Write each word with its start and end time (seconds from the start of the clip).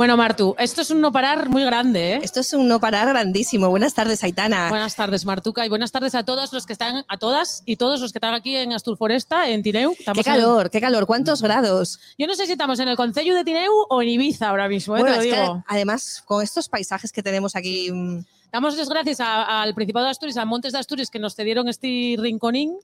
Bueno, 0.00 0.16
Martu, 0.16 0.54
esto 0.58 0.80
es 0.80 0.90
un 0.90 1.02
no 1.02 1.12
parar 1.12 1.50
muy 1.50 1.62
grande, 1.62 2.14
¿eh? 2.14 2.20
Esto 2.22 2.40
es 2.40 2.54
un 2.54 2.66
no 2.66 2.80
parar 2.80 3.06
grandísimo. 3.08 3.68
Buenas 3.68 3.92
tardes, 3.92 4.24
Aitana. 4.24 4.70
Buenas 4.70 4.96
tardes, 4.96 5.26
Martuca, 5.26 5.66
y 5.66 5.68
buenas 5.68 5.92
tardes 5.92 6.14
a 6.14 6.22
todos 6.22 6.54
los 6.54 6.64
que 6.64 6.72
están, 6.72 7.04
a 7.06 7.18
todas 7.18 7.62
y 7.66 7.76
todos 7.76 8.00
los 8.00 8.10
que 8.10 8.16
están 8.16 8.32
aquí 8.32 8.56
en 8.56 8.72
Asturforesta, 8.72 9.50
en 9.50 9.62
Tineu. 9.62 9.94
Qué 10.14 10.24
calor, 10.24 10.70
qué 10.70 10.80
calor. 10.80 11.04
¿Cuántos 11.04 11.42
grados? 11.42 12.00
Yo 12.16 12.26
no 12.26 12.34
sé 12.34 12.46
si 12.46 12.52
estamos 12.52 12.80
en 12.80 12.88
el 12.88 12.96
Concello 12.96 13.34
de 13.34 13.44
Tineu 13.44 13.70
o 13.90 14.00
en 14.00 14.08
Ibiza 14.08 14.48
ahora 14.48 14.70
mismo, 14.70 14.96
¿eh? 14.96 15.00
Bueno, 15.00 15.18
te 15.18 15.28
lo 15.28 15.36
digo. 15.36 15.64
además, 15.68 16.22
con 16.24 16.42
estos 16.42 16.70
paisajes 16.70 17.12
que 17.12 17.22
tenemos 17.22 17.54
aquí. 17.54 17.92
mm, 17.92 18.24
Damos 18.50 18.78
las 18.78 18.88
gracias 18.88 19.18
al 19.20 19.74
Principado 19.74 20.06
de 20.06 20.12
Asturias, 20.12 20.38
a 20.38 20.46
Montes 20.46 20.72
de 20.72 20.78
Asturias, 20.78 21.10
que 21.10 21.18
nos 21.18 21.36
cedieron 21.36 21.68
este 21.68 22.16
rinconín. 22.18 22.74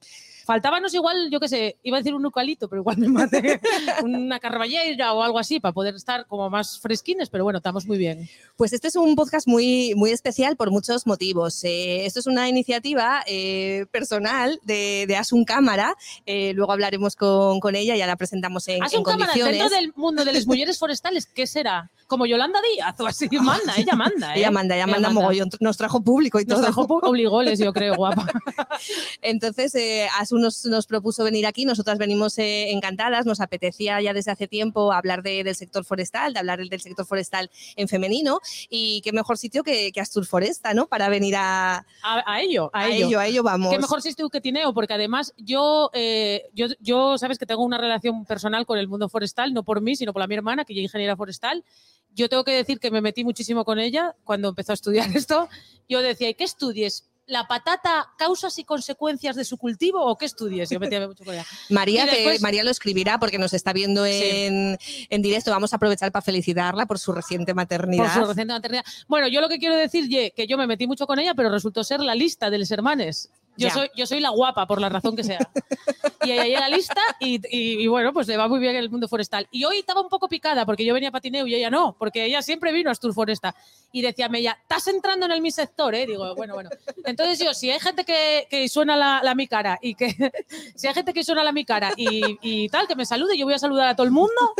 Faltábamos 0.46 0.94
igual, 0.94 1.28
yo 1.28 1.40
qué 1.40 1.48
sé, 1.48 1.76
iba 1.82 1.96
a 1.96 2.00
decir 2.00 2.14
un 2.14 2.24
eucalipto, 2.24 2.68
pero 2.68 2.80
igual 2.82 2.98
me 2.98 3.08
maté, 3.08 3.60
una 4.04 4.38
carballeira 4.38 5.12
o 5.12 5.22
algo 5.24 5.40
así 5.40 5.58
para 5.58 5.72
poder 5.74 5.96
estar 5.96 6.24
como 6.26 6.48
más 6.48 6.78
fresquines, 6.78 7.28
pero 7.28 7.42
bueno, 7.42 7.56
estamos 7.56 7.84
muy 7.86 7.98
bien. 7.98 8.28
Pues 8.56 8.72
este 8.72 8.86
es 8.86 8.94
un 8.94 9.16
podcast 9.16 9.48
muy, 9.48 9.94
muy 9.96 10.12
especial 10.12 10.56
por 10.56 10.70
muchos 10.70 11.04
motivos. 11.04 11.64
Eh, 11.64 12.06
esto 12.06 12.20
es 12.20 12.26
una 12.28 12.48
iniciativa 12.48 13.24
eh, 13.26 13.86
personal 13.90 14.60
de, 14.62 15.06
de 15.08 15.16
Asun 15.16 15.44
Cámara. 15.44 15.96
Eh, 16.26 16.52
luego 16.54 16.70
hablaremos 16.72 17.16
con, 17.16 17.58
con 17.58 17.74
ella, 17.74 17.96
ya 17.96 18.06
la 18.06 18.14
presentamos 18.14 18.68
en, 18.68 18.84
Haz 18.84 18.92
en 18.94 19.02
cámara 19.02 19.32
condiciones. 19.32 19.58
dentro 19.58 19.76
del 19.76 19.92
mundo 19.96 20.24
de 20.24 20.32
las 20.32 20.46
mujeres 20.46 20.78
forestales, 20.78 21.26
¿qué 21.26 21.48
será? 21.48 21.90
Como 22.06 22.24
Yolanda 22.24 22.60
Díaz 22.72 22.94
o 23.00 23.06
así, 23.08 23.28
manda, 23.42 23.74
ella 23.76 23.94
manda. 23.96 24.32
¿eh? 24.34 24.38
Ella 24.38 24.52
manda, 24.52 24.76
ella 24.76 24.86
manda 24.86 25.10
mogollón. 25.10 25.50
Nos 25.58 25.76
trajo 25.76 26.00
público 26.04 26.38
y 26.38 26.44
Nos 26.44 26.58
todo. 26.58 26.62
trajo 26.66 26.86
pu- 26.86 27.00
obligoles, 27.08 27.58
yo 27.58 27.72
creo, 27.72 27.96
guapa. 27.96 28.28
Entonces, 29.22 29.74
eh, 29.74 30.06
Asu 30.36 30.42
nos, 30.42 30.64
nos 30.66 30.86
propuso 30.86 31.24
venir 31.24 31.46
aquí, 31.46 31.64
nosotras 31.64 31.98
venimos 31.98 32.38
eh, 32.38 32.70
encantadas, 32.72 33.26
nos 33.26 33.40
apetecía 33.40 34.00
ya 34.00 34.12
desde 34.12 34.30
hace 34.30 34.46
tiempo 34.48 34.92
hablar 34.92 35.22
de- 35.22 35.44
del 35.44 35.54
sector 35.54 35.84
forestal, 35.84 36.32
de 36.32 36.38
hablar 36.40 36.58
del 36.58 36.80
sector 36.80 37.06
forestal 37.06 37.50
en 37.76 37.88
femenino, 37.88 38.40
y 38.68 39.00
qué 39.02 39.12
mejor 39.12 39.38
sitio 39.38 39.62
que, 39.62 39.92
que 39.92 40.00
Astur 40.00 40.26
Foresta, 40.26 40.74
¿no? 40.74 40.86
Para 40.86 41.08
venir 41.08 41.36
a, 41.36 41.84
A, 42.02 42.22
a 42.34 42.40
ello, 42.40 42.70
a, 42.72 42.80
a 42.82 42.88
ello. 42.88 43.06
ello, 43.06 43.18
a 43.20 43.26
ello 43.26 43.42
vamos. 43.42 43.72
Qué 43.72 43.78
mejor 43.78 44.02
sitio 44.02 44.28
que 44.28 44.40
Tineo, 44.40 44.72
porque 44.74 44.94
además 44.94 45.32
yo, 45.36 45.90
eh, 45.92 46.44
yo, 46.54 46.66
yo, 46.80 47.18
sabes 47.18 47.38
que 47.38 47.46
tengo 47.46 47.62
una 47.64 47.78
relación 47.78 48.24
personal 48.24 48.66
con 48.66 48.78
el 48.78 48.88
mundo 48.88 49.08
forestal, 49.08 49.52
no 49.54 49.62
por 49.62 49.80
mí, 49.80 49.96
sino 49.96 50.12
por 50.12 50.20
la 50.20 50.26
mi 50.26 50.34
hermana, 50.34 50.64
que 50.64 50.72
es 50.72 50.78
ingeniera 50.78 51.16
forestal. 51.16 51.64
Yo 52.14 52.28
tengo 52.28 52.44
que 52.44 52.52
decir 52.52 52.78
que 52.80 52.90
me 52.90 53.00
metí 53.00 53.24
muchísimo 53.24 53.64
con 53.64 53.78
ella 53.78 54.14
cuando 54.24 54.48
empezó 54.48 54.72
a 54.72 54.74
estudiar 54.74 55.08
esto. 55.16 55.48
Yo 55.88 56.00
decía, 56.02 56.28
¿y 56.30 56.34
qué 56.34 56.44
estudies? 56.44 57.04
¿La 57.28 57.48
patata, 57.48 58.08
causas 58.16 58.56
y 58.58 58.64
consecuencias 58.64 59.34
de 59.34 59.44
su 59.44 59.58
cultivo 59.58 60.00
o 60.04 60.16
qué 60.16 60.26
estudies? 60.26 60.70
Yo 60.70 60.78
mucho 60.78 61.24
con 61.24 61.34
ella. 61.34 61.44
María, 61.70 62.06
que 62.06 62.38
María 62.40 62.62
lo 62.62 62.70
escribirá 62.70 63.18
porque 63.18 63.36
nos 63.38 63.52
está 63.52 63.72
viendo 63.72 64.04
Sí. 64.04 64.12
en, 64.22 64.78
en 65.10 65.22
directo. 65.22 65.50
Vamos 65.50 65.72
a 65.72 65.76
aprovechar 65.76 66.12
para 66.12 66.22
felicitarla 66.22 66.86
por 66.86 67.00
su 67.00 67.10
reciente 67.12 67.52
maternidad. 67.52 68.14
Por 68.14 68.22
su 68.22 68.28
reciente 68.28 68.52
maternidad. 68.54 68.84
Bueno, 69.08 69.26
yo 69.26 69.40
lo 69.40 69.48
que 69.48 69.58
quiero 69.58 69.74
decir, 69.76 70.08
ye, 70.08 70.32
que 70.36 70.46
yo 70.46 70.56
me 70.56 70.68
metí 70.68 70.86
mucho 70.86 71.06
con 71.08 71.18
ella, 71.18 71.34
pero 71.34 71.50
resultó 71.50 71.82
ser 71.82 71.98
la 72.00 72.14
lista 72.14 72.48
de 72.48 72.58
los 72.58 72.70
hermanes. 72.70 73.30
Yo 73.56 73.68
Ya. 73.68 73.74
soy, 73.74 73.90
yo 73.96 74.06
soy 74.06 74.20
la 74.20 74.30
guapa, 74.30 74.66
por 74.66 74.80
la 74.80 74.88
razón 74.88 75.16
que 75.16 75.24
sea. 75.24 75.38
Y 76.22 76.28
llega 76.28 76.58
a 76.58 76.68
la 76.68 76.76
lista 76.76 77.00
y, 77.20 77.36
y- 77.56 77.82
y 77.82 77.86
bueno, 77.86 78.12
pues 78.12 78.26
le 78.26 78.36
va 78.36 78.48
muy 78.48 78.58
bien 78.58 78.74
el 78.76 78.90
mundo 78.90 79.06
forestal. 79.08 79.46
Y 79.50 79.64
hoy 79.64 79.78
estaba 79.78 80.00
un 80.00 80.08
poco 80.08 80.28
picada 80.28 80.66
porque 80.66 80.84
yo 80.84 80.92
venía 80.94 81.08
a 81.10 81.12
patineo 81.12 81.46
y 81.46 81.54
ella 81.54 81.70
no, 81.70 81.94
porque 81.98 82.24
ella 82.24 82.42
siempre 82.42 82.72
vino 82.72 82.90
a 82.90 82.92
Astur 82.92 83.14
Foresta. 83.14 83.54
Y 83.92 84.02
decía 84.02 84.28
ella, 84.34 84.58
estás 84.60 84.88
entrando 84.88 85.26
en 85.26 85.32
el 85.32 85.40
mi 85.40 85.50
sector, 85.50 85.94
¿eh? 85.94 86.06
Digo, 86.06 86.34
bueno, 86.34 86.54
bueno. 86.54 86.68
Entonces 87.04 87.38
yo, 87.38 87.54
si 87.54 87.70
hay 87.70 87.78
gente 87.80 88.04
que, 88.04 88.46
que 88.50 88.68
suena 88.68 88.96
la, 88.96 89.20
la 89.22 89.34
mi 89.34 89.46
cara 89.46 89.78
y 89.80 89.94
que, 89.94 90.08
si 90.74 90.86
hay 90.88 90.94
gente 90.94 91.12
que 91.14 91.24
suena 91.24 91.42
la 91.44 91.52
mi 91.52 91.64
cara 91.64 91.92
y, 91.96 92.38
y 92.42 92.68
tal, 92.68 92.86
que 92.88 92.96
me 92.96 93.06
salude, 93.06 93.38
yo 93.38 93.46
voy 93.46 93.54
a 93.54 93.58
saludar 93.58 93.88
a 93.88 93.94
todo 93.96 94.04
el 94.06 94.12
mundo. 94.12 94.54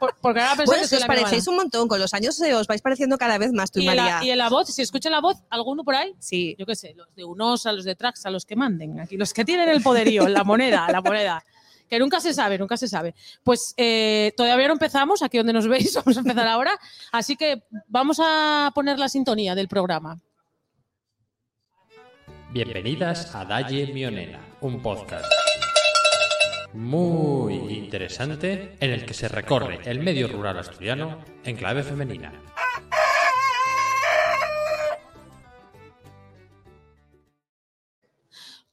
por- 0.00 0.16
porque 0.20 0.40
ahora 0.40 0.54
Bueno, 0.64 0.72
que 0.72 0.84
es 0.84 0.88
soy 0.90 0.98
que 0.98 1.02
os 1.04 1.06
parecéis 1.06 1.46
un 1.48 1.56
montón. 1.56 1.86
Con 1.88 2.00
los 2.00 2.14
años 2.14 2.40
os 2.40 2.66
vais 2.66 2.80
pareciendo 2.82 3.18
cada 3.18 3.36
vez 3.38 3.52
más 3.52 3.70
tú 3.70 3.80
y, 3.80 3.86
María. 3.86 4.18
la, 4.20 4.24
y 4.24 4.30
en 4.30 4.38
la 4.38 4.48
voz, 4.48 4.68
si 4.68 4.80
escuchan 4.82 5.12
la 5.12 5.20
voz, 5.20 5.36
alguno 5.50 5.84
por 5.84 5.94
ahí, 5.94 6.14
Sí. 6.18 6.56
yo 6.58 6.64
qué 6.66 6.74
sé, 6.74 6.94
los 6.94 7.14
de 7.14 7.24
Unos, 7.24 7.66
a 7.66 7.72
los 7.72 7.84
de 7.84 7.94
Trax, 7.94 8.23
a 8.26 8.30
los 8.30 8.46
que 8.46 8.56
manden, 8.56 9.00
aquí, 9.00 9.16
los 9.16 9.32
que 9.32 9.44
tienen 9.44 9.68
el 9.68 9.82
poderío, 9.82 10.28
la 10.28 10.44
moneda, 10.44 10.86
la 10.90 11.00
moneda. 11.00 11.44
Que 11.88 11.98
nunca 11.98 12.18
se 12.20 12.32
sabe, 12.32 12.58
nunca 12.58 12.76
se 12.76 12.88
sabe. 12.88 13.14
Pues 13.42 13.74
eh, 13.76 14.32
todavía 14.36 14.68
no 14.68 14.72
empezamos, 14.72 15.22
aquí 15.22 15.36
donde 15.36 15.52
nos 15.52 15.68
veis, 15.68 15.94
vamos 16.04 16.16
a 16.16 16.20
empezar 16.20 16.46
ahora. 16.46 16.78
Así 17.12 17.36
que 17.36 17.62
vamos 17.88 18.20
a 18.22 18.72
poner 18.74 18.98
la 18.98 19.08
sintonía 19.08 19.54
del 19.54 19.68
programa. 19.68 20.18
Bienvenidas 22.52 23.34
a 23.34 23.44
Dalle 23.44 23.92
Mionena, 23.92 24.40
un 24.60 24.80
podcast 24.80 25.26
muy 26.74 27.54
interesante 27.72 28.76
en 28.80 28.90
el 28.90 29.04
que 29.06 29.14
se 29.14 29.28
recorre 29.28 29.78
el 29.84 30.00
medio 30.00 30.28
rural 30.28 30.58
asturiano 30.58 31.24
en 31.44 31.56
clave 31.56 31.82
femenina. 31.82 32.32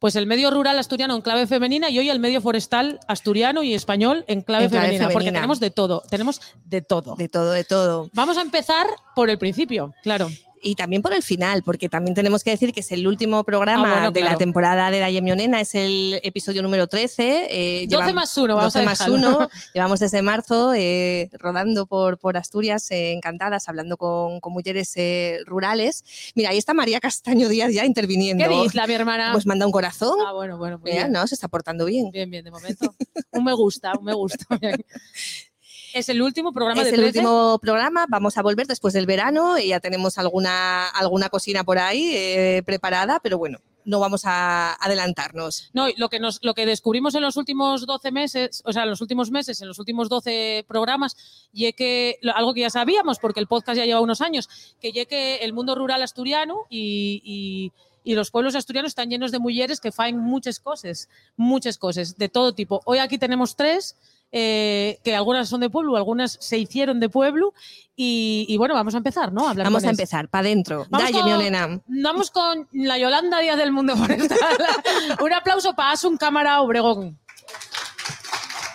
Pues 0.01 0.16
el 0.16 0.25
medio 0.25 0.50
rural 0.50 0.79
asturiano 0.79 1.16
en 1.16 1.22
clave 1.22 1.45
femenina 1.45 1.91
y 1.91 2.00
hoy 2.00 2.09
el 2.09 2.19
medio 2.19 2.41
forestal 2.41 3.00
asturiano 3.07 3.62
y 3.62 3.75
español 3.75 4.25
en 4.28 4.41
clave, 4.41 4.63
En 4.63 4.72
clave 4.72 4.85
femenina, 4.88 5.06
porque 5.09 5.25
femenina. 5.25 5.41
tenemos 5.41 5.59
de 5.59 5.69
todo, 5.69 6.01
tenemos 6.09 6.41
de 6.66 6.81
todo. 6.81 7.16
De 7.17 7.29
todo, 7.29 7.51
de 7.51 7.63
todo. 7.63 8.09
Vamos 8.12 8.35
a 8.38 8.41
empezar 8.41 8.88
por 9.16 9.29
el 9.29 9.38
principio, 9.38 9.94
claro. 10.01 10.28
Y 10.64 10.76
también 10.76 11.02
por 11.02 11.12
el 11.14 11.24
final, 11.24 11.64
porque 11.64 11.90
también 11.90 12.14
tenemos 12.14 12.44
que 12.44 12.52
decir 12.52 12.72
que 12.72 12.82
es 12.82 12.92
el 12.92 13.08
último 13.08 13.44
programa 13.44 13.88
Ah, 13.90 13.94
bueno, 13.94 14.12
de 14.12 14.22
la 14.22 14.38
temporada 14.38 14.92
de 14.92 15.00
la 15.00 15.10
Yemionena, 15.10 15.60
es 15.60 15.74
el 15.74 16.20
episodio 16.24 16.62
número 16.62 16.86
13. 16.88 17.48
eh, 17.50 17.88
12 17.88 18.04
llevam- 18.12 18.14
más 18.14 18.38
1, 18.38 18.56
vamos 18.56 18.74
12 18.74 18.80
a 18.80 18.86
más 18.90 19.00
dejarlo. 19.00 19.38
1. 19.40 19.50
Llevamos 19.74 20.00
desde 20.00 20.22
marzo 20.22 20.74
eh, 20.76 21.30
rodando 21.34 21.88
por, 21.88 22.20
por 22.20 22.38
Asturias, 22.38 22.92
eh, 22.92 23.12
encantadas, 23.14 23.68
hablando 23.70 23.98
con, 23.98 24.40
con 24.40 24.54
mujeres 24.54 24.94
eh, 24.98 25.40
rurales. 25.48 26.04
Mira, 26.36 26.52
ahí 26.52 26.60
está 26.60 26.74
María 26.76 27.00
Castaño 27.00 27.50
Díaz 27.50 27.74
ya 27.74 27.84
interviniendo. 27.86 28.44
¿Qué 28.48 28.50
dice 28.62 28.78
la 28.78 28.86
mi 28.86 28.94
hermana? 28.94 29.32
Pues 29.34 29.48
manda 29.48 29.66
un 29.66 29.72
corazón. 29.72 30.20
Ah, 30.28 30.34
bueno, 30.34 30.58
bueno. 30.60 30.80
Mira, 30.84 30.96
bien. 31.06 31.12
no, 31.12 31.26
se 31.26 31.34
está 31.34 31.48
portando 31.48 31.86
bien. 31.86 32.12
Bien, 32.12 32.30
bien, 32.30 32.44
de 32.46 32.52
momento. 32.52 32.94
Un 33.32 33.44
me 33.44 33.54
gusta, 33.54 33.94
un 33.98 34.06
me 34.06 34.14
gusta. 34.14 34.46
Es 35.94 36.09
el 36.09 36.22
último 36.22 36.53
programa 36.53 36.81
Es 36.81 36.90
de 36.90 36.96
el 36.96 37.02
13. 37.02 37.19
último 37.19 37.59
programa, 37.59 38.06
vamos 38.09 38.38
a 38.38 38.41
volver 38.41 38.68
después 38.68 38.94
del 38.94 39.06
verano 39.06 39.57
y 39.57 39.68
ya 39.69 39.79
tenemos 39.79 40.18
alguna, 40.18 40.88
alguna 40.90 41.29
cocina 41.29 41.63
por 41.63 41.78
ahí 41.79 42.12
eh, 42.13 42.63
preparada, 42.66 43.19
pero 43.22 43.38
bueno, 43.38 43.59
no 43.84 44.00
vamos 44.00 44.22
a 44.25 44.74
adelantarnos. 44.74 45.69
No, 45.74 45.88
lo 45.97 46.09
que, 46.09 46.19
nos, 46.19 46.40
lo 46.44 46.53
que 46.53 46.66
descubrimos 46.66 47.16
en 47.16 47.22
los 47.24 47.35
últimos 47.38 47.85
12 47.85 48.12
meses, 48.12 48.62
o 48.66 48.72
sea, 48.74 48.84
en 48.84 48.90
los 48.90 49.01
últimos 49.01 49.31
meses, 49.31 49.62
en 49.62 49.68
los 49.68 49.80
últimos 49.80 50.07
12 50.07 50.66
programas, 50.68 51.50
y 51.51 51.72
que 51.74 52.18
algo 52.35 52.53
que 52.53 52.62
ya 52.62 52.69
sabíamos, 52.69 53.19
porque 53.19 53.40
el 53.40 53.47
podcast 53.47 53.78
ya 53.78 53.85
lleva 53.85 54.01
unos 54.01 54.22
años, 54.22 54.50
que 54.80 54.91
ya 54.91 55.06
que 55.06 55.38
el 55.38 55.53
mundo 55.53 55.75
rural 55.75 56.01
asturiano 56.03 56.66
y, 56.69 57.22
y- 57.24 57.72
y 58.03 58.16
los 58.16 58.31
pueblos 58.31 58.56
asturianos 58.56 58.90
están 58.90 59.12
llenos 59.12 59.31
de 59.31 59.38
mujeres 59.38 59.80
que 59.80 59.91
faen 59.91 60.18
muchas 60.18 60.59
cosas, 60.59 61.07
muchas 61.38 61.78
cosas, 61.78 62.18
de 62.18 62.30
todo 62.30 62.51
tipo. 62.56 62.81
Hoy 62.85 62.97
aquí 62.97 63.19
tenemos 63.19 63.56
tres, 63.56 63.96
eh, 64.31 65.00
que 65.03 65.16
algunas 65.16 65.50
son 65.50 65.62
de 65.62 65.69
pueblo, 65.69 65.96
algunas 65.97 66.38
se 66.40 66.58
hicieron 66.58 67.00
de 67.00 67.09
pueblo, 67.09 67.53
y, 67.96 68.46
y 68.50 68.58
bueno, 68.58 68.74
vamos 68.74 68.94
a 68.96 68.97
empezar, 68.97 69.31
¿no? 69.34 69.47
hablar 69.47 69.66
Vamos 69.68 69.84
a 69.84 69.90
empezar, 69.90 70.28
para 70.30 70.42
adentro. 70.47 70.86
Vamos 70.90 71.12
con- 71.12 71.25
mi 71.25 71.31
onena. 71.34 71.81
Vamos 71.88 72.31
con 72.31 72.68
la 72.72 72.97
Yolanda 72.97 73.40
Díaz 73.40 73.58
del 73.58 73.72
Mundo 73.72 73.96
Forestal. 73.97 74.38
Un 75.22 75.34
aplauso 75.34 75.74
para 75.75 75.92
Asun 75.92 76.18
Cámara 76.18 76.62
Obregón. 76.62 77.19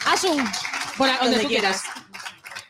Asun, 0.07 0.37
por 0.97 1.09
donde, 1.09 1.23
Donde 1.25 1.41
tú 1.43 1.49
quieras. 1.49 1.83
quieras. 1.83 1.96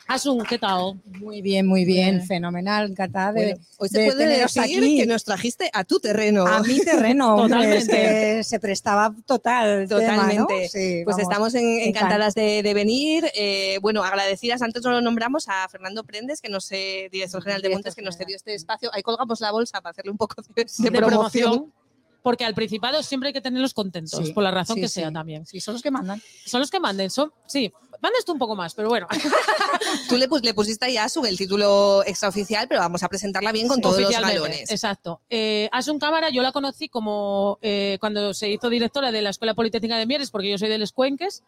Asun, 0.09 0.45
¿qué 0.45 0.57
tal? 0.57 1.01
Muy 1.19 1.43
bien, 1.43 1.67
muy 1.67 1.85
bien, 1.85 2.17
Bien. 2.19 2.27
fenomenal, 2.27 2.91
encantada 2.91 3.33
de, 3.33 3.41
Bueno, 3.55 3.61
hoy 3.79 3.89
se 3.89 3.99
de 4.01 4.07
puede 4.07 4.39
decir 4.39 4.63
aquí. 4.63 4.99
que 4.99 5.07
nos 5.07 5.25
trajiste 5.25 5.69
a 5.73 5.83
tu 5.83 5.99
terreno. 5.99 6.47
A 6.47 6.61
mi 6.61 6.79
terreno, 6.79 7.37
Totalmente. 7.43 8.45
se 8.45 8.61
prestaba 8.61 9.13
total. 9.27 9.81
el 9.83 9.89
tema, 9.89 9.99
¿no? 9.99 10.47
Totalmente. 10.47 10.69
Sí, 10.69 11.03
Pues 11.05 11.17
vamos. 11.17 11.23
estamos 11.31 11.55
en- 11.57 11.65
encanta. 11.81 11.89
encantadas 11.89 12.35
de, 12.37 12.63
de 12.63 12.75
venir. 12.75 13.25
Eh, 13.35 13.79
bueno, 13.83 14.05
agradecidas, 14.05 14.63
antes 14.63 14.81
no 14.85 14.93
lo 14.93 15.01
nombramos, 15.01 15.49
a 15.49 15.69
Fernando 15.69 16.05
Prendes, 16.05 16.41
que 16.41 16.51
nos, 16.51 16.71
eh, 16.71 17.09
director 17.11 17.43
general 17.43 17.63
de 17.63 17.71
Montes, 17.71 17.97
que 17.97 18.03
nos 18.03 18.17
cedió 18.17 18.37
este 18.37 18.55
espacio. 18.55 18.91
Ahí 18.93 19.03
colgamos 19.03 19.41
la 19.41 19.51
bolsa 19.51 19.81
para 19.81 19.91
hacerle 19.91 20.13
un 20.13 20.19
poco 20.19 20.41
de, 20.41 20.65
de 20.65 20.91
De 20.91 20.91
promoción. 20.97 21.45
promoción. 21.51 21.73
Porque 22.23 22.45
al 22.45 22.55
Principado 22.55 23.03
siempre 23.05 23.29
hay 23.29 23.33
que 23.33 23.41
tenerlos 23.41 23.73
contentos, 23.73 24.25
Sí, 24.27 24.33
por 24.33 24.43
la 24.43 24.51
razón 24.51 24.75
sí, 24.77 24.81
que 24.83 24.89
sí. 24.89 24.95
sea 25.01 25.13
también. 25.13 25.47
Sí, 25.47 25.61
son 25.61 25.75
los 25.75 25.83
que 25.83 25.93
mandan. 25.93 26.21
Son 26.45 26.61
los 26.61 26.73
que 26.73 26.81
manden, 26.81 27.09
son, 27.09 27.31
sí, 27.47 27.73
mandes 28.03 28.25
tú 28.25 28.33
un 28.33 28.39
poco 28.41 28.57
más, 28.57 28.75
pero 28.75 28.89
bueno. 28.89 29.07
Tú 30.09 30.17
le, 30.17 30.29
pus- 30.29 30.43
le 30.43 30.55
pusiste 30.55 30.87
ahí 30.87 30.97
a 30.97 31.05
Asu 31.05 31.25
el 31.25 31.37
título 31.37 32.03
extraoficial, 32.07 32.69
pero 32.69 32.81
vamos 32.81 33.03
a 33.03 33.09
presentarla 33.09 33.53
bien 33.53 33.69
con 33.69 33.81
todos 33.81 34.01
los 34.01 34.11
galones. 34.11 34.71
Exacto. 34.71 35.21
Eh, 35.31 35.69
Asun 35.73 35.99
Cámara, 35.99 36.31
yo 36.31 36.43
la 36.43 36.53
conocí 36.53 36.89
como 36.89 37.59
eh, 37.63 37.97
cuando 38.01 38.35
se 38.35 38.49
hizo 38.51 38.69
directora 38.71 39.13
de 39.13 39.23
la 39.23 39.31
Escuela 39.31 39.55
Politécnica 39.55 39.97
de 39.99 40.07
Mieres, 40.07 40.31
porque 40.31 40.51
yo 40.51 40.59
soy 40.59 40.69
de 40.69 40.79
Les 40.79 40.93
Cuenques. 40.93 41.43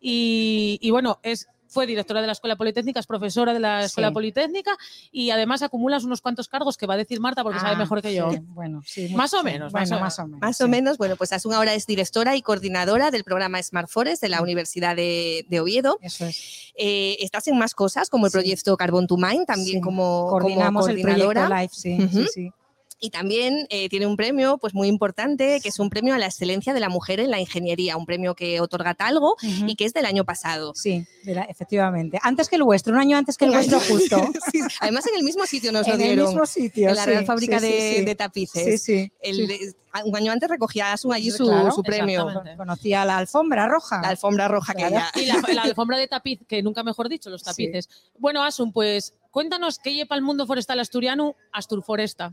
Y, 0.00 0.78
y 0.82 0.90
bueno, 0.90 1.18
es 1.22 1.48
fue 1.66 1.86
directora 1.86 2.20
de 2.20 2.26
la 2.26 2.32
Escuela 2.34 2.56
Politécnica, 2.56 3.00
es 3.00 3.06
profesora 3.06 3.52
de 3.52 3.60
la 3.60 3.84
Escuela 3.84 4.08
Sí. 4.08 4.14
Politécnica 4.14 4.76
y 5.10 5.30
además 5.30 5.62
acumulas 5.62 6.04
unos 6.04 6.20
cuantos 6.20 6.46
cargos 6.48 6.76
que 6.76 6.86
va 6.86 6.94
a 6.94 6.96
decir 6.96 7.20
Marta 7.20 7.42
porque 7.42 7.58
sabe 7.58 7.74
Ah, 7.74 7.78
mejor 7.78 8.00
que 8.02 8.14
yo. 8.14 8.30
sí, 8.30 8.38
bueno, 8.46 8.82
sí, 8.86 9.08
Más 9.14 9.32
o 9.34 9.42
menos, 9.42 9.72
más 9.72 9.90
o- 9.90 9.98
más 9.98 10.18
o 10.18 10.24
menos. 10.26 10.40
Más 10.40 10.60
o 10.60 10.68
menos, 10.68 10.98
bueno, 10.98 11.16
pues 11.16 11.32
Asun 11.32 11.52
ahora 11.54 11.74
es 11.74 11.86
directora 11.86 12.36
y 12.36 12.42
coordinadora 12.42 13.10
del 13.10 13.24
programa 13.24 13.62
Smart 13.62 13.88
Forest 13.88 14.22
de 14.22 14.28
la 14.28 14.40
Universidad 14.42 14.94
de, 14.94 15.46
de 15.48 15.60
Oviedo. 15.60 15.98
Eso 16.00 16.26
es. 16.26 16.72
Eh, 16.76 17.16
estás 17.20 17.48
en 17.48 17.58
más 17.58 17.74
cosas, 17.74 18.08
como 18.10 18.26
el 18.26 18.32
Sí. 18.32 18.38
proyecto 18.38 18.76
Carbon 18.76 19.06
to 19.06 19.16
Mind, 19.16 19.46
también 19.46 19.78
Sí, 19.78 19.80
como, 19.80 20.26
el 20.26 20.30
coordinadora. 20.30 21.46
proyecto 21.48 21.54
Life, 21.54 21.74
sí, 21.74 22.28
sí. 22.32 22.50
Y 23.04 23.10
también 23.10 23.66
eh, 23.68 23.90
tiene 23.90 24.06
un 24.06 24.16
premio 24.16 24.56
pues 24.56 24.72
muy 24.72 24.88
importante, 24.88 25.60
que 25.62 25.68
es 25.68 25.78
un 25.78 25.90
premio 25.90 26.14
a 26.14 26.18
la 26.18 26.24
excelencia 26.24 26.72
de 26.72 26.80
la 26.80 26.88
mujer 26.88 27.20
en 27.20 27.30
la 27.30 27.38
ingeniería, 27.38 27.98
un 27.98 28.06
premio 28.06 28.34
que 28.34 28.62
otorga 28.62 28.94
Talgo 28.94 29.36
y 29.42 29.76
que 29.76 29.84
es 29.84 29.92
del 29.92 30.06
año 30.06 30.24
pasado. 30.24 30.72
Sí, 30.74 31.04
la- 31.24 31.42
efectivamente. 31.42 32.18
Antes 32.22 32.48
que 32.48 32.56
el 32.56 32.62
vuestro, 32.62 32.94
un 32.94 33.00
año 33.00 33.18
antes 33.18 33.36
que 33.36 33.44
el 33.44 33.50
vuestro 33.50 33.78
justo. 33.80 34.16
Sí, 34.52 34.60
Además, 34.80 35.06
en 35.06 35.16
el 35.16 35.22
mismo 35.22 35.44
sitio 35.44 35.70
nos 35.70 35.86
lo 35.86 35.94
en 35.94 36.00
el 36.00 36.06
dieron, 36.08 36.28
mismo 36.28 36.46
sitio. 36.46 36.88
en 36.88 36.94
la 36.96 37.04
sí, 37.04 37.10
Real 37.10 37.26
Fábrica 37.26 37.60
sí, 37.60 37.66
de, 37.66 37.72
sí, 37.90 37.96
sí. 37.98 38.04
de 38.06 38.14
Tapices. 38.14 38.64
Sí, 38.64 38.78
sí. 39.02 39.12
El- 39.20 39.48
sí. 39.48 39.70
Un 40.06 40.16
año 40.16 40.32
antes 40.32 40.48
recogía 40.48 40.92
Asun 40.92 41.12
allí 41.12 41.30
su, 41.30 41.44
claro. 41.44 41.70
su 41.70 41.82
premio. 41.84 42.26
Conocía 42.56 43.04
la 43.04 43.18
alfombra 43.18 43.68
roja. 43.68 44.00
la 44.02 44.08
alfombra 44.08 44.48
roja 44.48 44.72
Claro. 44.74 44.96
que 45.14 45.22
Y 45.22 45.26
la, 45.26 45.40
la 45.54 45.62
alfombra 45.62 45.98
de 45.98 46.08
tapiz, 46.08 46.40
que 46.48 46.62
nunca 46.62 46.82
mejor 46.82 47.08
dicho, 47.08 47.28
los 47.30 47.42
Sí. 47.42 47.44
tapices. 47.44 47.88
Bueno, 48.18 48.42
Asun, 48.42 48.72
pues 48.72 49.12
cuéntanos 49.30 49.78
qué 49.78 49.94
lleva 49.94 50.16
el 50.16 50.22
mundo 50.22 50.46
forestal 50.48 50.80
asturiano 50.80 51.36
Asturforesta. 51.52 52.32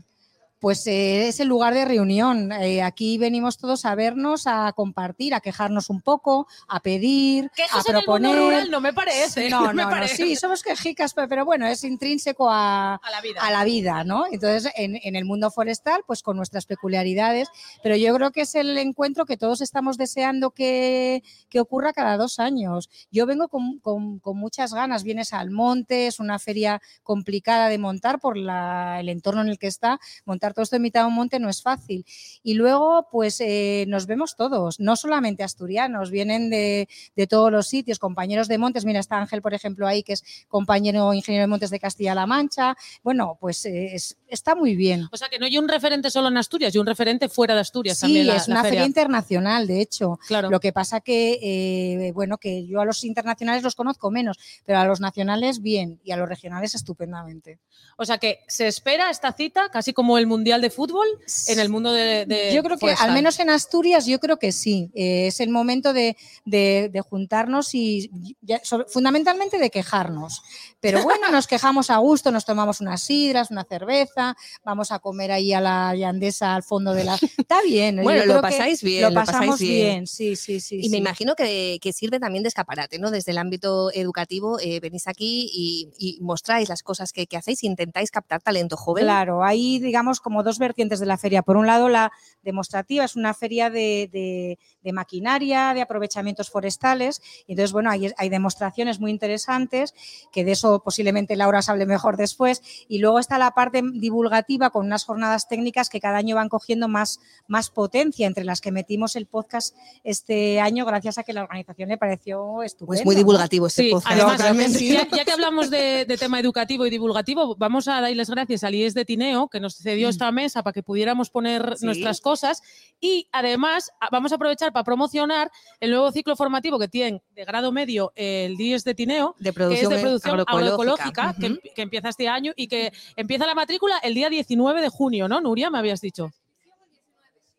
Pues 0.62 0.86
eh, 0.86 1.26
es 1.26 1.40
el 1.40 1.48
lugar 1.48 1.74
de 1.74 1.84
reunión. 1.84 2.52
Eh, 2.52 2.84
aquí 2.84 3.18
venimos 3.18 3.58
todos 3.58 3.84
a 3.84 3.96
vernos, 3.96 4.46
a 4.46 4.72
compartir, 4.74 5.34
a 5.34 5.40
quejarnos 5.40 5.90
un 5.90 6.00
poco, 6.00 6.46
a 6.68 6.78
pedir, 6.78 7.46
a 7.46 7.48
Quejas 7.48 7.88
en 7.88 7.96
el 7.96 8.02
proponer. 8.04 8.30
mundo 8.30 8.44
rural 8.46 8.70
no 8.70 8.80
me 8.80 8.92
parece. 8.92 9.50
no, 9.50 9.72
me 9.74 9.82
no, 9.82 9.90
parece. 9.90 10.14
sí, 10.18 10.36
somos 10.36 10.62
quejicas, 10.62 11.14
pero, 11.14 11.28
pero 11.28 11.44
bueno, 11.44 11.66
es 11.66 11.82
intrínseco 11.82 12.48
a, 12.48 12.94
A 12.94 13.10
la 13.10 13.20
vida. 13.20 13.40
a 13.42 13.50
la 13.50 13.64
vida, 13.64 14.04
¿no? 14.04 14.24
Entonces, 14.30 14.72
en, 14.76 15.00
en 15.02 15.16
el 15.16 15.24
mundo 15.24 15.50
forestal, 15.50 16.04
pues 16.06 16.22
con 16.22 16.36
nuestras 16.36 16.64
peculiaridades, 16.66 17.48
pero 17.82 17.96
yo 17.96 18.14
creo 18.14 18.30
que 18.30 18.42
es 18.42 18.54
el 18.54 18.78
encuentro 18.78 19.26
que 19.26 19.36
todos 19.36 19.62
estamos 19.62 19.96
deseando 19.98 20.52
que, 20.52 21.24
que 21.50 21.58
ocurra 21.58 21.92
cada 21.92 22.16
dos 22.16 22.38
años. 22.38 22.88
Yo 23.10 23.26
vengo 23.26 23.48
con, 23.48 23.80
con- 23.80 24.20
con 24.20 24.36
muchas 24.38 24.72
ganas, 24.72 25.02
vienes 25.02 25.32
al 25.32 25.50
monte, 25.50 26.06
es 26.06 26.20
una 26.20 26.38
feria 26.38 26.80
complicada 27.02 27.68
de 27.68 27.78
montar 27.78 28.20
por 28.20 28.36
la- 28.36 29.00
el 29.00 29.08
entorno 29.08 29.40
en 29.42 29.48
el 29.48 29.58
que 29.58 29.66
está, 29.66 29.98
montar 30.24 30.51
todo 30.52 30.62
esto 30.62 30.76
en 30.76 30.82
mitad 30.82 31.02
de 31.02 31.06
un 31.08 31.14
monte 31.14 31.38
no 31.38 31.48
es 31.48 31.62
fácil. 31.62 32.04
Y 32.42 32.54
luego, 32.54 33.08
pues 33.10 33.40
eh, 33.40 33.84
nos 33.88 34.06
vemos 34.06 34.36
todos, 34.36 34.80
no 34.80 34.96
solamente 34.96 35.42
asturianos, 35.42 36.10
vienen 36.10 36.50
de, 36.50 36.88
de 37.16 37.26
todos 37.26 37.50
los 37.52 37.66
sitios, 37.66 37.98
compañeros 37.98 38.48
de 38.48 38.58
montes, 38.58 38.84
mira, 38.84 39.00
está 39.00 39.18
Ángel, 39.18 39.42
por 39.42 39.54
ejemplo, 39.54 39.86
ahí, 39.86 40.02
que 40.02 40.14
es 40.14 40.24
compañero 40.48 41.12
ingeniero 41.14 41.42
de 41.44 41.46
montes 41.48 41.70
de 41.70 41.80
Castilla-La 41.80 42.26
Mancha, 42.26 42.76
bueno, 43.02 43.36
pues 43.40 43.64
eh, 43.66 43.94
es- 43.94 44.16
está 44.28 44.54
muy 44.54 44.74
bien. 44.76 45.08
O 45.12 45.16
sea, 45.16 45.28
que 45.28 45.38
no 45.38 45.46
hay 45.46 45.58
un 45.58 45.68
referente 45.68 46.10
solo 46.10 46.28
en 46.28 46.36
Asturias, 46.36 46.74
y 46.74 46.78
un 46.78 46.86
referente 46.86 47.28
fuera 47.28 47.54
de 47.54 47.60
Asturias 47.60 47.98
Sí, 47.98 48.02
también. 48.06 48.28
es 48.30 48.48
la 48.48 48.54
una 48.54 48.62
feria. 48.64 48.86
internacional, 48.86 49.66
de 49.66 49.80
hecho. 49.80 50.18
Claro. 50.26 50.50
Lo 50.50 50.60
que 50.60 50.72
pasa 50.72 51.00
que, 51.00 51.38
eh, 51.42 52.12
bueno, 52.12 52.38
que 52.38 52.66
yo 52.66 52.80
a 52.80 52.84
los 52.84 53.04
internacionales 53.04 53.62
los 53.62 53.74
conozco 53.74 54.10
menos, 54.10 54.38
pero 54.64 54.78
a 54.78 54.84
los 54.86 55.00
nacionales 55.00 55.60
bien 55.62 56.00
y 56.04 56.12
a 56.12 56.16
los 56.16 56.28
regionales 56.28 56.74
estupendamente. 56.74 57.58
O 57.96 58.04
sea, 58.04 58.18
que 58.18 58.40
se 58.48 58.66
espera 58.68 59.10
esta 59.10 59.32
cita, 59.32 59.68
casi 59.70 59.92
como 59.92 60.18
el 60.18 60.26
Mundial 60.26 60.41
de 60.44 60.70
Fútbol, 60.70 61.06
en 61.48 61.58
el 61.58 61.68
mundo 61.68 61.92
de. 61.92 62.26
de 62.26 62.52
Yo 62.54 62.62
creo 62.62 62.76
que, 62.76 62.90
al 62.92 63.12
menos 63.12 63.38
en 63.40 63.50
Asturias, 63.50 64.06
yo 64.06 64.18
creo 64.18 64.38
que 64.38 64.52
sí. 64.52 64.90
Eh, 64.94 65.26
es 65.28 65.40
el 65.40 65.50
momento 65.50 65.92
de, 65.92 66.16
de- 66.44 66.90
de 66.92 67.00
juntarnos 67.00 67.74
y 67.74 68.10
ya- 68.40 68.60
sobre- 68.64 68.86
fundamentalmente 68.88 69.58
de 69.58 69.70
quejarnos. 69.70 70.42
Pero 70.80 71.02
bueno, 71.04 71.30
nos 71.30 71.46
quejamos 71.46 71.90
a 71.90 71.98
gusto, 71.98 72.32
nos 72.32 72.44
tomamos 72.44 72.80
unas 72.80 73.00
sidras, 73.02 73.50
una 73.50 73.64
cerveza, 73.64 74.36
vamos 74.64 74.90
a 74.90 74.98
comer 74.98 75.30
ahí 75.30 75.52
a 75.52 75.60
la 75.60 75.94
yandesa 75.94 76.54
al 76.54 76.62
fondo 76.62 76.92
de 76.94 77.04
la. 77.04 77.14
Está 77.38 77.62
bien. 77.62 78.00
Bueno, 78.02 78.24
lo 78.26 78.40
pasáis 78.40 78.82
bien, 78.82 79.02
Lo 79.02 79.08
lo 79.10 79.14
pasáis 79.14 79.36
pasamos 79.36 79.60
bien. 79.60 79.74
bien. 79.86 80.06
sí, 80.06 80.34
sí, 80.36 80.60
sí. 80.60 80.80
Y 80.82 80.88
me 80.88 80.96
imagino 80.96 81.34
que, 81.36 81.78
que 81.80 81.92
sirve 81.92 82.18
también 82.18 82.42
de 82.42 82.48
escaparate, 82.48 82.98
¿no? 82.98 83.10
Desde 83.10 83.32
el 83.32 83.38
ámbito 83.38 83.92
educativo 83.92 84.58
eh, 84.60 84.80
venís 84.80 85.06
aquí 85.06 85.48
y, 85.52 85.88
y 85.98 86.18
mostráis 86.20 86.68
las 86.68 86.82
cosas 86.82 87.12
que, 87.12 87.26
que 87.26 87.36
hacéis, 87.36 87.62
intentáis 87.62 88.10
captar 88.10 88.40
talento 88.42 88.76
joven. 88.76 89.04
Claro, 89.04 89.44
hay, 89.44 89.78
digamos, 89.78 90.20
como 90.20 90.31
dos 90.42 90.58
vertientes 90.58 91.00
de 91.00 91.06
la 91.06 91.18
feria. 91.18 91.42
Por 91.42 91.56
un 91.56 91.66
lado, 91.66 91.88
la 91.88 92.12
demostrativa 92.42 93.04
es 93.04 93.16
una 93.16 93.34
feria 93.34 93.68
de, 93.70 94.08
de- 94.12 94.58
de 94.82 94.92
maquinaria, 94.92 95.74
de 95.74 95.82
aprovechamientos 95.82 96.50
forestales. 96.50 97.20
Y 97.46 97.52
entonces, 97.52 97.72
bueno, 97.72 97.90
hay, 97.90 98.10
hay 98.16 98.28
demostraciones 98.28 98.98
muy 98.98 99.10
interesantes, 99.10 99.94
que 100.32 100.44
de 100.44 100.52
eso 100.52 100.82
posiblemente 100.84 101.36
Laura 101.36 101.58
os 101.60 101.68
hable 101.68 101.86
mejor 101.86 102.16
después. 102.16 102.62
Y 102.88 102.98
luego 102.98 103.18
está 103.18 103.38
la 103.38 103.52
parte 103.52 103.82
divulgativa 103.94 104.70
con 104.70 104.86
unas 104.86 105.04
jornadas 105.04 105.48
técnicas 105.48 105.88
que 105.88 106.00
cada 106.00 106.18
año 106.18 106.34
van 106.36 106.48
cogiendo 106.48 106.88
más, 106.88 107.20
más 107.46 107.70
potencia, 107.70 108.26
entre 108.26 108.44
las 108.44 108.60
que 108.60 108.72
metimos 108.72 109.14
el 109.16 109.26
podcast 109.26 109.74
este 110.04 110.60
año, 110.60 110.84
gracias 110.84 111.18
a 111.18 111.22
que 111.22 111.32
la 111.32 111.42
organización 111.42 111.88
le 111.88 111.98
pareció 111.98 112.62
estupendo. 112.62 112.86
Pues 112.86 113.04
muy 113.04 113.14
divulgativo 113.16 113.66
este 113.66 113.82
Sí, 113.84 113.90
podcast. 113.90 114.12
además, 114.16 114.36
totalmente. 114.38 114.86
ya, 114.86 115.08
ya 115.16 115.24
que 115.24 115.32
hablamos 115.32 115.70
de, 115.70 116.04
de 116.06 116.16
tema 116.16 116.38
educativo 116.40 116.86
y 116.86 116.90
divulgativo, 116.90 117.56
vamos 117.56 117.88
a 117.88 118.00
darles 118.00 118.30
gracias 118.30 118.64
al 118.64 118.74
IES 118.74 118.94
de 118.94 119.04
Tineo, 119.04 119.48
que 119.48 119.60
nos 119.60 119.76
cedió 119.76 120.08
esta 120.12 120.30
mesa 120.30 120.62
para 120.62 120.72
que 120.72 120.82
pudiéramos 120.82 121.28
poner 121.30 121.76
Sí. 121.76 121.84
nuestras 121.86 122.20
cosas. 122.20 122.62
Y 123.00 123.28
además, 123.32 123.90
vamos 124.10 124.30
a 124.32 124.36
aprovechar 124.36 124.72
para 124.72 124.84
promocionar 124.84 125.50
el 125.80 125.90
nuevo 125.90 126.10
ciclo 126.12 126.36
formativo 126.36 126.78
que 126.78 126.86
tiene 126.88 127.22
de 127.34 127.44
grado 127.44 127.72
medio 127.72 128.12
el 128.14 128.58
IES 128.60 128.84
de 128.84 128.94
Tineo, 128.94 129.34
de 129.38 129.44
que 129.44 129.48
es 129.50 129.54
producción, 129.54 129.90
de 129.92 130.00
producción 130.00 130.30
agroecológica. 130.40 131.22
agroecológica, 131.22 131.34
que, 131.40 131.46
Ujú. 131.46 131.54
em- 131.54 131.74
que 131.74 131.82
empieza 131.82 132.08
este 132.08 132.28
año 132.28 132.52
y 132.56 132.68
que 132.68 132.92
empieza 133.16 133.46
la 133.46 133.54
matrícula 133.54 133.98
el 133.98 134.14
día 134.14 134.30
19 134.30 134.80
de 134.80 134.88
junio, 134.88 135.26
¿no, 135.28 135.40
Nuria? 135.40 135.70
Me 135.70 135.78
habías 135.78 136.00
dicho. 136.00 136.30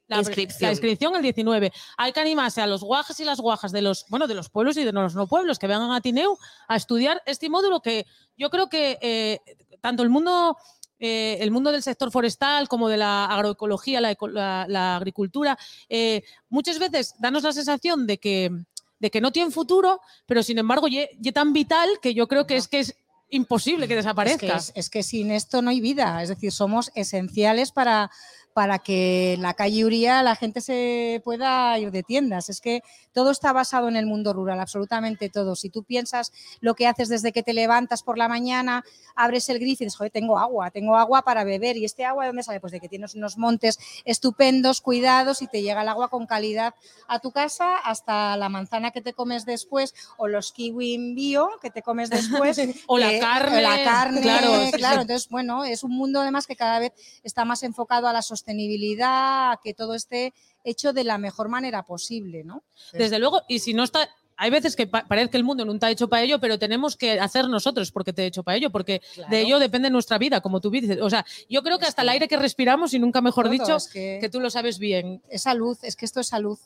La, 0.07 0.17
Inscripción. 0.19 0.67
la 0.67 0.71
inscripción 0.73 1.15
el 1.15 1.21
19. 1.23 1.71
Hay 1.97 2.11
que 2.11 2.19
animarse 2.19 2.61
a 2.61 2.67
los 2.67 2.83
guajes 2.83 3.19
y 3.21 3.23
las 3.25 3.39
guajas 3.39 3.71
de 3.71 3.81
los, 3.81 4.05
bueno, 4.09 4.27
de 4.27 4.35
los 4.35 4.49
pueblos 4.49 4.75
y 4.77 4.83
de 4.83 4.91
los 4.91 5.15
no 5.15 5.27
pueblos 5.27 5.57
que 5.57 5.65
vengan 5.65 5.91
a 5.91 6.01
Tineu 6.01 6.37
a 6.67 6.75
estudiar 6.75 7.21
este 7.25 7.49
módulo 7.49 7.79
que 7.81 8.05
yo 8.37 8.49
creo 8.49 8.67
que 8.67 8.99
eh, 9.01 9.39
tanto 9.81 10.03
el 10.03 10.09
mundo, 10.09 10.57
eh, 11.05 11.37
el 11.41 11.51
mundo 11.51 11.69
del 11.71 11.83
sector 11.83 12.09
forestal 12.11 12.69
como 12.69 12.87
de 12.87 12.95
la 12.95 13.25
agroecología, 13.25 13.99
la, 13.99 14.11
eco- 14.11 14.29
la- 14.29 14.65
la 14.69 14.95
agricultura, 14.95 15.57
eh, 15.89 16.23
muchas 16.49 16.79
veces 16.79 17.13
danos 17.19 17.43
la 17.43 17.51
sensación 17.51 18.07
de 18.07 18.17
que, 18.19 18.49
de 18.99 19.11
que 19.11 19.19
no 19.19 19.31
tienen 19.33 19.51
futuro, 19.51 19.99
pero 20.25 20.41
sin 20.43 20.57
embargo, 20.59 20.87
ye 20.87 21.09
tan 21.33 21.51
vital 21.51 21.89
que 22.01 22.13
yo 22.13 22.27
creo 22.27 22.47
que 22.47 22.55
es 22.55 22.69
que 22.69 22.79
es 22.79 22.95
imposible 23.29 23.87
que 23.87 23.95
Es 23.95 24.05
desaparezca. 24.05 24.47
que, 24.47 24.53
es, 24.53 24.71
es 24.75 24.89
que 24.89 25.03
sin 25.03 25.31
esto 25.31 25.61
no 25.61 25.71
hay 25.71 25.81
vida, 25.81 26.21
es 26.23 26.29
decir, 26.29 26.51
somos 26.51 26.89
esenciales 26.95 27.71
para, 27.71 28.09
para 28.53 28.79
que 28.79 29.33
en 29.33 29.41
la 29.41 29.53
calle 29.53 29.85
Uría 29.85 30.23
la 30.23 30.35
gente 30.35 30.61
se 30.61 31.21
pueda 31.23 31.77
ir 31.79 31.91
de 31.91 32.03
tiendas. 32.03 32.49
Es 32.49 32.61
que 32.61 32.81
todo 33.11 33.31
está 33.31 33.53
basado 33.53 33.87
en 33.87 33.95
el 33.95 34.05
mundo 34.05 34.33
rural, 34.33 34.59
absolutamente 34.59 35.29
todo. 35.29 35.55
Si 35.55 35.69
tú 35.69 35.83
piensas 35.83 36.31
lo 36.59 36.75
que 36.75 36.87
haces 36.87 37.09
desde 37.09 37.31
que 37.31 37.43
te 37.43 37.53
levantas 37.53 38.03
por 38.03 38.17
la 38.17 38.27
mañana, 38.27 38.83
abres 39.15 39.49
el 39.49 39.59
grifo 39.59 39.83
y 39.83 39.85
dices, 39.85 39.97
joder, 39.97 40.11
tengo 40.11 40.37
agua, 40.37 40.71
tengo 40.71 40.95
agua 40.95 41.23
para 41.23 41.43
beber. 41.43 41.77
¿Y 41.77 41.85
este 41.85 42.05
agua 42.05 42.23
de 42.23 42.29
dónde 42.29 42.43
sale? 42.43 42.59
Pues 42.59 42.71
de 42.71 42.79
que 42.79 42.89
tienes 42.89 43.15
unos 43.15 43.37
montes 43.37 43.79
estupendos, 44.05 44.81
cuidados 44.81 45.41
y 45.41 45.47
te 45.47 45.61
llega 45.61 45.81
el 45.81 45.89
agua 45.89 46.09
con 46.09 46.25
calidad 46.25 46.73
a 47.07 47.19
tu 47.19 47.31
casa, 47.31 47.77
hasta 47.77 48.37
la 48.37 48.49
manzana 48.49 48.91
que 48.91 49.01
te 49.01 49.13
comes 49.13 49.45
después 49.45 49.93
o 50.17 50.27
los 50.27 50.51
kiwi 50.51 51.13
bio 51.13 51.49
que 51.61 51.69
te 51.69 51.81
comes 51.81 52.09
después. 52.09 52.59
O 52.87 52.97
la 52.97 53.13
eh, 53.13 53.19
carne, 53.19 53.57
o 53.57 53.61
la 53.61 53.83
carne, 53.83 54.21
claro, 54.21 54.51
claro. 54.73 55.01
Entonces, 55.01 55.29
bueno, 55.29 55.63
es 55.63 55.83
un 55.83 55.91
mundo 55.91 56.21
además 56.21 56.47
que 56.47 56.55
cada 56.55 56.79
vez 56.79 56.93
está 57.23 57.45
más 57.45 57.63
enfocado 57.63 58.07
a 58.07 58.13
la 58.13 58.21
sostenibilidad, 58.21 58.42
a 58.43 59.59
que 59.63 59.73
todo 59.73 59.95
esté 59.95 60.33
hecho 60.63 60.93
de 60.93 61.03
la 61.03 61.17
mejor 61.17 61.49
manera 61.49 61.83
posible, 61.83 62.43
¿no? 62.43 62.63
Desde 62.91 63.19
luego, 63.19 63.41
y 63.47 63.59
si 63.59 63.73
no 63.73 63.83
está, 63.83 64.09
hay 64.43 64.49
veces 64.49 64.75
que 64.75 64.87
pa- 64.87 65.05
parece 65.07 65.29
que 65.29 65.37
el 65.37 65.43
mundo 65.45 65.63
no 65.63 65.71
está 65.73 65.89
hecho 65.89 66.09
para 66.09 66.21
ello, 66.21 66.39
pero 66.39 66.59
tenemos 66.59 66.97
que 66.97 67.19
hacer 67.19 67.47
nosotros 67.47 67.91
porque 67.91 68.11
te 68.11 68.23
he 68.23 68.25
hecho 68.25 68.43
para 68.43 68.57
ello, 68.57 68.69
porque 68.71 69.01
de 69.29 69.39
ello 69.41 69.57
depende 69.59 69.89
nuestra 69.89 70.17
vida, 70.17 70.41
como 70.41 70.59
tú 70.59 70.69
dices. 70.69 70.99
O 71.01 71.09
sea, 71.09 71.25
yo 71.49 71.63
creo 71.63 71.79
que 71.79 71.85
hasta 71.85 72.01
el 72.01 72.09
aire 72.09 72.27
que 72.27 72.35
respiramos, 72.37 72.93
y 72.93 72.99
nunca 72.99 73.21
mejor 73.21 73.45
Todo, 73.45 73.53
dicho, 73.53 73.75
es 73.77 73.87
que, 73.87 74.17
que 74.19 74.29
tú 74.29 74.39
lo 74.41 74.49
sabes 74.49 74.79
bien. 74.79 75.21
es 75.29 75.43
salud, 75.43 75.77
es 75.81 75.95
que 75.95 76.05
esto 76.05 76.19
es 76.19 76.27
salud. 76.27 76.59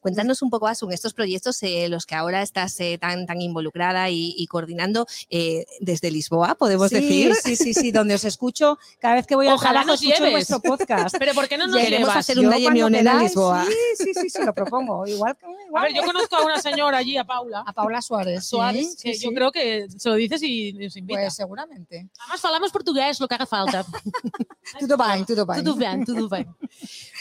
Cuéntanos 0.00 0.42
un 0.42 0.50
poco, 0.50 0.68
Asun, 0.68 0.92
estos 0.92 1.12
proyectos 1.12 1.62
eh, 1.62 1.88
los 1.88 2.06
que 2.06 2.14
ahora 2.14 2.42
estás 2.42 2.78
eh, 2.80 2.98
tan, 3.00 3.26
tan 3.26 3.40
involucrada 3.40 4.08
y, 4.10 4.34
y 4.36 4.46
coordinando 4.46 5.06
eh, 5.28 5.64
desde 5.80 6.10
Lisboa, 6.10 6.54
podemos 6.54 6.88
sí, 6.90 6.94
decir. 6.96 7.34
Sí, 7.34 7.56
sí, 7.56 7.74
sí, 7.74 7.90
donde 7.90 8.14
os 8.14 8.24
escucho 8.24 8.78
cada 9.00 9.16
vez 9.16 9.26
que 9.26 9.34
voy 9.34 9.48
al 9.48 9.54
Ojalá 9.54 9.80
trabajo 9.82 9.88
nos 9.88 10.02
escucho 10.02 10.18
lleves. 10.24 10.32
vuestro 10.48 10.60
podcast. 10.60 11.16
Pero 11.18 11.34
¿por 11.34 11.48
qué 11.48 11.58
no 11.58 11.66
nos 11.66 11.76
Queremos 11.76 12.08
llevas? 12.08 12.16
hacer 12.16 12.38
un 12.38 12.52
en 12.52 13.18
Lisboa. 13.18 13.64
Sí, 13.66 14.04
sí, 14.04 14.14
sí, 14.14 14.30
sí, 14.30 14.42
lo 14.44 14.52
propongo. 14.54 15.06
Igual 15.06 15.36
que 15.36 15.46
A 15.46 15.48
igual 15.66 15.82
ver, 15.84 15.94
yo 15.94 16.02
conozco 16.02 16.36
a 16.36 16.44
una 16.44 16.60
señora 16.60 16.98
allí, 16.98 17.16
a 17.24 17.26
Paula 17.26 17.64
a 17.66 17.72
Paula 17.72 18.02
Suárez. 18.02 18.44
sí, 18.44 18.50
Suárez, 18.50 18.94
sí, 18.96 19.02
que 19.02 19.18
yo 19.18 19.28
sí. 19.30 19.34
creo 19.34 19.50
que 19.52 19.86
se 19.96 20.08
lo 20.08 20.14
dices 20.14 20.42
y 20.42 20.72
nos 20.74 20.96
invita. 20.96 21.20
Pues 21.20 21.34
seguramente. 21.34 22.08
Además, 22.20 22.40
falamos 22.40 22.70
portugués, 22.70 23.18
lo 23.20 23.26
que 23.28 23.34
haga 23.34 23.46
falta. 23.46 23.84
Tudo 24.80 24.96
bien, 24.96 25.26
tudo 25.26 25.44
bien. 25.46 25.64
Todo 25.64 25.76
bien, 25.76 26.04
todo 26.04 26.28
bien. 26.28 26.48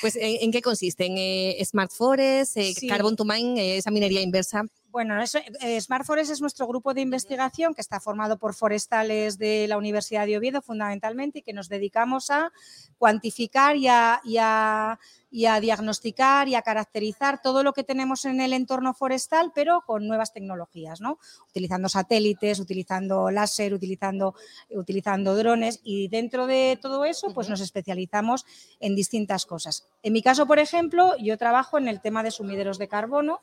Pues, 0.02 0.16
¿en, 0.16 0.38
en 0.42 0.52
qué 0.52 0.62
consisten? 0.62 1.16
Eh, 1.18 1.62
Smart 1.66 1.92
Forest, 1.92 2.58
eh, 2.58 2.74
Sí. 2.74 2.88
Carbon 2.88 3.16
to 3.16 3.26
Mine, 3.26 3.60
eh, 3.62 3.78
esa 3.78 3.92
minería 3.92 4.22
inversa. 4.22 4.64
Bueno, 4.94 5.20
eso, 5.20 5.40
eh, 5.62 5.82
Smart 5.82 6.06
Forest 6.06 6.30
es 6.34 6.40
nuestro 6.40 6.68
grupo 6.68 6.94
de 6.94 7.02
investigación 7.02 7.74
que 7.74 7.82
está 7.82 8.00
formado 8.00 8.38
por 8.38 8.54
forestales 8.54 9.40
de 9.40 9.68
la 9.68 9.76
Universidad 9.80 10.28
de 10.28 10.38
Oviedo 10.38 10.62
fundamentalmente 10.62 11.40
y 11.40 11.42
que 11.42 11.52
nos 11.52 11.68
dedicamos 11.68 12.30
a 12.30 12.52
cuantificar 13.00 13.76
y 13.76 13.88
a, 13.88 14.22
y 14.24 14.38
a- 14.40 15.00
y 15.32 15.48
a 15.48 15.60
diagnosticar 15.60 16.48
y 16.48 16.54
a 16.54 16.62
caracterizar 16.62 17.42
todo 17.42 17.64
lo 17.64 17.74
que 17.74 17.84
tenemos 17.84 18.24
en 18.26 18.40
el 18.40 18.54
entorno 18.54 18.94
forestal, 18.94 19.52
pero 19.56 19.82
con 19.84 20.08
nuevas 20.08 20.32
tecnologías, 20.32 21.02
¿no? 21.02 21.18
Utilizando 21.50 21.90
satélites, 21.90 22.60
utilizando 22.60 23.32
láser, 23.32 23.74
utilizando, 23.74 24.36
utilizando 24.70 25.36
drones 25.36 25.80
y 25.84 26.08
dentro 26.08 26.46
de 26.46 26.78
todo 26.80 27.04
eso, 27.04 27.34
pues 27.34 27.50
nos 27.50 27.62
especializamos 27.62 28.46
en 28.80 28.96
distintas 28.96 29.48
cosas. 29.48 29.88
En 30.04 30.14
mi 30.14 30.22
caso, 30.22 30.46
por 30.46 30.60
ejemplo, 30.60 31.18
yo 31.18 31.36
trabajo 31.40 31.80
en 31.80 31.88
el 31.88 32.00
tema 32.00 32.22
de 32.22 32.30
sumideros 32.30 32.78
de 32.78 32.88
carbono 32.88 33.40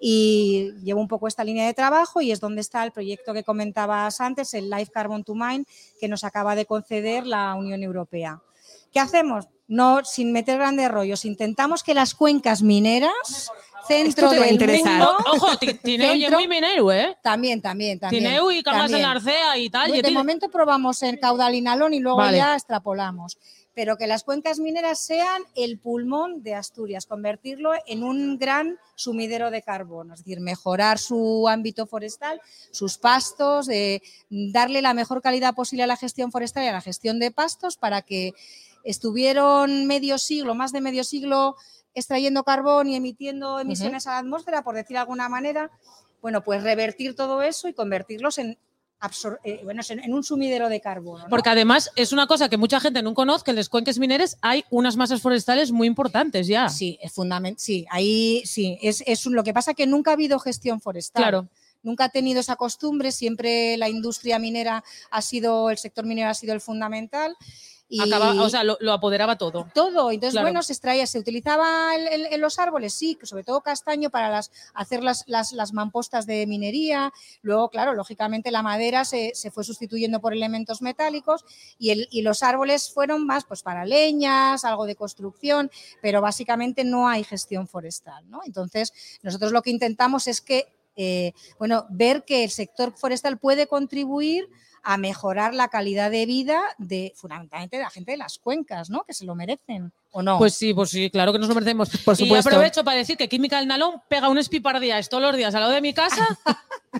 y 0.00 0.72
llevo 0.82 1.00
un 1.00 1.08
poco 1.08 1.28
esta 1.28 1.44
línea 1.44 1.66
de 1.66 1.74
trabajo 1.74 2.20
y 2.20 2.30
es 2.32 2.40
donde 2.40 2.60
está 2.60 2.84
el 2.84 2.92
proyecto 2.92 3.32
que 3.32 3.44
comentabas 3.44 4.20
antes, 4.20 4.54
el 4.54 4.70
Life 4.70 4.90
Carbon 4.92 5.24
to 5.24 5.34
Mine, 5.34 5.64
que 6.00 6.08
nos 6.08 6.24
acaba 6.24 6.54
de 6.56 6.66
conceder 6.66 7.26
la 7.26 7.54
Unión 7.54 7.82
Europea. 7.82 8.40
¿Qué 8.92 9.00
hacemos? 9.00 9.46
No, 9.66 10.04
sin 10.04 10.30
meter 10.32 10.58
grandes 10.58 10.90
rollos, 10.90 11.24
intentamos 11.24 11.82
que 11.82 11.94
las 11.94 12.14
cuencas 12.14 12.62
mineras, 12.62 13.50
centro 13.88 14.28
te 14.30 14.36
va 14.38 14.42
a 14.42 14.44
del 14.46 14.54
interesar. 14.54 14.98
mundo, 14.98 15.16
Ojo, 15.32 15.56
ti- 15.58 15.74
Tineu 15.82 16.14
y 16.14 16.28
muy 16.30 16.46
minero, 16.48 16.92
¿eh? 16.92 17.16
también, 17.22 17.60
también, 17.62 17.98
también. 17.98 18.24
Tineu 18.24 18.50
y 18.50 18.62
Camas 18.62 18.90
también. 18.90 19.02
Narcea 19.02 19.56
y 19.58 19.70
tal. 19.70 19.90
De 19.90 20.10
momento 20.10 20.50
probamos 20.50 21.02
el 21.02 21.18
caudal 21.18 21.54
inalón 21.54 21.94
y 21.94 22.00
luego 22.00 22.18
Vale. 22.18 22.36
ya 22.38 22.54
extrapolamos. 22.54 23.38
Pero 23.74 23.96
que 23.96 24.06
las 24.06 24.22
cuencas 24.22 24.60
mineras 24.60 25.00
sean 25.00 25.42
el 25.56 25.78
pulmón 25.78 26.42
de 26.42 26.54
Asturias, 26.54 27.06
convertirlo 27.06 27.72
en 27.86 28.04
un 28.04 28.38
gran 28.38 28.78
sumidero 28.94 29.50
de 29.50 29.62
carbono, 29.62 30.14
es 30.14 30.20
decir, 30.20 30.40
mejorar 30.40 30.98
su 30.98 31.48
ámbito 31.48 31.86
forestal, 31.86 32.40
sus 32.70 32.98
pastos, 32.98 33.68
eh, 33.68 34.00
darle 34.30 34.80
la 34.80 34.94
mejor 34.94 35.22
calidad 35.22 35.54
posible 35.54 35.82
a 35.82 35.88
la 35.88 35.96
gestión 35.96 36.30
forestal 36.30 36.64
y 36.64 36.68
a 36.68 36.72
la 36.72 36.80
gestión 36.80 37.18
de 37.18 37.30
pastos 37.30 37.76
para 37.76 38.02
que 38.02 38.32
estuvieron 38.84 39.86
medio 39.86 40.18
siglo, 40.18 40.54
más 40.54 40.72
de 40.72 40.80
medio 40.80 41.02
siglo, 41.02 41.56
extrayendo 41.94 42.44
carbón 42.44 42.88
y 42.88 42.96
emitiendo 42.96 43.58
emisiones 43.58 44.06
a 44.06 44.12
la 44.12 44.18
atmósfera, 44.18 44.62
por 44.62 44.74
decir 44.74 44.94
de 44.94 45.00
alguna 45.00 45.28
manera, 45.28 45.70
bueno, 46.20 46.42
pues 46.42 46.62
revertir 46.62 47.14
todo 47.14 47.42
eso 47.42 47.68
y 47.68 47.74
convertirlos 47.74 48.38
en, 48.38 48.58
eh, 49.44 49.60
bueno, 49.64 49.82
en 49.88 50.14
un 50.14 50.24
sumidero 50.24 50.68
de 50.68 50.80
carbono. 50.80 51.24
¿no? 51.24 51.30
Porque 51.30 51.50
además 51.50 51.90
es 51.96 52.12
una 52.12 52.26
cosa 52.26 52.48
que 52.48 52.56
mucha 52.56 52.80
gente 52.80 53.02
no 53.02 53.14
conoce, 53.14 53.44
que 53.44 53.50
en 53.50 53.56
los 53.56 53.68
cuenques 53.68 53.98
mineres 53.98 54.36
hay 54.40 54.64
unas 54.70 54.96
masas 54.96 55.20
forestales 55.20 55.72
muy 55.72 55.86
importantes 55.86 56.46
ya. 56.46 56.68
Sí, 56.68 56.98
es 57.02 57.12
fundamental. 57.12 57.58
Sí, 57.58 57.86
ahí 57.90 58.42
sí, 58.44 58.78
es, 58.82 59.02
es 59.06 59.24
lo 59.26 59.44
que 59.44 59.52
pasa 59.52 59.74
que 59.74 59.86
nunca 59.86 60.10
ha 60.10 60.14
habido 60.14 60.38
gestión 60.38 60.80
forestal. 60.80 61.22
Claro. 61.22 61.48
Nunca 61.82 62.04
ha 62.04 62.08
tenido 62.08 62.40
esa 62.40 62.56
costumbre, 62.56 63.12
siempre 63.12 63.76
la 63.76 63.90
industria 63.90 64.38
minera 64.38 64.82
ha 65.10 65.20
sido, 65.20 65.68
el 65.68 65.76
sector 65.76 66.06
minero 66.06 66.30
ha 66.30 66.34
sido 66.34 66.54
el 66.54 66.62
fundamental. 66.62 67.36
Y 67.86 68.00
Acaba- 68.00 68.32
o 68.42 68.48
sea, 68.48 68.64
lo, 68.64 68.78
lo 68.80 68.92
apoderaba 68.92 69.36
todo. 69.36 69.68
todo. 69.74 70.10
Entonces, 70.10 70.32
Claro. 70.32 70.46
bueno, 70.46 70.62
se 70.62 70.72
extraía, 70.72 71.06
se 71.06 71.18
utilizaba 71.18 71.94
en 71.94 72.40
los 72.40 72.58
árboles, 72.58 72.94
sí, 72.94 73.18
sobre 73.22 73.44
todo 73.44 73.60
castaño 73.60 74.08
para 74.10 74.30
las, 74.30 74.50
hacer 74.72 75.02
las, 75.04 75.22
las, 75.26 75.52
las 75.52 75.72
mampostas 75.74 76.26
de 76.26 76.46
minería. 76.46 77.12
Luego, 77.42 77.68
claro, 77.68 77.92
lógicamente 77.94 78.50
la 78.50 78.62
madera 78.62 79.04
se, 79.04 79.32
se 79.34 79.50
fue 79.50 79.64
sustituyendo 79.64 80.20
por 80.20 80.32
elementos 80.32 80.80
metálicos 80.80 81.44
y, 81.78 81.90
el, 81.90 82.08
y 82.10 82.22
los 82.22 82.42
árboles 82.42 82.90
fueron 82.90 83.26
más 83.26 83.44
pues 83.44 83.62
para 83.62 83.84
leñas, 83.84 84.64
algo 84.64 84.86
de 84.86 84.96
construcción, 84.96 85.70
pero 86.00 86.20
básicamente 86.22 86.84
no 86.84 87.06
hay 87.06 87.22
gestión 87.22 87.68
forestal. 87.68 88.28
¿no? 88.30 88.40
Entonces, 88.46 88.92
nosotros 89.22 89.52
lo 89.52 89.60
que 89.62 89.70
intentamos 89.70 90.26
es 90.26 90.40
que, 90.40 90.66
eh, 90.96 91.32
bueno, 91.58 91.86
ver 91.90 92.24
que 92.24 92.44
el 92.44 92.50
sector 92.50 92.94
forestal 92.96 93.38
puede 93.38 93.66
contribuir 93.66 94.48
a 94.84 94.96
mejorar 94.98 95.54
la 95.54 95.68
calidad 95.68 96.10
de 96.10 96.26
vida 96.26 96.60
de 96.78 97.12
fundamentalmente 97.16 97.76
de 97.78 97.82
la 97.82 97.90
gente 97.90 98.12
de 98.12 98.18
las 98.18 98.38
cuencas, 98.38 98.90
¿no? 98.90 99.04
Que 99.04 99.14
se 99.14 99.24
lo 99.24 99.34
merecen 99.34 99.92
o 100.10 100.22
no. 100.22 100.38
Pues 100.38 100.54
sí, 100.54 100.74
pues 100.74 100.90
sí, 100.90 101.10
claro 101.10 101.32
que 101.32 101.38
nos 101.38 101.48
lo 101.48 101.54
merecemos. 101.54 101.88
Por 102.04 102.14
Y 102.14 102.18
supuesto. 102.24 102.50
aprovecho 102.50 102.84
para 102.84 102.98
decir 102.98 103.16
que 103.16 103.28
Química 103.28 103.58
del 103.58 103.66
Nalón 103.66 104.02
pega 104.08 104.28
unos 104.28 104.48
pipardías 104.48 105.08
todos 105.08 105.22
los 105.22 105.36
días 105.36 105.54
al 105.54 105.62
lado 105.62 105.72
de 105.72 105.80
mi 105.80 105.92
casa. 105.94 106.26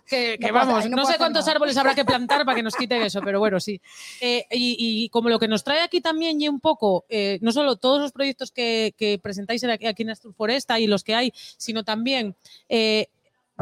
Que, 0.06 0.38
que 0.40 0.48
No 0.48 0.54
vamos, 0.54 0.88
no, 0.88 1.04
sé 1.04 1.16
cuántos 1.18 1.42
nada. 1.44 1.52
árboles 1.52 1.76
habrá 1.76 1.94
que 1.94 2.04
plantar 2.04 2.44
para 2.44 2.56
que 2.56 2.62
nos 2.62 2.74
quiten 2.74 3.02
eso, 3.02 3.20
pero 3.22 3.38
bueno, 3.38 3.60
sí. 3.60 3.80
Eh, 4.20 4.46
y, 4.50 4.76
y 5.04 5.08
como 5.10 5.28
lo 5.28 5.38
que 5.38 5.46
nos 5.46 5.62
trae 5.62 5.80
aquí 5.82 6.00
también 6.00 6.40
y 6.40 6.48
un 6.48 6.60
poco, 6.60 7.04
eh, 7.08 7.38
no 7.42 7.52
solo 7.52 7.76
todos 7.76 8.00
los 8.00 8.12
proyectos 8.12 8.50
que, 8.50 8.94
que 8.96 9.18
presentáis 9.22 9.62
en 9.62 9.70
aquí, 9.70 9.86
aquí 9.86 10.02
en 10.02 10.10
Astur 10.10 10.34
Foresta 10.34 10.80
y 10.80 10.86
los 10.86 11.04
que 11.04 11.14
hay, 11.14 11.32
sino 11.58 11.84
también 11.84 12.34
eh, 12.68 13.08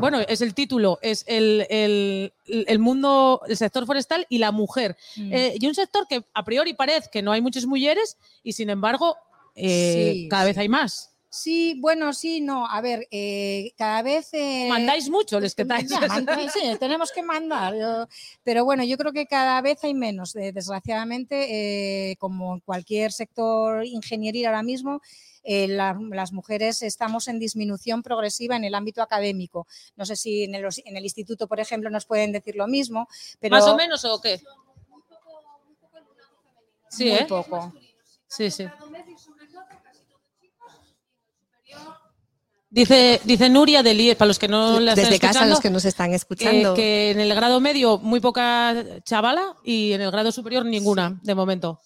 bueno, 0.00 0.20
es 0.20 0.40
el 0.40 0.54
título, 0.54 0.98
es 1.02 1.24
el, 1.26 1.66
el- 1.68 2.32
el 2.46 2.78
mundo, 2.78 3.40
el 3.46 3.56
sector 3.56 3.84
forestal 3.86 4.26
y 4.28 4.38
la 4.38 4.50
mujer. 4.52 4.96
Mm. 5.16 5.32
Eh, 5.32 5.54
y 5.60 5.66
un 5.66 5.74
sector 5.74 6.06
que 6.08 6.24
a 6.32 6.44
priori 6.44 6.72
parece 6.74 7.10
que 7.12 7.22
no 7.22 7.32
hay 7.32 7.40
muchas 7.42 7.66
mujeres 7.66 8.16
y 8.42 8.52
sin 8.54 8.70
embargo 8.70 9.16
eh, 9.54 10.12
Sí, 10.14 10.28
cada 10.28 10.44
sí. 10.44 10.46
vez 10.48 10.58
hay 10.58 10.68
más. 10.68 11.08
Sí, 11.34 11.78
bueno, 11.80 12.12
sí, 12.12 12.42
no. 12.42 12.66
A 12.66 12.80
ver, 12.82 13.06
eh, 13.10 13.72
cada 13.78 14.02
vez. 14.02 14.28
eh, 14.34 14.66
Mandáis 14.68 15.08
mucho, 15.08 15.40
les 15.40 15.54
que 15.54 15.62
estáis. 15.62 15.88
ya, 15.88 16.00
manda- 16.00 16.38
sí, 16.50 16.60
tenemos 16.80 17.10
que 17.10 17.22
mandar. 17.22 17.74
yo- 17.74 18.06
pero 18.44 18.64
bueno, 18.66 18.84
yo 18.84 18.98
creo 18.98 19.12
que 19.12 19.26
cada 19.26 19.60
vez 19.62 19.82
hay 19.82 19.94
menos. 19.94 20.36
eh, 20.36 20.52
desgraciadamente, 20.52 22.10
eh, 22.10 22.16
como 22.16 22.54
en 22.54 22.60
cualquier 22.60 23.12
sector 23.12 23.84
ingenieril 23.84 24.44
ahora 24.46 24.62
mismo, 24.62 25.00
eh, 25.44 25.68
la- 25.68 25.98
las 26.10 26.32
mujeres 26.32 26.82
estamos 26.82 27.28
en 27.28 27.38
disminución 27.38 28.02
progresiva 28.02 28.56
en 28.56 28.64
el 28.64 28.74
ámbito 28.74 29.02
académico. 29.02 29.66
No 29.96 30.04
sé 30.06 30.16
si 30.16 30.44
en 30.44 30.54
el, 30.54 30.64
en 30.84 30.96
el 30.96 31.04
instituto, 31.04 31.46
por 31.48 31.60
ejemplo, 31.60 31.90
nos 31.90 32.06
pueden 32.06 32.32
decir 32.32 32.56
lo 32.56 32.66
mismo, 32.66 33.08
pero 33.40 33.56
¿Más 33.56 33.66
o 33.66 33.76
menos 33.76 34.04
o 34.04 34.20
qué? 34.20 34.40
Sí, 36.88 37.06
muy 37.08 37.18
¿eh? 37.18 37.26
poco. 37.28 37.72
Sí, 38.28 38.50
sí. 38.50 38.66
Dice, 42.70 43.20
dice 43.24 43.50
Nuria 43.50 43.82
del 43.82 44.00
IES, 44.00 44.16
para 44.16 44.28
los 44.28 44.38
que 44.38 44.48
no 44.48 44.80
la 44.80 44.92
están 44.92 45.04
Desde 45.10 45.18
casa, 45.20 45.30
escuchando, 45.32 45.50
los 45.50 45.60
que 45.60 45.70
nos 45.70 45.84
están 45.84 46.08
que, 46.10 46.16
escuchando. 46.16 46.74
que 46.74 47.10
en 47.10 47.20
el 47.20 47.34
grado 47.34 47.60
medio 47.60 47.98
muy 47.98 48.18
poca 48.20 48.74
chavala 49.04 49.56
y 49.62 49.92
en 49.92 50.00
el 50.00 50.10
grado 50.10 50.32
superior 50.32 50.64
ninguna, 50.64 51.20
de 51.22 51.34
momento. 51.34 51.80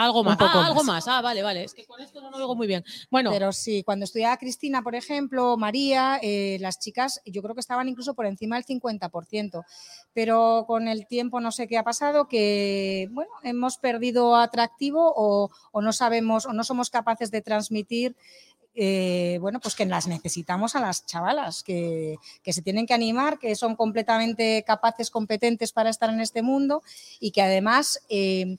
Algo 0.00 0.22
más. 0.22 0.38
ah, 0.40 0.66
algo 0.66 0.84
más. 0.84 1.08
Ah, 1.08 1.20
vale, 1.20 1.42
vale. 1.42 1.64
Es 1.64 1.74
que 1.74 1.84
con 1.84 2.00
esto 2.00 2.20
no 2.20 2.30
lo 2.30 2.36
oigo 2.36 2.54
muy 2.54 2.68
bien. 2.68 2.84
Bueno, 3.10 3.30
Pero 3.32 3.50
sí, 3.52 3.82
cuando 3.82 4.04
estudiaba 4.04 4.36
Cristina, 4.36 4.80
por 4.80 4.94
ejemplo, 4.94 5.56
María, 5.56 6.20
eh, 6.22 6.56
las 6.60 6.78
chicas, 6.78 7.20
yo 7.26 7.42
creo 7.42 7.54
que 7.56 7.60
estaban 7.60 7.88
incluso 7.88 8.14
por 8.14 8.24
encima 8.26 8.54
del 8.54 8.64
50%. 8.64 9.64
Pero 10.14 10.64
con 10.68 10.86
el 10.86 11.08
tiempo 11.08 11.40
no 11.40 11.50
sé 11.50 11.66
qué 11.66 11.78
ha 11.78 11.82
pasado, 11.82 12.28
que 12.28 13.08
bueno, 13.10 13.30
hemos 13.42 13.78
perdido 13.78 14.36
atractivo 14.36 15.12
o, 15.16 15.50
o 15.72 15.82
no 15.82 15.92
sabemos 15.92 16.46
o 16.46 16.52
no 16.52 16.62
somos 16.62 16.90
capaces 16.90 17.32
de 17.32 17.42
transmitir. 17.42 18.14
eh, 18.80 19.38
bueno, 19.40 19.58
pues 19.58 19.74
que 19.74 19.84
las 19.86 20.06
necesitamos 20.06 20.76
a 20.76 20.80
las 20.80 21.04
chavalas, 21.06 21.64
que, 21.64 22.14
que 22.44 22.52
se 22.52 22.62
tienen 22.62 22.86
que 22.86 22.94
animar, 22.94 23.40
que 23.40 23.56
son 23.56 23.74
completamente 23.74 24.62
capaces, 24.64 25.10
competentes 25.10 25.72
para 25.72 25.90
estar 25.90 26.10
en 26.10 26.20
este 26.20 26.42
mundo 26.42 26.82
y 27.18 27.32
que 27.32 27.42
además 27.42 28.00
eh, 28.08 28.58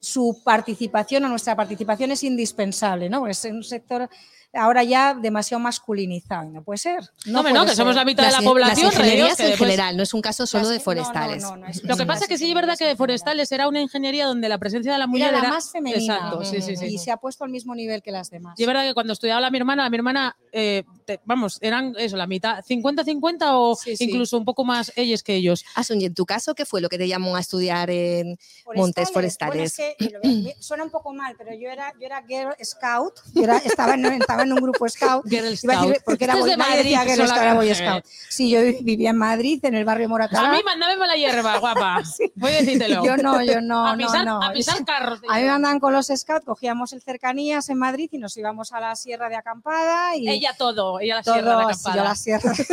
su 0.00 0.40
participación 0.44 1.24
o 1.24 1.28
nuestra 1.28 1.56
participación 1.56 2.12
es 2.12 2.22
indispensable, 2.22 3.08
¿no? 3.08 3.20
Porque 3.20 3.32
es 3.32 3.44
un 3.44 3.64
sector 3.64 4.08
ahora 4.54 4.82
ya 4.82 5.14
demasiado 5.14 5.60
masculinizado, 5.60 6.48
no 6.50 6.62
puede 6.62 6.78
ser. 6.78 7.00
no, 7.26 7.40
hombre, 7.40 7.52
no, 7.52 7.60
puede 7.60 7.72
que 7.72 7.76
somos 7.76 7.94
la 7.94 8.04
mitad 8.04 8.24
de 8.24 8.32
la 8.32 8.40
población. 8.40 8.86
las 8.86 8.94
ingenierías 8.94 9.24
reíos, 9.26 9.36
que 9.36 9.42
en 9.44 9.48
después- 9.50 9.70
general, 9.70 9.96
no 9.96 10.02
es 10.02 10.14
un 10.14 10.20
caso 10.22 10.46
solo 10.46 10.68
de 10.68 10.74
Las- 10.76 10.84
forestales. 10.84 11.42
no, 11.42 11.50
no, 11.50 11.56
no, 11.58 11.66
es- 11.66 11.84
Lo 11.84 11.96
que 11.96 12.06
pasa 12.06 12.24
es 12.24 12.28
que 12.28 12.38
sí 12.38 12.48
es 12.48 12.54
verdad 12.54 12.76
que 12.78 12.86
de 12.86 12.96
forestales 12.96 13.52
era 13.52 13.68
una 13.68 13.80
ingeniería 13.80 14.26
donde 14.26 14.48
la 14.48 14.58
presencia 14.58 14.92
de 14.92 14.98
la 14.98 15.06
mujer 15.06 15.28
Era 15.28 15.42
la 15.42 15.48
más 15.50 15.70
femenina 15.70 16.14
Exacto, 16.16 16.44
sí, 16.44 16.62
sí, 16.62 16.76
sí. 16.76 16.86
y 16.86 16.98
se 16.98 17.10
ha 17.10 17.16
puesto 17.18 17.44
al 17.44 17.50
mismo 17.50 17.74
nivel 17.74 18.02
que 18.02 18.10
las 18.10 18.30
demás. 18.30 18.58
Y 18.58 18.62
es 18.62 18.66
verdad 18.66 18.84
que 18.84 18.94
cuando 18.94 19.12
estudiaba 19.12 19.40
la 19.40 19.50
mi 19.50 19.58
hermana, 19.58 19.84
la 19.84 19.90
mi 19.90 19.96
hermana, 19.96 20.36
eh, 20.52 20.84
te- 21.04 21.20
vamos, 21.24 21.58
eran 21.60 21.94
eso, 21.98 22.16
la 22.16 22.26
mitad, 22.26 22.64
50-50 22.64 23.56
o 23.58 23.74
Sí, 23.76 23.96
sí. 23.96 24.04
incluso 24.04 24.36
un 24.38 24.44
poco 24.44 24.64
más 24.64 24.92
ellas 24.96 25.22
que 25.22 25.34
ellos. 25.34 25.64
Asun, 25.74 26.00
y 26.00 26.06
en 26.06 26.14
tu 26.14 26.24
caso, 26.26 26.54
¿qué 26.54 26.64
fue 26.64 26.80
lo 26.80 26.88
que 26.88 26.98
te 26.98 27.06
llamó 27.06 27.36
a 27.36 27.40
estudiar 27.40 27.90
en 27.90 28.38
montes 28.74 29.10
forestales? 29.12 29.76
Bueno, 29.76 29.92
es 29.98 30.06
que, 30.08 30.10
lo 30.14 30.20
ve- 30.44 30.56
suena 30.58 30.84
un 30.84 30.90
poco 30.90 31.12
mal, 31.12 31.34
pero 31.36 31.50
yo 31.54 31.68
era, 31.68 31.92
yo 32.00 32.06
era 32.06 32.22
Girl 32.26 32.54
Scout, 32.64 33.14
yo 33.34 33.42
era- 33.44 33.58
estaba, 33.58 33.94
en, 33.94 34.02
estaba 34.38 34.44
en 34.44 34.52
un 34.52 34.60
grupo 34.60 34.88
Scout. 34.88 35.24
Decir, 35.24 35.70
porque 36.04 36.24
era 36.24 36.36
boy, 36.36 36.50
de 36.50 36.56
Madrid, 36.56 36.96
Scout, 36.96 37.36
era 37.38 37.54
Boy. 37.54 37.74
Scout. 37.74 38.04
Sí, 38.28 38.50
yo 38.50 38.60
vivía 38.82 39.10
en 39.10 39.16
Madrid, 39.18 39.64
en 39.64 39.74
el 39.74 39.84
barrio 39.84 40.08
Moratalá. 40.08 40.50
A 40.50 40.52
mí 40.52 40.60
mandame 40.64 41.06
la 41.06 41.16
hierba, 41.16 41.58
guapa. 41.58 42.02
Voy 42.36 42.52
a 42.52 42.56
decírtelo. 42.58 43.04
Yo 43.04 43.16
no, 43.16 43.42
yo 43.42 43.60
no, 43.60 43.86
a 43.88 43.96
pisar, 43.96 44.24
no, 44.24 44.40
no. 44.40 44.46
A 44.46 44.52
pisar 44.52 44.84
carros. 44.84 45.18
A 45.18 45.22
mí 45.22 45.28
me 45.28 45.38
hierba. 45.40 45.52
mandaban 45.54 45.80
con 45.80 45.92
los 45.92 46.06
scouts, 46.14 46.44
cogíamos 46.44 46.92
el 46.92 47.02
cercanías 47.02 47.68
en 47.68 47.78
Madrid 47.78 48.08
y 48.12 48.18
nos 48.18 48.36
íbamos 48.36 48.72
a 48.72 48.80
la 48.80 48.94
sierra 48.96 49.28
de 49.28 49.36
acampada 49.36 50.14
y 50.16 50.28
Ella 50.28 50.54
todo, 50.56 51.00
ella 51.00 51.16
la 51.16 51.22
todo, 51.22 51.34
sierra 51.34 51.56
de 51.58 51.64
la 51.64 51.74
sí, 51.74 51.80
yo 51.84 51.90
acampada. 51.90 52.08
la 52.08 52.14
sierra. 52.14 52.52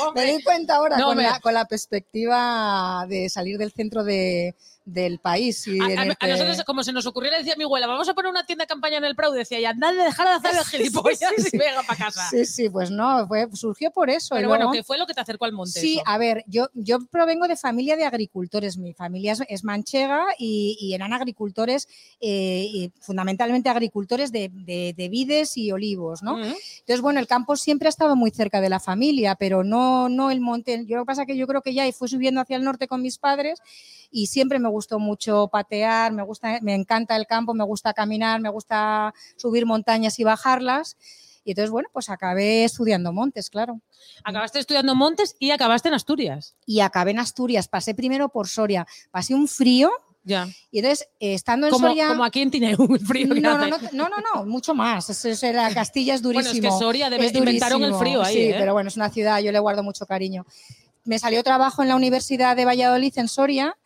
Hombre, 0.00 0.24
Me 0.26 0.32
di 0.36 0.42
cuenta 0.42 0.76
ahora 0.76 0.96
No, 0.98 1.06
con, 1.08 1.16
me- 1.18 1.22
la, 1.24 1.40
con 1.40 1.54
la 1.54 1.64
perspectiva 1.66 3.04
de 3.08 3.28
salir 3.28 3.58
del 3.58 3.72
centro 3.72 4.04
de, 4.04 4.54
del 4.86 5.18
país. 5.18 5.66
Y 5.66 5.78
A, 5.80 5.84
a- 6.00 6.14
que- 6.14 6.28
nosotros, 6.28 6.62
como 6.64 6.82
se 6.84 6.92
nos 6.92 7.04
ocurriera, 7.06 7.36
decía 7.36 7.54
mi 7.58 7.64
abuela, 7.64 7.86
vamos 7.88 8.08
a 8.08 8.14
poner 8.14 8.30
una 8.30 8.46
tienda 8.46 8.62
de 8.62 8.68
campaña 8.68 8.96
en 8.98 9.04
el 9.04 9.14
Prado. 9.16 9.32
Decía, 9.34 9.58
y 9.60 9.64
andad 9.66 9.92
de 9.92 9.98
dejar 10.04 10.28
de 10.28 10.34
hacer 10.48 10.58
el 10.58 10.64
gilipollas 10.64 11.52
y 11.52 11.58
venga 11.58 11.82
para 11.82 11.98
casa. 12.06 12.28
Sí, 12.30 12.46
sí, 12.46 12.70
pues 12.70 12.90
no, 12.90 13.26
fue, 13.26 13.48
surgió 13.52 13.90
por 13.90 14.08
eso. 14.10 14.34
y 14.34 14.38
Pero 14.38 14.48
bueno, 14.48 14.70
¿qué 14.72 14.82
fue 14.84 14.96
lo 14.96 15.06
que 15.06 15.12
te 15.12 15.20
acercó 15.20 15.44
al 15.44 15.52
monte? 15.52 15.78
Sí, 15.80 15.94
eso? 15.96 16.02
a 16.06 16.16
ver, 16.18 16.44
yo, 16.46 16.68
yo 16.74 17.04
provengo 17.06 17.48
de 17.48 17.56
familia 17.56 17.96
de 17.96 18.04
agricultores. 18.04 18.78
Mi 18.78 18.94
familia 18.94 19.32
es, 19.32 19.42
es 19.48 19.64
manchega 19.64 20.24
y, 20.38 20.76
y 20.80 20.94
eran 20.94 21.12
agricultores, 21.12 21.88
eh, 22.20 22.66
y 22.72 22.92
fundamentalmente 23.00 23.68
agricultores 23.68 24.30
de, 24.30 24.50
de- 24.52 24.94
de 24.96 25.08
vides 25.08 25.56
y 25.56 25.72
olivos, 25.72 26.22
¿no? 26.22 26.38
Entonces, 26.38 27.00
bueno, 27.00 27.18
el 27.18 27.26
campo 27.26 27.56
siempre 27.56 27.88
ha 27.88 27.90
estado 27.90 28.14
muy 28.14 28.30
cerca 28.30 28.60
de 28.60 28.68
la 28.68 28.78
familia, 28.78 29.34
pero 29.34 29.64
no, 29.64 30.08
no 30.08 30.30
el 30.30 30.40
monte. 30.40 30.84
Yo 30.86 30.96
lo 30.96 31.02
que 31.02 31.06
pasa 31.06 31.22
es 31.22 31.26
que 31.26 31.36
yo 31.36 31.46
creo 31.48 31.60
que 31.60 31.74
ya 31.74 31.90
fui 31.92 32.08
subiendo 32.08 32.40
hacia 32.40 32.56
el 32.56 32.62
norte 32.62 32.86
con 32.86 33.02
mis 33.02 33.18
padres 33.18 33.60
y 34.10 34.26
siempre 34.28 34.58
me 34.58 34.68
gustó 34.68 34.98
mucho 34.98 35.48
patear, 35.48 36.12
me 36.12 36.22
gusta, 36.22 36.58
me 36.62 36.74
encanta 36.74 37.16
el 37.16 37.26
campo, 37.26 37.54
me 37.54 37.64
gusta 37.64 37.92
caminar, 37.92 38.40
me 38.40 38.48
gusta 38.48 39.12
subir 39.36 39.66
montañas 39.66 40.18
y 40.18 40.24
bajarlas. 40.24 40.96
Y 41.44 41.50
entonces, 41.52 41.70
bueno, 41.70 41.88
pues 41.92 42.10
acabé 42.10 42.64
estudiando 42.64 43.12
montes, 43.12 43.50
claro. 43.50 43.80
Acabaste 44.24 44.58
estudiando 44.58 44.94
Montes 44.96 45.36
y 45.38 45.50
acabaste 45.52 45.88
en 45.88 45.94
Asturias. 45.94 46.56
y 46.66 46.80
acabé 46.80 47.12
en 47.12 47.20
Asturias. 47.20 47.68
Pasé 47.68 47.94
primero 47.94 48.28
por 48.28 48.48
Soria, 48.48 48.86
pasé 49.12 49.34
un 49.34 49.46
frío 49.46 49.90
Ya. 50.24 50.48
y 50.72 50.78
entonces 50.80 51.08
eh, 51.20 51.34
estando 51.34 51.66
en 51.68 51.72
Como, 51.72 51.86
Soria. 51.88 52.08
como 52.08 52.24
aquí 52.24 52.40
en 52.42 52.50
Tineu, 52.50 52.76
el 52.94 53.06
frío 53.06 53.32
que 53.32 53.40
no, 53.40 53.58
no, 53.58 53.66
no, 53.68 53.78
no, 53.92 54.08
no, 54.08 54.16
no, 54.34 54.44
mucho 54.46 54.74
más. 54.74 55.08
Es, 55.10 55.24
es- 55.24 55.54
la 55.54 55.72
Castilla 55.72 56.14
es 56.14 56.22
Bueno, 56.22 56.40
durísimo. 56.42 56.68
es 56.68 56.74
que 56.74 56.78
Soria 56.80 57.08
debe- 57.10 57.26
Es 57.26 57.34
inventaron 57.34 57.82
el 57.84 57.94
frío 57.94 58.22
ahí, 58.22 58.34
Sí, 58.34 58.40
¿eh? 58.46 58.56
pero 58.58 58.72
bueno, 58.72 58.88
es 58.88 58.96
una 58.96 59.10
ciudad, 59.10 59.38
yo 59.40 59.52
le 59.52 59.58
guardo 59.60 59.82
mucho 59.84 60.04
cariño. 60.06 60.44
Me 61.04 61.18
salió 61.20 61.44
trabajo 61.44 61.82
en 61.82 61.88
la 61.88 61.94
Universidad 61.96 62.56
de 62.56 62.64
Valladolid, 62.64 63.12
en 63.18 63.28
Soria, 63.28 63.76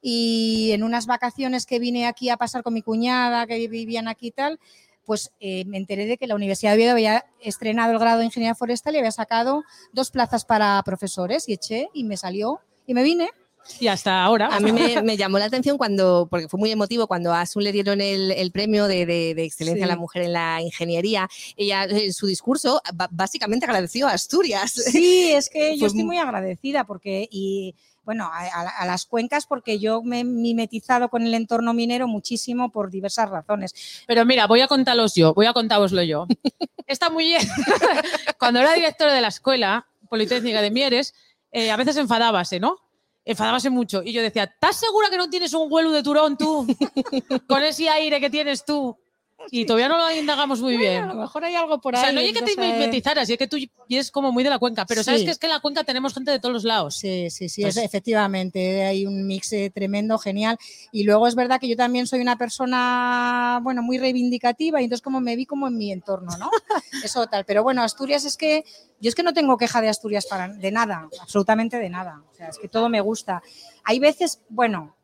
y 0.00 0.70
en 0.72 0.82
unas 0.82 1.06
vacaciones 1.06 1.66
que 1.66 1.78
vine 1.78 2.06
aquí 2.06 2.30
a 2.30 2.36
pasar 2.36 2.62
con 2.62 2.74
mi 2.74 2.82
cuñada, 2.82 3.46
que 3.46 3.68
vivían 3.68 4.08
aquí 4.08 4.28
y 4.28 4.30
tal, 4.32 4.60
pues 5.04 5.32
eh, 5.40 5.64
me 5.64 5.78
enteré 5.78 6.06
de 6.06 6.18
que 6.18 6.26
la 6.26 6.34
Universidad 6.34 6.72
de 6.72 6.76
Oviedo 6.76 6.92
había 6.92 7.24
estrenado 7.40 7.92
el 7.92 7.98
grado 7.98 8.18
de 8.18 8.26
Ingeniería 8.26 8.54
Forestal 8.54 8.94
y 8.94 8.98
había 8.98 9.10
sacado 9.10 9.64
dos 9.92 10.10
plazas 10.10 10.44
para 10.44 10.82
profesores 10.82 11.48
y 11.48 11.54
eché 11.54 11.88
y 11.94 12.04
me 12.04 12.16
salió 12.16 12.60
y 12.86 12.94
me 12.94 13.02
vine. 13.02 13.30
Y 13.80 13.88
hasta 13.88 14.22
ahora. 14.24 14.48
A 14.54 14.60
mí 14.60 14.72
me, 14.72 15.02
me 15.02 15.16
llamó 15.16 15.38
la 15.38 15.44
atención 15.44 15.76
cuando, 15.76 16.26
porque 16.30 16.48
fue 16.48 16.58
muy 16.58 16.70
emotivo, 16.70 17.06
cuando 17.06 17.32
a 17.34 17.42
Asun 17.42 17.62
le 17.64 17.72
dieron 17.72 18.00
el, 18.00 18.30
el 18.32 18.50
premio 18.50 18.86
de, 18.86 19.04
de- 19.06 19.34
de 19.34 19.44
excelencia 19.44 19.84
Sí. 19.84 19.90
a 19.90 19.94
la 19.94 19.96
mujer 20.00 20.22
en 20.22 20.32
la 20.32 20.60
ingeniería. 20.62 21.28
Ella, 21.56 21.84
en 21.84 22.12
su 22.12 22.26
discurso, 22.26 22.80
básicamente 23.10 23.66
agradeció 23.66 24.06
a 24.08 24.12
Asturias. 24.12 24.72
Sí, 24.72 25.32
es 25.32 25.50
que 25.50 25.72
yo 25.76 25.80
Fue 25.80 25.86
estoy 25.88 26.00
mu- 26.00 26.06
muy 26.06 26.18
agradecida 26.18 26.84
porque, 26.84 27.28
y 27.30 27.74
bueno, 28.04 28.24
a, 28.32 28.38
a- 28.46 28.68
a 28.82 28.86
las 28.86 29.04
cuencas 29.04 29.44
porque 29.46 29.78
yo 29.78 30.02
me 30.02 30.20
he 30.20 30.24
mimetizado 30.24 31.10
con 31.10 31.22
el 31.26 31.34
entorno 31.34 31.74
minero 31.74 32.08
muchísimo 32.08 32.72
por 32.72 32.90
diversas 32.90 33.28
razones. 33.28 33.74
Pero 34.06 34.24
mira, 34.24 34.46
voy 34.46 34.62
a 34.62 34.66
contaros 34.66 35.14
yo, 35.14 35.34
voy 35.34 35.44
a 35.44 35.52
contároslo 35.52 36.02
yo. 36.02 36.26
Esta 36.86 37.10
mujer, 37.10 37.42
cuando 38.38 38.60
era 38.60 38.72
directora 38.72 39.12
de 39.12 39.20
la 39.20 39.28
escuela 39.28 39.86
Politécnica 40.08 40.62
de 40.62 40.70
Mieres, 40.70 41.14
eh, 41.52 41.70
a 41.70 41.76
veces 41.76 41.96
enfadábase, 41.98 42.60
¿no? 42.60 42.78
Enfadábase 43.28 43.68
mucho. 43.68 44.02
Y 44.02 44.14
yo 44.14 44.22
decía, 44.22 44.44
¿estás 44.44 44.76
segura 44.76 45.10
que 45.10 45.18
no 45.18 45.28
tienes 45.28 45.52
un 45.52 45.70
huelu 45.70 45.90
de 45.90 46.02
turón 46.02 46.38
tú? 46.38 46.66
Con 47.46 47.62
ese 47.62 47.86
aire 47.90 48.20
que 48.20 48.30
tienes 48.30 48.64
tú. 48.64 48.96
Y 49.50 49.64
todavía 49.64 49.88
no 49.88 49.96
lo 49.98 50.10
indagamos 50.14 50.60
muy 50.60 50.76
bien. 50.76 51.04
a 51.04 51.06
lo 51.06 51.14
mejor 51.14 51.44
hay 51.44 51.54
algo 51.54 51.80
por 51.80 51.94
O 51.94 51.98
ahí. 51.98 52.04
sea, 52.04 52.12
no 52.12 52.20
es 52.20 52.32
que 52.32 52.42
te 52.42 52.60
mimetizaras, 52.60 53.30
es 53.30 53.38
que 53.38 53.46
tú 53.46 53.56
es 53.88 54.10
como 54.10 54.32
muy 54.32 54.44
de 54.44 54.50
la 54.50 54.58
cuenca, 54.58 54.84
pero 54.84 55.02
sabes 55.02 55.22
que 55.24 55.30
es 55.30 55.38
que 55.38 55.46
en 55.46 55.52
la 55.52 55.60
cuenca 55.60 55.84
tenemos 55.84 56.12
gente 56.12 56.30
de 56.30 56.38
todos 56.40 56.52
los 56.52 56.64
lados. 56.64 56.96
Sí, 56.96 57.30
sí, 57.30 57.48
sí, 57.48 57.62
Pues- 57.62 57.76
es, 57.76 57.84
efectivamente, 57.84 58.84
hay 58.84 59.06
un 59.06 59.26
mix 59.26 59.52
eh, 59.52 59.70
tremendo, 59.74 60.18
genial. 60.18 60.58
Y 60.92 61.04
luego 61.04 61.26
es 61.28 61.34
verdad 61.34 61.60
que 61.60 61.68
yo 61.68 61.76
también 61.76 62.06
soy 62.06 62.20
una 62.20 62.36
persona, 62.36 63.60
bueno, 63.62 63.82
muy 63.82 63.98
reivindicativa 63.98 64.80
y 64.80 64.84
entonces 64.84 65.02
como 65.02 65.20
me 65.20 65.36
vi 65.36 65.46
como 65.46 65.68
en 65.68 65.76
mi 65.76 65.92
entorno, 65.92 66.36
¿no? 66.38 66.50
Eso 67.04 67.26
tal. 67.26 67.44
Pero 67.44 67.62
bueno, 67.62 67.82
Asturias 67.82 68.24
es 68.24 68.36
que, 68.36 68.64
yo 69.00 69.08
es 69.08 69.14
que 69.14 69.22
no 69.22 69.32
tengo 69.32 69.56
queja 69.56 69.80
de 69.80 69.88
Asturias 69.88 70.26
para, 70.26 70.48
de 70.48 70.70
nada, 70.72 71.08
absolutamente 71.20 71.78
de 71.78 71.88
nada. 71.88 72.22
O 72.30 72.34
sea, 72.34 72.48
es 72.48 72.58
que 72.58 72.68
todo 72.68 72.88
me 72.88 73.00
gusta. 73.00 73.42
Hay 73.84 73.98
veces, 73.98 74.40
bueno, 74.48 74.96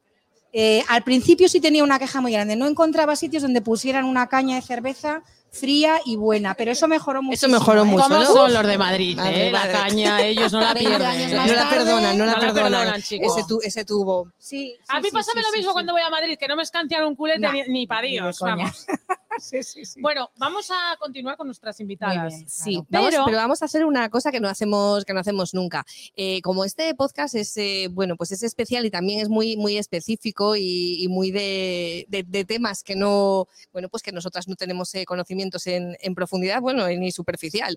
eh, 0.56 0.84
al 0.88 1.02
principio 1.02 1.48
sí 1.48 1.60
tenía 1.60 1.82
una 1.84 1.98
queja 1.98 2.20
muy 2.20 2.32
grande, 2.32 2.54
no 2.56 2.66
encontraba 2.66 3.16
sitios 3.16 3.42
donde 3.42 3.60
pusieran 3.60 4.04
una 4.04 4.28
caña 4.28 4.54
de 4.54 4.62
cerveza 4.62 5.22
fría 5.50 6.00
y 6.04 6.16
buena, 6.16 6.54
pero 6.54 6.72
eso 6.72 6.88
mejoró 6.88 7.22
mucho. 7.22 7.34
Eso 7.34 7.48
mejoró 7.48 7.84
mucho. 7.84 8.04
¿Cómo 8.04 8.18
¿no? 8.20 8.24
son 8.26 8.52
los 8.54 8.66
de 8.66 8.76
Madrid? 8.78 9.16
Madre, 9.16 9.48
eh? 9.48 9.52
La 9.52 9.70
caña, 9.70 10.20
ellos 10.22 10.52
no 10.52 10.60
la 10.60 10.74
20 10.74 10.90
pierden. 10.96 11.36
No 11.36 11.46
la 11.54 11.70
perdonan, 11.70 12.18
no 12.18 12.24
la 12.24 12.32
no 12.32 12.38
la 12.38 12.40
perdonan. 12.40 12.72
perdonan, 12.72 13.02
chico. 13.02 13.26
Ese, 13.36 13.46
tu- 13.46 13.60
ese 13.62 13.84
tubo. 13.84 14.32
Sí, 14.38 14.74
A 14.88 15.00
mí 15.00 15.08
sí, 15.10 15.14
pásame 15.14 15.42
sí, 15.42 15.46
lo 15.50 15.56
mismo 15.56 15.70
sí. 15.70 15.74
cuando 15.74 15.92
voy 15.92 16.02
a 16.02 16.10
Madrid, 16.10 16.36
que 16.38 16.48
no 16.48 16.56
me 16.56 16.62
escancian 16.64 17.04
un 17.04 17.14
culete 17.14 17.48
ni, 17.52 17.62
ni 17.68 17.86
para 17.86 18.02
Dios, 18.06 18.38
vamos. 18.40 18.86
Sí, 19.40 19.62
sí, 19.62 19.84
sí. 19.84 20.00
Bueno, 20.00 20.30
vamos 20.36 20.70
a 20.70 20.96
continuar 20.98 21.36
con 21.36 21.46
nuestras 21.46 21.78
invitadas. 21.80 22.34
bien. 22.34 22.48
Sí, 22.48 22.74
Claro. 22.74 22.86
vamos- 22.90 23.10
Pero- 23.10 23.24
pero, 23.26 23.36
vamos 23.38 23.62
a 23.62 23.64
hacer 23.66 23.84
una 23.84 24.08
cosa 24.10 24.30
que 24.32 24.40
no 24.40 24.48
hacemos, 24.48 25.04
que 25.04 25.12
no 25.14 25.20
hacemos 25.20 25.54
nunca. 25.54 25.84
Eh, 26.16 26.40
como 26.42 26.64
este 26.64 26.94
podcast 26.94 27.34
es 27.34 27.56
eh, 27.56 27.88
bueno, 27.90 28.16
pues 28.16 28.32
es 28.32 28.42
especial 28.42 28.84
y 28.86 28.90
también 28.90 29.20
es 29.20 29.28
muy, 29.28 29.56
muy 29.56 29.76
específico 29.78 30.56
y, 30.56 31.02
y 31.02 31.08
muy 31.08 31.30
de, 31.30 32.06
de- 32.08 32.24
de 32.26 32.44
temas 32.44 32.82
que 32.82 32.96
no, 32.96 33.48
bueno, 33.72 33.88
pues 33.88 34.02
que 34.02 34.12
nosotras 34.12 34.48
no 34.48 34.54
tenemos 34.56 34.94
eh, 34.94 35.04
conocimientos 35.04 35.66
en, 35.66 35.96
en 36.00 36.14
profundidad, 36.14 36.60
bueno, 36.60 36.86
ni 36.88 37.10
superficial. 37.12 37.76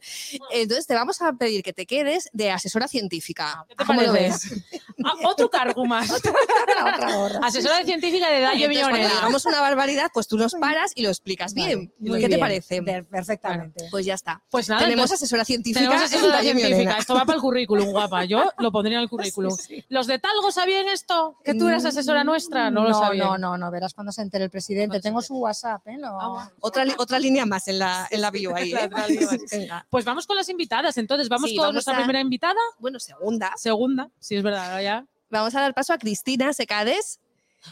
Entonces 0.51 0.87
te 0.87 0.93
vamos 0.95 1.21
a 1.21 1.33
pedir 1.33 1.63
que 1.63 1.73
te 1.73 1.85
quedes 1.85 2.29
de 2.33 2.51
asesora 2.51 2.87
científica. 2.87 3.65
¿Qué 3.67 3.75
te 3.75 3.85
¿Cómo 3.85 4.01
lo 4.01 4.11
parece? 4.13 4.55
ves? 4.55 4.63
Ah, 5.03 5.13
otro 5.25 5.49
cargo 5.49 5.85
más. 5.85 6.09
Otra 6.11 7.15
gorra. 7.15 7.39
Asesora 7.43 7.77
de 7.79 7.85
científica 7.85 8.29
de 8.29 8.41
Dalle 8.41 8.65
Entonces, 8.65 8.87
cuando 8.89 9.07
digamos 9.09 9.45
una 9.45 9.61
barbaridad, 9.61 10.09
pues 10.13 10.27
tú 10.27 10.37
nos 10.37 10.53
paras 10.55 10.91
y 10.95 11.01
lo 11.03 11.09
explicas 11.09 11.46
Bien. 11.53 11.91
¿Qué 12.19 12.29
te 12.29 12.37
parece? 12.37 12.81
Per- 12.81 13.05
Perfectamente. 13.05 13.87
Pues 13.91 14.05
ya 14.05 14.13
está. 14.15 14.41
Pues 14.49 14.69
nada, 14.69 14.81
tenemos 14.81 15.03
entonces, 15.05 15.23
asesora 15.23 15.45
científica. 15.45 15.79
tenemos 15.79 15.99
en 16.01 16.05
asesora 16.17 16.41
científica. 16.41 16.97
Esto 16.97 17.13
va 17.15 17.25
para 17.25 17.35
el 17.35 17.41
currículum, 17.41 17.91
guapa. 17.91 18.25
Yo 18.25 18.51
lo 18.57 18.71
pondría 18.71 18.97
en 18.97 19.03
el 19.03 19.09
currículum. 19.09 19.55
¿Los 19.89 20.07
de 20.07 20.19
Talgo 20.19 20.51
sabían 20.51 20.87
esto? 20.87 21.37
¿Que 21.43 21.53
tú 21.53 21.67
eras 21.67 21.85
asesora 21.85 22.23
nuestra? 22.23 22.69
No, 22.71 22.83
lo 22.83 22.93
sabían. 22.93 23.27
No, 23.27 23.37
no, 23.37 23.57
no, 23.57 23.71
verás 23.71 23.93
cuando 23.93 24.11
se 24.11 24.21
entere 24.21 24.45
el 24.45 24.49
presidente. 24.49 24.97
No 24.97 25.01
Tengo 25.01 25.21
su 25.21 25.35
WhatsApp, 25.37 25.87
¿eh? 25.87 25.97
Lo- 25.97 26.19
Ah. 26.19 26.51
Otra, 26.59 26.85
otra 26.97 27.19
línea 27.19 27.45
más 27.45 27.67
en 27.67 27.79
la, 27.79 28.07
en 28.11 28.21
la 28.21 28.31
bio 28.31 28.55
ahí. 28.55 28.73
¿eh? 28.73 28.89
Pues 29.89 30.05
vamos 30.05 30.25
con 30.27 30.35
las 30.35 30.49
invitadas. 30.49 30.97
Entonces, 30.97 31.29
vamos 31.29 31.49
Sí, 31.49 31.55
con 31.55 31.63
vamos 31.63 31.73
nuestra 31.75 31.93
a- 31.93 31.97
primera 31.97 32.19
invitada. 32.19 32.59
Bueno, 32.79 32.99
segunda. 32.99 33.53
Segunda, 33.57 34.09
sí 34.19 34.35
es 34.35 34.43
verdad, 34.43 34.81
ya. 34.81 35.05
Vamos 35.29 35.53
a 35.55 35.61
dar 35.61 35.73
paso 35.73 35.93
a 35.93 35.97
Cristina 35.97 36.53
Secades. 36.53 37.19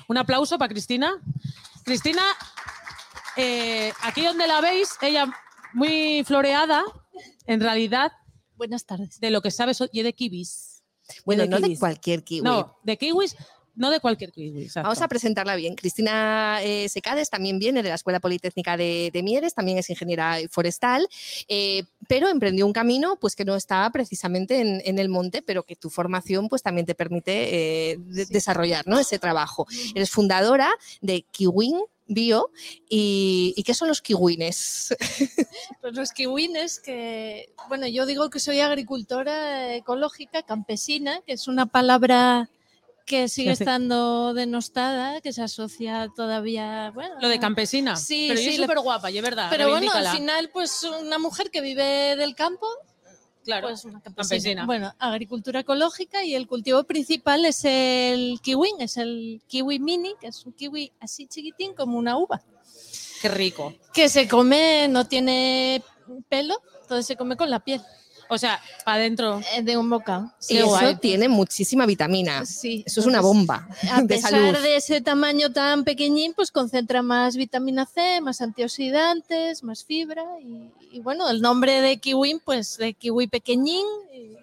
Un 0.07 0.17
aplauso 0.17 0.57
para 0.57 0.69
Cristina. 0.69 1.11
Cristina, 1.83 2.21
eh, 3.37 3.91
aquí 4.03 4.23
donde 4.25 4.47
la 4.47 4.61
veis, 4.61 4.89
ella 5.01 5.27
muy 5.73 6.23
floreada, 6.25 6.83
en 7.47 7.59
realidad, 7.61 8.11
Buenas 8.55 8.85
tardes. 8.85 9.19
de 9.19 9.29
lo 9.29 9.41
que 9.41 9.51
sabes 9.51 9.79
y 9.91 10.01
de 10.01 10.13
kiwis. 10.13 10.83
Bueno, 11.25 11.43
de 11.43 11.49
no 11.49 11.59
de 11.59 11.77
cualquier 11.77 12.23
kiwi. 12.23 12.41
No, 12.41 12.77
de 12.83 12.97
kiwis, 12.97 13.35
no 13.75 13.89
de 13.91 13.99
cualquier 13.99 14.31
kiwi. 14.31 14.69
Vamos 14.75 15.01
a 15.01 15.07
presentarla 15.09 15.55
bien. 15.55 15.75
Cristina 15.75 16.59
eh, 16.63 16.87
Secades 16.89 17.29
también 17.29 17.59
viene 17.59 17.83
de 17.83 17.89
la 17.89 17.95
Escuela 17.95 18.19
Politécnica 18.21 18.77
de, 18.77 19.11
de 19.13 19.21
Mieres, 19.21 19.53
también 19.53 19.77
es 19.77 19.89
ingeniera 19.89 20.37
forestal, 20.49 21.07
eh, 21.49 21.83
pero 22.07 22.29
emprendió 22.29 22.65
un 22.65 22.73
camino 22.73 23.17
pues, 23.19 23.35
que 23.35 23.43
no 23.45 23.55
está 23.55 23.87
precisamente 23.91 24.61
en, 24.61 24.81
en 24.85 24.97
el 24.97 25.09
monte, 25.09 25.41
pero 25.41 25.63
que 25.63 25.75
tu 25.75 25.89
formación 25.89 26.47
pues, 26.47 26.63
también 26.63 26.85
te 26.87 26.95
permite 26.95 27.91
eh, 27.91 27.97
de- 27.99 28.25
desarrollar 28.27 28.87
¿no? 28.87 28.97
ese 28.97 29.19
trabajo. 29.19 29.67
Eres 29.93 30.09
fundadora 30.09 30.71
de 31.01 31.23
Kiwin 31.29 31.81
Bio. 32.07 32.51
¿Y, 32.89 33.53
y 33.55 33.63
qué 33.63 33.73
son 33.73 33.87
los 33.87 34.01
kiwines? 34.01 34.95
Pues 35.81 35.95
los 35.95 36.11
kiwines, 36.11 36.79
que, 36.79 37.53
bueno, 37.69 37.87
yo 37.87 38.05
digo 38.05 38.29
que 38.29 38.39
soy 38.39 38.59
agricultora 38.59 39.75
ecológica, 39.75 40.43
campesina, 40.43 41.21
que 41.25 41.33
es 41.33 41.47
una 41.47 41.65
palabra 41.65 42.49
que 43.05 43.29
sigue 43.29 43.51
estando 43.79 44.33
denostada, 44.33 45.21
que 45.21 45.31
se 45.31 45.43
asocia 45.43 46.09
todavía, 46.15 46.91
bueno, 46.93 47.15
Lo 47.21 47.29
de 47.29 47.39
campesina. 47.39 47.95
Sí, 47.95 48.25
pero 48.29 48.39
sí, 48.39 48.57
súper 48.57 48.79
guapa, 48.79 49.11
y 49.11 49.17
es 49.17 49.23
verdad. 49.23 49.47
Pero 49.49 49.69
bueno, 49.69 49.91
al 49.93 50.07
final, 50.07 50.49
pues 50.51 50.83
una 50.83 51.19
mujer 51.19 51.51
que 51.51 51.61
vive 51.61 52.15
del 52.15 52.35
campo, 52.35 52.67
claro, 53.45 53.67
pues 53.67 53.85
una 53.85 54.01
campesina. 54.01 54.29
campesina. 54.29 54.65
Bueno, 54.65 54.93
agricultura 54.99 55.61
ecológica 55.61 56.23
y 56.23 56.35
el 56.35 56.47
cultivo 56.47 56.83
principal 56.83 57.45
es 57.45 57.63
el 57.63 58.39
kiwin, 58.41 58.81
es 58.81 58.97
el 58.97 59.41
kiwi 59.47 59.79
mini, 59.79 60.15
que 60.19 60.27
es 60.27 60.45
un 60.45 60.51
kiwi 60.51 60.91
así 60.99 61.27
chiquitín 61.27 61.73
como 61.73 61.97
una 61.97 62.17
uva. 62.17 62.41
qué 63.21 63.29
rico. 63.29 63.73
que 63.93 64.09
se 64.09 64.27
come, 64.27 64.87
no 64.89 65.05
tiene 65.05 65.81
pelo, 66.27 66.55
entonces 66.81 67.05
se 67.05 67.15
come 67.15 67.37
con 67.37 67.49
la 67.49 67.59
piel. 67.61 67.81
O 68.29 68.37
sea, 68.37 68.59
para 68.83 68.97
adentro. 68.97 69.41
eh, 69.55 69.61
de 69.61 69.77
un 69.77 69.89
bocado. 69.89 70.31
Y 70.49 70.53
Qué 70.55 70.59
eso 70.59 70.67
guay. 70.69 70.95
tiene 70.95 71.29
muchísima 71.29 71.85
vitamina. 71.85 72.45
Sí. 72.45 72.83
Eso 72.85 72.99
es 73.01 73.05
una 73.05 73.21
bomba 73.21 73.67
A 73.91 74.01
de 74.01 74.07
pesar 74.07 74.31
salud. 74.31 74.57
de 74.57 74.75
ese 74.77 75.01
tamaño 75.01 75.51
tan 75.51 75.83
pequeñín, 75.83 76.33
pues 76.35 76.51
concentra 76.51 77.01
más 77.01 77.35
vitamina 77.35 77.85
C, 77.85 78.21
más 78.21 78.41
antioxidantes, 78.41 79.63
más 79.63 79.83
fibra 79.85 80.23
y, 80.41 80.71
y 80.97 80.99
bueno, 80.99 81.29
el 81.29 81.41
nombre 81.41 81.81
de 81.81 81.97
kiwi, 81.97 82.41
pues 82.43 82.77
de 82.77 82.93
kiwi 82.93 83.27
pequeñín. 83.27 83.85
y- 84.13 84.35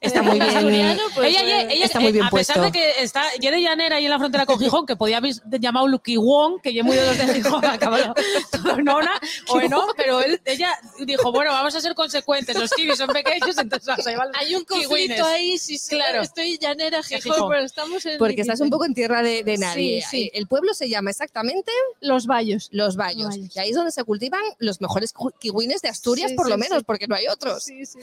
Está 0.00 0.22
muy 0.22 0.38
bien. 0.38 0.98
pues, 1.14 1.28
ella, 1.28 1.62
ella- 1.70 1.84
está 1.86 2.00
muy 2.00 2.10
eh, 2.10 2.12
bien 2.12 2.24
a 2.26 2.30
pesar 2.30 2.60
de 2.60 2.72
que 2.72 3.00
está 3.02 3.22
Yere 3.40 3.60
Llanera 3.60 3.96
ahí 3.96 4.04
en 4.04 4.10
la 4.10 4.18
frontera 4.18 4.46
con 4.46 4.58
Gijón, 4.58 4.86
que 4.86 4.96
podía 4.96 5.18
haber 5.18 5.34
llamado 5.58 5.88
Lucky 5.88 6.16
Wong, 6.16 6.60
que 6.62 6.72
ya 6.74 6.82
muy 6.82 6.96
de 6.96 7.06
los 7.06 7.18
de 7.18 7.34
Gijón, 7.34 7.62
nona, 8.84 9.20
o 9.48 9.60
no, 9.62 9.86
pero 9.96 10.20
él, 10.20 10.40
ella 10.44 10.70
dijo, 11.04 11.32
bueno, 11.32 11.52
vamos 11.52 11.74
a 11.74 11.80
ser 11.80 11.94
consecuentes, 11.94 12.56
los 12.56 12.70
kiwis 12.72 12.98
son 12.98 13.08
pequeños, 13.08 13.56
entonces 13.58 13.86
vamos 13.86 14.06
a 14.06 14.10
llevar 14.10 14.28
Hay 14.38 14.54
un 14.54 14.64
conflicto 14.64 15.24
ahí, 15.26 15.58
sí, 15.58 15.78
sí, 15.78 15.96
Claro. 15.96 16.22
Estoy 16.22 16.58
llanera, 16.58 17.02
Gijón, 17.02 17.22
Gijón. 17.34 17.48
pero 17.50 17.64
estamos 17.64 18.04
en 18.06 18.18
Porque 18.18 18.40
estás 18.42 18.60
un 18.60 18.70
poco 18.70 18.84
en 18.84 18.94
tierra 18.94 19.22
de, 19.22 19.42
de 19.44 19.56
nadie. 19.58 20.02
Sí, 20.02 20.08
sí. 20.24 20.30
El 20.34 20.46
pueblo 20.46 20.74
se 20.74 20.88
llama 20.88 21.10
exactamente 21.10 21.72
Los 22.00 22.26
vallos. 22.26 22.68
Los 22.72 22.96
Vallos. 22.96 23.36
Y 23.36 23.58
ahí 23.58 23.70
es 23.70 23.76
donde 23.76 23.92
se 23.92 24.04
cultivan 24.04 24.40
los 24.58 24.80
mejores 24.80 25.12
kiwines 25.40 25.82
de 25.82 25.88
Asturias, 25.88 26.30
Sí, 26.30 26.36
por 26.36 26.48
lo 26.48 26.56
menos, 26.58 26.78
sí. 26.78 26.84
porque 26.84 27.06
no 27.06 27.14
hay 27.14 27.26
otros. 27.28 27.62
Sí, 27.64 27.84
sí. 27.86 27.98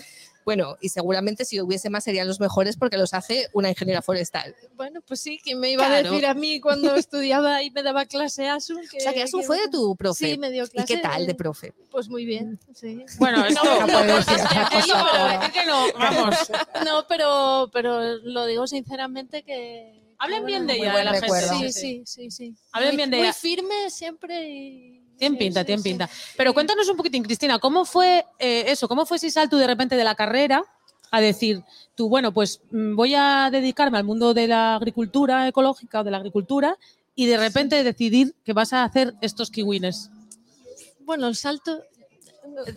Bueno, 0.45 0.77
y 0.81 0.89
seguramente 0.89 1.45
si 1.45 1.61
hubiese 1.61 1.89
más 1.89 2.03
serían 2.03 2.27
los 2.27 2.39
mejores 2.39 2.75
porque 2.77 2.97
los 2.97 3.13
hace 3.13 3.49
una 3.53 3.69
ingeniera 3.69 4.01
forestal. 4.01 4.55
Bueno, 4.75 5.01
pues 5.01 5.21
sí, 5.21 5.39
que 5.43 5.55
me 5.55 5.71
iba 5.71 5.85
a 5.85 6.01
decir 6.03 6.25
a 6.25 6.33
mí 6.33 6.59
cuando 6.59 6.95
estudiaba 6.95 7.63
y 7.63 7.71
me 7.71 7.81
daba 7.83 8.05
clase 8.05 8.47
ASUN. 8.49 8.81
Que, 8.89 8.97
O 8.97 8.99
sea, 9.01 9.13
que 9.13 9.23
Asun 9.23 9.41
que- 9.41 9.47
fue 9.47 9.61
de 9.61 9.67
tu 9.69 9.95
profe. 9.95 10.31
Sí, 10.31 10.37
me 10.37 10.51
dio 10.51 10.65
¿Y 10.65 10.69
clase. 10.69 10.95
qué 10.95 11.01
tal 11.01 11.25
de 11.25 11.35
profe? 11.35 11.73
Pues 11.91 12.09
muy 12.09 12.25
bien, 12.25 12.59
sí. 12.73 13.03
Bueno, 13.19 13.45
esto 13.45 13.63
No, 13.63 13.71
decir 13.71 13.85
pero- 13.87 14.17
decir 14.17 15.51
que 15.53 15.65
no, 15.65 15.85
vamos. 15.99 16.35
No, 16.85 17.05
pero, 17.07 17.69
pero 17.71 18.17
lo 18.17 18.45
digo 18.45 18.67
sinceramente 18.67 19.43
que... 19.43 20.01
Hablen 20.19 20.45
bien 20.45 20.65
de 20.67 20.77
muy 20.77 20.87
ella, 20.87 20.97
de 20.97 21.03
la 21.03 21.13
gente. 21.19 21.39
Sí, 21.41 21.71
sí. 21.73 22.03
sí, 22.05 22.31
sí. 22.31 22.55
Hablen 22.71 22.91
Muy- 22.91 22.97
bien 22.97 23.09
de 23.11 23.17
muy 23.17 23.25
ella. 23.25 23.33
firme 23.33 23.89
siempre 23.89 24.49
y... 24.49 25.02
Tienen 25.23 25.39
sí, 25.39 25.45
pinta, 25.45 25.63
sí, 25.63 25.77
sí. 25.77 25.83
pinta. 25.83 26.09
Pero 26.37 26.53
cuéntanos 26.53 26.87
un 26.89 26.97
poquitín, 26.97 27.23
Cristina, 27.23 27.59
¿cómo 27.59 27.85
fue 27.85 28.25
eh, 28.39 28.65
eso? 28.67 28.87
¿Cómo 28.87 29.05
fue 29.05 29.17
ese 29.17 29.31
salto 29.31 29.57
de 29.57 29.67
repente 29.67 29.95
de 29.95 30.03
la 30.03 30.15
carrera 30.15 30.63
a 31.11 31.21
decir, 31.21 31.63
tú, 31.95 32.09
bueno, 32.09 32.33
pues 32.33 32.61
mm, 32.71 32.95
voy 32.95 33.13
a 33.15 33.49
dedicarme 33.51 33.97
al 33.99 34.03
mundo 34.03 34.33
de 34.33 34.47
la 34.47 34.75
agricultura 34.75 35.47
ecológica 35.47 36.01
o 36.01 36.03
de 36.03 36.11
la 36.11 36.17
agricultura 36.17 36.77
y 37.15 37.27
de 37.27 37.37
repente 37.37 37.83
decidir 37.83 38.33
que 38.43 38.53
vas 38.53 38.73
a 38.73 38.83
hacer 38.83 39.13
estos 39.21 39.51
kiwines? 39.51 40.09
Bueno, 41.01 41.27
el 41.27 41.35
salto... 41.35 41.83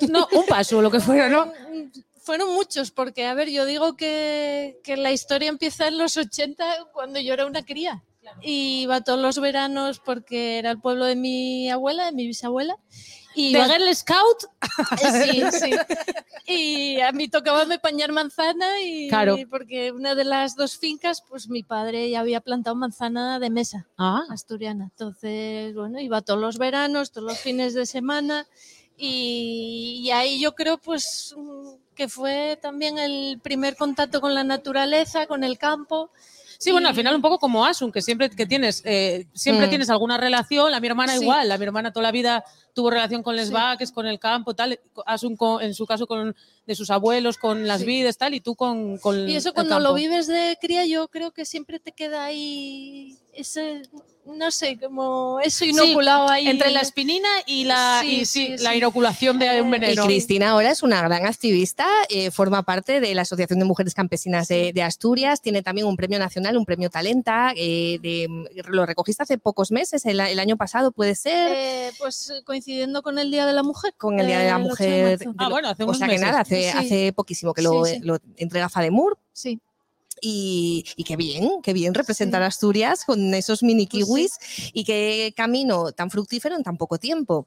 No, 0.09 0.29
un 0.33 0.47
paso, 0.47 0.81
lo 0.81 0.91
que 0.91 1.01
fuera, 1.01 1.29
¿no? 1.29 1.53
Fueron 2.23 2.55
muchos, 2.55 2.91
porque, 2.91 3.25
a 3.25 3.35
ver, 3.35 3.51
yo 3.51 3.65
digo 3.65 3.97
que, 3.97 4.81
que 4.83 4.97
la 4.97 5.13
historia 5.13 5.49
empieza 5.49 5.89
en 5.89 5.97
los 5.97 6.17
80, 6.17 6.89
cuando 6.93 7.21
yo 7.21 7.33
era 7.33 7.47
una 7.47 7.65
cría. 7.65 8.03
Y 8.43 8.83
iba 8.83 9.01
todos 9.03 9.19
los 9.21 9.39
veranos 9.39 10.01
porque 10.01 10.59
era 10.59 10.71
el 10.71 10.81
pueblo 10.81 11.05
de 11.05 11.17
mi 11.17 11.71
abuela, 11.71 12.07
de 12.07 12.13
mi 12.13 12.27
bisabuela. 12.27 12.77
Y 13.35 13.53
De 13.53 13.59
iba- 13.59 13.69
Girl 13.69 13.95
Scout, 13.95 14.45
Sí, 15.23 15.43
sí. 15.53 15.71
Y 16.47 17.01
a 17.01 17.13
mí 17.13 17.29
tocaba 17.29 17.65
me 17.67 17.79
pañar 17.79 18.13
manzana 18.13 18.81
y 18.81 19.09
Claro. 19.09 19.37
porque 19.51 19.93
una 19.93 20.15
de 20.15 20.25
las 20.25 20.57
dos 20.57 20.79
fincas, 20.79 21.23
pues 21.29 21.49
mi 21.49 21.63
padre 21.63 22.09
ya 22.09 22.21
había 22.21 22.41
plantado 22.41 22.77
manzana 22.77 23.39
de 23.39 23.51
mesa 23.51 23.89
ah, 23.99 24.23
asturiana. 24.31 24.85
Entonces, 24.85 25.75
bueno, 25.75 26.01
iba 26.01 26.23
todos 26.23 26.41
los 26.41 26.57
veranos, 26.57 27.11
todos 27.11 27.27
los 27.33 27.39
fines 27.39 27.75
de 27.75 27.85
semana 27.85 28.47
y, 28.97 30.01
y 30.03 30.11
ahí 30.13 30.41
yo 30.41 30.55
creo 30.55 30.79
pues 30.79 31.35
mm, 31.37 31.69
que 31.95 32.09
fue 32.09 32.59
también 32.63 32.97
el 32.99 33.39
primer 33.43 33.77
contacto 33.77 34.21
con 34.21 34.35
la 34.35 34.45
naturaleza, 34.45 35.27
con 35.27 35.45
el 35.45 35.59
campo. 35.59 36.11
Sí, 36.59 36.73
bueno, 36.73 36.89
al 36.89 36.95
final 36.95 37.15
un 37.15 37.23
poco 37.23 37.39
como 37.39 37.65
Asun, 37.65 37.93
que 37.93 38.03
siempre 38.03 38.31
que 38.31 38.47
tienes, 38.47 38.83
eh, 38.85 39.27
siempre 39.35 39.67
Mm. 39.67 39.71
tienes 39.71 39.91
alguna 39.91 40.17
relación, 40.17 40.71
la 40.71 40.81
mi 40.81 40.87
hermana 40.89 41.15
Sí. 41.17 41.23
igual, 41.23 41.49
la 41.49 41.59
mi 41.59 41.65
hermana 41.65 41.93
toda 41.93 42.05
la 42.05 42.13
vida 42.13 42.45
tuvo 42.75 42.91
relación 42.91 43.23
con 43.23 43.37
les 43.37 43.49
Sí. 43.49 43.53
vaques, 43.55 43.93
con 43.93 44.07
el 44.07 44.19
campo, 44.19 44.55
tal, 44.55 44.79
Asun 45.07 45.37
con- 45.37 45.63
en 45.63 45.75
su 45.75 45.87
caso 45.87 46.07
con 46.07 46.35
de 46.67 46.75
sus 46.75 46.91
abuelos, 46.91 47.39
con 47.39 47.67
las 47.67 47.81
Sí. 47.81 47.87
vides, 47.87 48.19
tal, 48.19 48.35
y 48.35 48.41
tú 48.41 48.55
con, 48.57 48.99
con 48.99 49.29
Y 49.29 49.37
eso 49.37 49.51
el 49.51 49.55
cuando 49.55 49.79
lo 49.81 49.95
vives 49.95 50.27
de 50.27 50.59
cría, 50.61 50.85
yo 50.87 51.09
creo 51.09 51.31
que 51.31 51.45
siempre 51.45 51.79
te 51.79 51.93
queda 51.93 52.25
ahí 52.25 53.17
ese, 53.33 53.83
no 54.27 54.51
sé, 54.51 54.79
como 54.79 55.39
eso 55.41 55.65
inoculado 55.65 56.29
ahí. 56.29 56.49
Entre 56.49 56.71
la 56.71 56.81
espinina 56.81 57.29
y 57.47 57.65
la, 57.65 58.01
Sí, 58.03 58.09
y 58.21 58.27
sí, 58.27 58.47
sí, 58.59 58.63
la 58.65 58.73
sí. 58.73 58.79
inoculación 58.79 59.39
de 59.39 59.63
un 59.63 59.73
Eh, 59.73 59.77
Y 59.77 59.81
veneno. 59.81 60.05
Cristina 60.07 60.51
ahora 60.51 60.71
es 60.71 60.83
una 60.83 61.01
gran 61.03 61.25
activista, 61.27 61.87
eh, 62.09 62.31
forma 62.31 62.63
parte 62.65 63.01
de 63.01 63.15
la 63.15 63.23
Asociación 63.23 63.59
de 63.59 63.65
Mujeres 63.65 63.95
Campesinas 63.95 64.49
de, 64.49 64.73
de 64.73 64.83
Asturias, 64.83 65.41
tiene 65.41 65.63
también 65.63 65.87
un 65.87 65.97
premio 65.97 66.19
nacional, 66.19 66.57
un 66.57 66.65
premio 66.65 66.91
Talenta, 66.91 67.53
eh, 67.57 67.99
de- 68.03 68.29
lo 68.69 68.85
recogiste 68.87 69.23
hace 69.23 69.39
pocos 69.39 69.71
meses, 69.71 70.05
el, 70.07 70.19
el 70.21 70.39
año 70.39 70.57
pasado 70.57 70.93
puede 70.93 71.15
ser, 71.15 71.53
Eh, 71.57 71.91
pues 71.99 72.31
eh, 72.31 72.43
coincidiendo 72.45 73.03
con 73.03 73.19
el 73.19 73.31
Día 73.31 73.47
de 73.47 73.53
la 73.53 73.63
Mujer. 73.63 73.95
con 73.97 74.19
el 74.21 74.27
Día 74.27 74.41
de 74.41 74.47
la 74.49 74.57
8 74.57 74.69
Mujer. 74.69 75.19
Ah, 75.39 75.49
bueno, 75.49 75.69
hace 75.69 75.85
o 75.85 75.95
sea 75.95 76.07
que 76.09 76.15
meses. 76.15 76.27
nada, 76.27 76.41
hace, 76.41 76.63
Sí. 76.73 76.79
hace 76.79 77.13
poquísimo 77.13 77.55
que 77.55 77.63
lo, 77.63 77.85
Sí, 77.85 77.95
sí. 77.95 78.01
lo 78.03 78.19
entrega 78.37 78.69
Fademur. 78.69 79.19
Sí. 79.33 79.61
Y, 80.21 80.85
y 80.97 81.05
qué 81.05 81.17
bien, 81.17 81.61
qué 81.63 81.73
bien 81.73 81.95
representar 81.95 82.43
Asturias 82.43 83.05
con 83.05 83.35
esos 83.35 83.63
mini 83.63 83.87
Pues 83.87 84.07
sí. 84.07 84.13
kiwis 84.13 84.39
y 84.73 84.85
qué 84.85 85.35
camino 85.37 85.93
tan 85.93 86.11
fructífero 86.11 86.57
en 86.57 86.63
tan 86.63 86.77
poco 86.77 86.99
tiempo. 86.99 87.47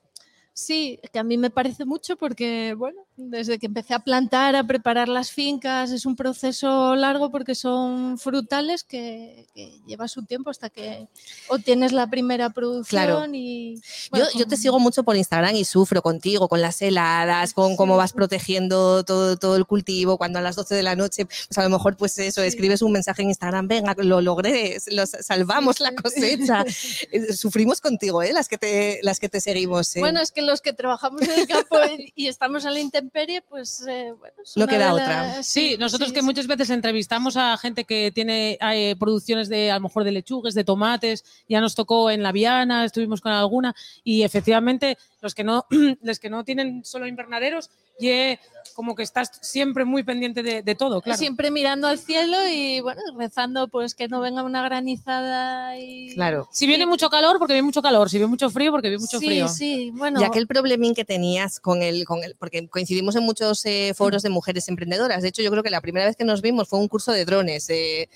Sí, 0.53 0.99
que 1.13 1.19
a 1.19 1.23
mí 1.23 1.37
me 1.37 1.49
parece 1.49 1.85
mucho 1.85 2.17
porque, 2.17 2.73
bueno, 2.77 3.01
desde 3.21 3.59
que 3.59 3.65
empecé 3.65 3.93
a 3.93 3.99
plantar, 3.99 4.55
a 4.55 4.63
preparar 4.63 5.09
las 5.09 5.31
fincas, 5.31 5.91
es 5.91 6.05
un 6.05 6.15
proceso 6.15 6.95
largo 6.95 7.29
porque 7.31 7.53
son 7.53 8.17
frutales 8.17 8.83
que, 8.83 9.45
que 9.53 9.79
lleva 9.85 10.07
su 10.07 10.23
tiempo 10.23 10.49
hasta 10.49 10.69
que 10.69 11.07
obtienes 11.49 11.91
la 11.91 12.07
primera 12.09 12.49
producción 12.51 13.03
Claro. 13.03 13.25
y... 13.33 13.75
Yo, 13.75 13.81
bueno, 14.11 14.25
yo 14.33 14.45
te 14.45 14.49
con- 14.55 14.57
sigo 14.57 14.79
mucho 14.79 15.03
por 15.03 15.15
Instagram 15.17 15.55
y 15.55 15.65
sufro 15.65 16.01
contigo, 16.01 16.47
con 16.47 16.61
las 16.61 16.81
heladas, 16.81 17.53
con 17.53 17.75
cómo 17.75 17.97
vas 17.97 18.13
protegiendo 18.13 19.03
todo, 19.03 19.37
todo 19.37 19.55
el 19.57 19.65
cultivo, 19.65 20.17
cuando 20.17 20.39
a 20.39 20.41
las 20.41 20.55
12 20.55 20.75
de 20.75 20.83
la 20.83 20.95
noche, 20.95 21.25
pues 21.25 21.57
a 21.57 21.63
lo 21.63 21.69
mejor 21.69 21.97
pues 21.97 22.17
eso, 22.19 22.41
escribes 22.41 22.81
un 22.81 22.91
mensaje 22.93 23.21
en 23.23 23.29
Instagram, 23.29 23.67
venga, 23.67 23.95
lo 23.97 24.21
logré, 24.21 24.77
lo 24.91 25.05
salvamos 25.05 25.79
la 25.79 25.93
cosecha. 25.93 26.63
Eh, 27.11 27.33
Sufrimos 27.33 27.81
contigo, 27.81 28.21
¿eh? 28.23 28.33
las, 28.33 28.47
que 28.47 28.57
te, 28.57 28.99
las 29.03 29.19
que 29.19 29.29
te 29.29 29.41
seguimos. 29.41 29.95
¿eh? 29.95 29.99
Bueno, 29.99 30.21
es 30.21 30.31
que 30.31 30.41
los 30.41 30.61
que 30.61 30.73
trabajamos 30.73 31.21
en 31.23 31.31
el 31.31 31.47
campo 31.47 31.77
y, 31.97 32.11
y 32.15 32.27
estamos 32.27 32.65
a 32.65 32.71
la 32.71 32.79
intemperie, 32.79 33.08
pues 33.47 33.85
eh, 33.87 34.13
bueno, 34.17 34.35
es 34.43 34.55
No 34.57 34.67
queda 34.67 34.93
otra. 34.93 35.43
Sí, 35.43 35.75
nosotros 35.79 36.09
sí, 36.09 36.15
que 36.15 36.21
sí. 36.21 36.25
muchas 36.25 36.47
veces 36.47 36.69
entrevistamos 36.69 37.37
a 37.37 37.57
gente 37.57 37.85
que 37.85 38.11
tiene 38.11 38.57
eh, 38.61 38.95
producciones 38.99 39.49
de 39.49 39.71
a 39.71 39.75
lo 39.75 39.81
mejor 39.81 40.03
de 40.03 40.11
lechugues, 40.11 40.53
de 40.53 40.63
tomates, 40.63 41.23
ya 41.47 41.61
nos 41.61 41.75
tocó 41.75 42.11
en 42.11 42.23
la 42.23 42.31
Viana, 42.31 42.85
estuvimos 42.85 43.21
con 43.21 43.31
alguna 43.31 43.75
y 44.03 44.23
efectivamente 44.23 44.97
los 45.21 45.35
que 45.35 45.43
no, 45.43 45.65
los 46.01 46.19
que 46.19 46.29
no 46.29 46.43
tienen 46.43 46.83
solo 46.85 47.07
invernaderos, 47.07 47.69
ye, 47.99 48.39
como 48.75 48.95
que 48.95 49.03
estás 49.03 49.29
siempre 49.41 49.83
muy 49.85 50.03
pendiente 50.03 50.41
de, 50.41 50.61
de 50.63 50.75
todo, 50.75 51.01
claro. 51.01 51.17
Siempre 51.17 51.51
mirando 51.51 51.87
al 51.87 51.99
cielo 51.99 52.37
y 52.49 52.79
bueno, 52.79 53.01
rezando 53.17 53.67
pues 53.67 53.93
que 53.93 54.07
no 54.07 54.21
venga 54.21 54.43
una 54.43 54.63
granizada 54.63 55.77
y... 55.77 56.13
Claro. 56.13 56.47
Si 56.51 56.65
viene 56.65 56.85
mucho 56.85 57.09
calor, 57.09 57.39
porque 57.39 57.53
viene 57.53 57.65
mucho 57.65 57.81
calor, 57.81 58.09
si 58.09 58.17
viene 58.17 58.29
mucho 58.29 58.49
frío, 58.49 58.71
porque 58.71 58.89
viene 58.89 59.01
mucho 59.01 59.19
sí, 59.19 59.25
frío. 59.25 59.47
sí, 59.47 59.91
bueno. 59.93 60.21
Ya 60.21 60.27
aquel 60.27 60.47
problemín 60.47 60.95
que 60.95 61.05
tenías 61.05 61.59
con 61.59 61.81
el, 61.81 62.05
con 62.05 62.23
el, 62.23 62.35
porque 62.35 62.67
coincidimos 62.67 63.15
en 63.15 63.23
muchos 63.23 63.65
eh, 63.65 63.93
foros 63.95 64.23
de 64.23 64.29
mujeres 64.29 64.67
emprendedoras. 64.69 65.21
De 65.21 65.29
hecho, 65.29 65.41
yo 65.41 65.51
creo 65.51 65.63
que 65.63 65.69
la 65.69 65.81
primera 65.81 66.05
vez 66.05 66.15
que 66.15 66.23
nos 66.23 66.41
vimos 66.41 66.67
fue 66.69 66.79
un 66.79 66.87
curso 66.87 67.11
de 67.11 67.25
drones. 67.25 67.69
eh, 67.69 68.09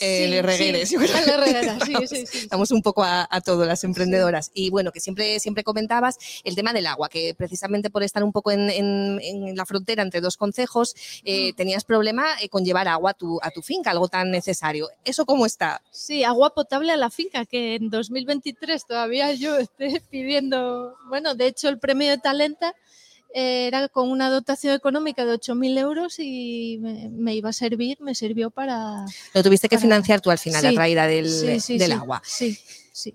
el 0.00 0.30
Sí, 0.32 0.40
Regueres, 0.42 0.88
sí, 0.88 0.96
Regueres, 0.96 1.66
sí, 1.84 1.92
estamos- 2.02 2.08
sí. 2.10 2.38
Estamos 2.38 2.70
un 2.70 2.82
poco 2.82 3.02
a, 3.04 3.26
a 3.30 3.40
todo 3.40 3.64
las 3.64 3.84
emprendedoras. 3.84 4.50
Y 4.54 4.70
bueno, 4.70 4.92
que 4.92 5.00
siempre, 5.00 5.38
siempre 5.40 5.64
comentabas 5.64 6.16
el 6.44 6.54
tema 6.54 6.72
del 6.72 6.86
agua, 6.86 7.08
que 7.08 7.34
precisamente 7.34 7.90
por 7.90 8.02
estar 8.02 8.22
un 8.24 8.32
poco 8.32 8.50
en, 8.50 8.70
en- 8.70 9.20
en 9.22 9.56
la 9.56 9.66
frontera 9.66 10.02
entre 10.02 10.20
dos 10.20 10.36
concejos, 10.36 10.94
eh, 11.24 11.52
tenías 11.54 11.84
problema 11.84 12.26
eh, 12.42 12.48
con 12.48 12.64
llevar 12.64 12.88
agua 12.88 13.10
a 13.12 13.14
tu, 13.14 13.38
a 13.42 13.50
tu 13.50 13.62
finca, 13.62 13.90
algo 13.90 14.08
tan 14.08 14.30
necesario. 14.30 14.88
¿Eso 15.04 15.24
cómo 15.26 15.46
está? 15.46 15.82
Sí, 15.90 16.24
agua 16.24 16.54
potable 16.54 16.92
a 16.92 16.96
la 16.96 17.10
finca, 17.10 17.44
que 17.46 17.74
en 17.76 17.90
2023 17.90 18.86
todavía 18.86 19.32
yo 19.34 19.56
esté 19.56 20.02
pidiendo, 20.10 20.96
bueno, 21.08 21.34
de 21.34 21.46
hecho 21.46 21.68
el 21.68 21.78
premio 21.78 22.10
de 22.10 22.18
Talenta 22.18 22.68
eh, 22.68 22.74
era 23.34 23.88
con 23.88 24.10
una 24.10 24.30
dotación 24.30 24.74
económica 24.74 25.24
de 25.24 25.32
8.000 25.32 25.76
euros 25.78 26.18
y 26.18 26.78
me, 26.80 27.08
me 27.10 27.34
iba 27.34 27.50
a 27.50 27.52
servir, 27.52 28.00
me 28.00 28.14
sirvió 28.14 28.50
para... 28.50 29.04
Lo 29.34 29.42
tuviste 29.42 29.68
que 29.68 29.76
Para- 29.76 29.82
financiar 29.82 30.20
tú 30.20 30.30
al 30.30 30.38
final, 30.38 30.62
la 30.62 30.70
Sí, 30.70 30.74
traída 30.74 31.06
del, 31.06 31.28
Sí, 31.28 31.60
sí, 31.60 31.78
del 31.78 31.90
sí, 31.92 31.96
agua. 31.96 32.22
Sí, 32.24 32.58
sí. 32.92 33.14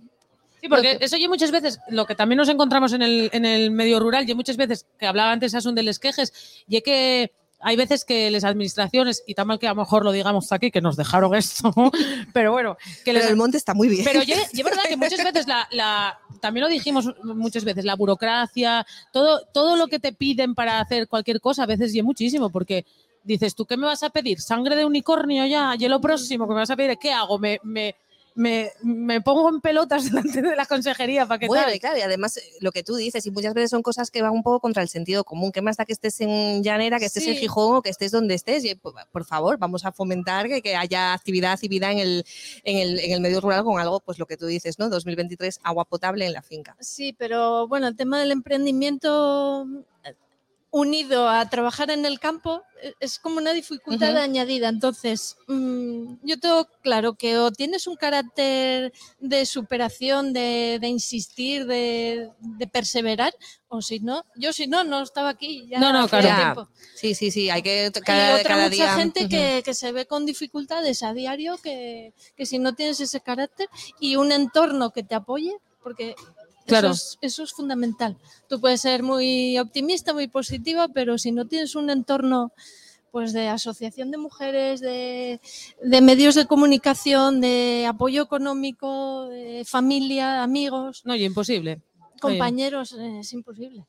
Sí, 0.61 0.69
porque 0.69 0.97
eso 1.01 1.17
yo 1.17 1.27
muchas 1.27 1.51
veces, 1.51 1.79
lo 1.89 2.05
que 2.05 2.15
también 2.15 2.37
nos 2.37 2.47
encontramos 2.47 2.93
en 2.93 3.01
el, 3.01 3.29
en 3.33 3.43
el 3.43 3.69
medio 3.71 3.99
rural, 3.99 4.25
yo 4.25 4.33
muchas 4.35 4.55
veces, 4.55 4.85
que 4.97 5.05
hablaba 5.05 5.33
antes 5.33 5.53
Asun 5.55 5.75
de 5.75 5.83
les 5.83 5.99
quejes, 5.99 6.31
y 6.69 6.79
que 6.79 7.33
hay 7.63 7.75
veces 7.75 8.05
que 8.05 8.29
las 8.29 8.43
administraciones, 8.43 9.23
y 9.25 9.33
tan 9.33 9.47
mal 9.47 9.57
que 9.59 9.67
a 9.67 9.71
lo 9.71 9.77
mejor 9.81 10.03
lo 10.03 10.11
digamos 10.11 10.51
aquí, 10.51 10.69
que 10.71 10.81
nos 10.81 10.95
dejaron 10.97 11.33
esto, 11.35 11.73
pero 12.33 12.51
bueno, 12.51 12.77
que 13.03 13.11
Pero 13.13 13.19
les, 13.19 13.29
el 13.29 13.35
monte 13.37 13.57
está 13.57 13.73
muy 13.73 13.87
bien. 13.89 14.03
pero 14.03 14.21
yo, 14.23 14.35
yo 14.53 14.63
verdad 14.63 14.83
que 14.87 14.97
muchas 14.97 15.23
veces 15.23 15.47
la, 15.47 15.67
la- 15.71 16.19
también 16.41 16.63
lo 16.65 16.69
dijimos 16.69 17.09
muchas 17.23 17.63
veces, 17.63 17.85
la 17.85 17.95
burocracia, 17.95 18.85
todo, 19.11 19.41
todo 19.53 19.77
lo 19.77 19.87
que 19.87 19.99
te 19.99 20.11
piden 20.13 20.55
para 20.55 20.79
hacer 20.79 21.07
cualquier 21.07 21.39
cosa, 21.39 21.63
a 21.63 21.67
veces 21.67 21.95
y 21.95 22.01
muchísimo, 22.03 22.49
porque 22.49 22.85
dices, 23.23 23.55
¿tú 23.55 23.65
qué 23.65 23.77
me 23.77 23.85
vas 23.85 24.03
a 24.03 24.09
pedir? 24.09 24.41
¿Sangre 24.41 24.75
de 24.75 24.83
unicornio 24.85 25.45
ya? 25.45 25.73
Y 25.79 25.87
lo 25.87 26.01
próximo 26.01 26.45
que 26.47 26.53
me 26.53 26.59
vas 26.59 26.69
a 26.69 26.75
pedir, 26.75 26.97
¿qué 26.97 27.13
hago? 27.13 27.39
¿Me, 27.39 27.59
me, 27.63 27.95
me, 28.35 28.71
me 28.81 29.21
pongo 29.21 29.49
en 29.49 29.61
pelotas 29.61 30.05
delante 30.11 30.41
de 30.41 30.55
la 30.55 30.65
consejería 30.65 31.25
para 31.25 31.39
que 31.39 31.47
Bueno, 31.47 31.65
tal? 31.65 31.75
y 31.75 31.79
claro, 31.79 31.97
y 31.97 32.01
además 32.01 32.37
eh, 32.37 32.41
lo 32.59 32.71
que 32.71 32.83
tú 32.83 32.95
dices, 32.95 33.25
y 33.25 33.31
muchas 33.31 33.53
veces 33.53 33.71
son 33.71 33.81
cosas 33.81 34.11
que 34.11 34.21
van 34.21 34.31
un 34.31 34.43
poco 34.43 34.59
contra 34.59 34.81
el 34.81 34.89
sentido 34.89 35.23
común. 35.23 35.51
¿Qué 35.51 35.61
más 35.61 35.77
da 35.77 35.85
que 35.85 35.93
estés 35.93 36.19
en 36.21 36.63
Llanera, 36.63 36.99
que 36.99 37.05
estés 37.05 37.27
en. 37.27 37.35
Gijón 37.35 37.77
o 37.77 37.81
que 37.81 37.89
estés 37.89 38.11
donde 38.11 38.35
estés? 38.35 38.63
Y, 38.65 38.75
por, 38.75 39.25
favor, 39.25 39.57
vamos 39.57 39.85
a 39.85 39.91
fomentar 39.91 40.47
que, 40.47 40.61
que 40.61 40.75
haya 40.75 41.13
actividad 41.13 41.59
y 41.61 41.67
vida 41.67 41.91
en 41.91 41.99
el, 41.99 42.25
en, 42.63 42.77
el, 42.77 42.99
en 42.99 43.11
el 43.11 43.21
medio 43.21 43.41
rural 43.41 43.63
con 43.63 43.79
algo, 43.79 43.99
pues 43.99 44.19
lo 44.19 44.25
que 44.25 44.37
tú 44.37 44.45
dices, 44.45 44.79
¿no? 44.79 44.89
2023, 44.89 45.59
agua 45.63 45.85
potable 45.85 46.25
en 46.25 46.33
la 46.33 46.41
finca. 46.41 46.75
Sí, 46.79 47.13
pero 47.17 47.67
bueno, 47.67 47.87
el 47.87 47.95
tema 47.95 48.19
del 48.19 48.31
emprendimiento 48.31 49.65
eh, 49.65 49.92
unido 50.73 51.29
a 51.29 51.47
trabajar 51.49 51.91
en 51.91 52.03
el 52.03 52.19
campo 52.19 52.63
eh, 52.81 52.95
es 52.99 53.19
como 53.19 53.37
una 53.37 53.53
dificultad 53.53 54.17
añadida. 54.17 54.69
Entonces, 54.69 55.37
mm, 55.47 56.15
yo 56.23 56.39
tengo 56.39 56.67
claro 56.81 57.13
que 57.13 57.37
o 57.37 57.51
tienes 57.51 57.85
un 57.85 57.95
carácter 57.95 58.91
de 59.19 59.45
superación, 59.45 60.33
de, 60.33 60.79
de 60.81 60.87
insistir, 60.87 61.67
de, 61.67 62.31
de 62.39 62.67
perseverar, 62.67 63.35
o 63.67 63.83
si 63.83 63.99
no, 63.99 64.25
yo 64.35 64.51
si 64.51 64.65
no, 64.65 64.83
no 64.83 65.03
estaba 65.03 65.29
aquí. 65.29 65.67
Ya 65.69 65.79
No, 65.79 65.93
no, 65.93 66.07
claro. 66.07 66.67
Sí, 66.95 67.13
sí, 67.13 67.29
sí, 67.29 67.51
hay 67.51 67.61
que 67.61 67.91
y 67.95 67.99
cada, 68.01 68.33
otra 68.37 68.55
cada 68.55 68.63
mucha 68.63 68.75
día. 68.75 68.95
gente 68.95 69.29
que, 69.29 69.61
que 69.63 69.75
se 69.75 69.91
ve 69.91 70.07
con 70.07 70.25
dificultades 70.25 71.03
a 71.03 71.13
diario, 71.13 71.57
que, 71.59 72.15
que 72.35 72.47
si 72.47 72.57
no 72.57 72.73
tienes 72.73 72.99
ese 72.99 73.21
carácter 73.21 73.69
y 73.99 74.15
un 74.15 74.31
entorno 74.31 74.89
que 74.89 75.03
te 75.03 75.13
apoye, 75.13 75.55
porque 75.83 76.15
Claro. 76.65 76.91
eso, 76.91 76.95
es, 76.95 77.17
eso 77.21 77.43
es 77.43 77.51
fundamental. 77.51 78.17
Tú 78.47 78.59
puedes 78.59 78.81
ser 78.81 79.03
muy 79.03 79.57
optimista, 79.57 80.13
muy 80.13 80.27
positiva, 80.27 80.87
pero 80.87 81.17
si 81.17 81.31
no 81.31 81.47
tienes 81.47 81.75
un 81.75 81.89
entorno 81.89 82.53
pues 83.11 83.31
de 83.31 83.47
asociación 83.47 84.09
de 84.09 84.17
mujeres, 84.17 84.81
de, 84.81 85.39
de 85.83 86.01
medios 86.01 86.33
de 86.33 86.47
comunicación, 86.47 87.41
de 87.41 87.85
apoyo 87.87 88.23
económico, 88.23 89.27
de 89.27 89.63
familia, 89.65 90.41
amigos, 90.41 91.03
No, 91.05 91.15
y 91.15 91.23
imposible. 91.23 91.79
Compañeros, 92.19 92.93
eh, 92.93 93.19
es 93.19 93.31
imposible. 93.33 93.85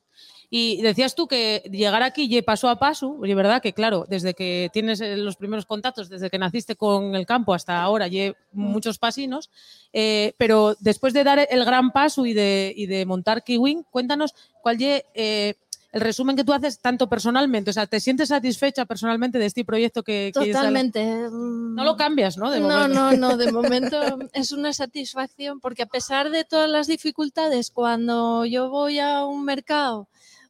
Y 0.57 0.81
decías 0.83 1.17
tú 1.17 1.27
que 1.27 1.69
llegar 1.69 2.05
aquí 2.05 2.29
y 2.31 2.41
paso 2.43 2.69
a 2.69 2.79
paso, 2.79 3.19
y 3.25 3.35
verdad 3.35 3.61
que 3.61 3.73
claro, 3.73 4.07
desde 4.09 4.35
que 4.35 4.71
tienes 4.73 5.01
eh, 5.01 5.17
los 5.17 5.35
primeros 5.35 5.67
contactos, 5.67 6.09
desde 6.09 6.31
que 6.31 6.39
naciste 6.39 6.77
con 6.77 7.17
el 7.17 7.27
campo 7.27 7.55
hasta 7.55 7.83
ahora, 7.83 8.07
lle 8.07 8.37
muchos 8.53 8.99
pasinos, 8.99 9.51
eh, 9.93 10.33
pero 10.39 10.77
después 10.79 11.13
de 11.13 11.25
dar 11.25 11.45
el 11.51 11.65
gran 11.65 11.91
paso 11.91 12.25
y 12.25 12.35
de, 12.35 12.73
y 12.77 12.87
de 12.87 13.05
montar 13.05 13.43
Kiwin, 13.43 13.83
cuéntanos 13.91 14.33
cuál 14.63 14.79
lle 14.79 15.07
eh, 15.15 15.55
el 15.91 16.01
resumen 16.01 16.37
que 16.37 16.45
tú 16.45 16.53
haces 16.53 16.79
tanto 16.79 17.09
personalmente, 17.09 17.71
o 17.71 17.73
sea, 17.73 17.89
¿te 17.89 17.99
sientes 17.99 18.29
satisfecha 18.29 18.85
personalmente 18.85 19.41
de 19.41 19.47
este 19.47 19.65
proyecto 19.65 20.05
que 20.05 20.31
que? 20.33 20.53
Totalmente. 20.53 21.05
No 21.33 21.83
lo 21.83 21.97
cambias, 21.97 22.37
¿no? 22.37 22.53
De 22.53 22.61
no, 22.61 22.69
momento. 22.69 22.95
no, 22.95 23.13
no, 23.13 23.37
de 23.37 23.51
momento 23.53 24.01
es 24.33 24.53
una 24.53 24.73
satisfacción 24.73 25.59
porque 25.59 25.83
a 25.83 25.87
pesar 25.87 26.31
de 26.31 26.45
todas 26.45 26.71
las 26.71 26.87
dificultades, 26.87 27.73
cuando 27.73 28.45
yo 28.45 28.71
voy 28.71 29.01
a 29.01 29.25
un 29.25 29.45
mercado 29.45 30.07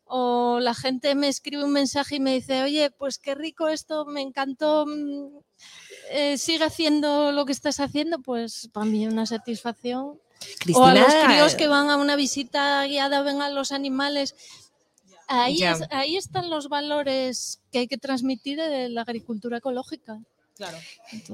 o 0.06 0.58
la 0.60 0.74
gente 0.74 1.14
me 1.14 1.28
escribe 1.28 1.64
un 1.64 1.72
mensaje 1.72 2.16
y 2.16 2.20
me 2.20 2.34
dice, 2.34 2.62
oye, 2.62 2.90
pues 2.90 3.18
qué 3.18 3.34
rico 3.34 3.68
esto, 3.68 4.04
me 4.04 4.20
encantó, 4.20 4.84
mm, 4.86 5.38
eh, 6.10 6.36
sigue 6.38 6.64
haciendo 6.64 7.32
lo 7.32 7.44
que 7.46 7.52
estás 7.52 7.80
haciendo, 7.80 8.18
pues 8.20 8.68
para 8.72 8.86
mí 8.86 9.04
es 9.06 9.12
una 9.12 9.26
satisfacción. 9.26 10.04
O 10.04 10.14
a 10.14 10.18
Cristina, 10.58 10.94
los 10.94 11.14
críos 11.24 11.54
que 11.54 11.68
van 11.68 11.88
a 11.90 11.96
una 11.96 12.16
visita 12.16 12.84
guiada, 12.86 13.22
ven 13.22 13.40
a 13.40 13.48
los 13.48 13.72
animales. 13.72 14.34
Ahí, 15.26 15.56
es- 15.80 15.88
ahí 15.90 16.16
están 16.18 16.50
los 16.50 16.68
valores 16.68 17.62
que 17.72 17.78
hay 17.78 17.88
que 17.88 17.96
transmitir 17.96 18.58
de 18.58 18.90
la 18.90 19.02
agricultura 19.02 19.56
ecológica. 19.58 20.18
Claro. 20.56 20.78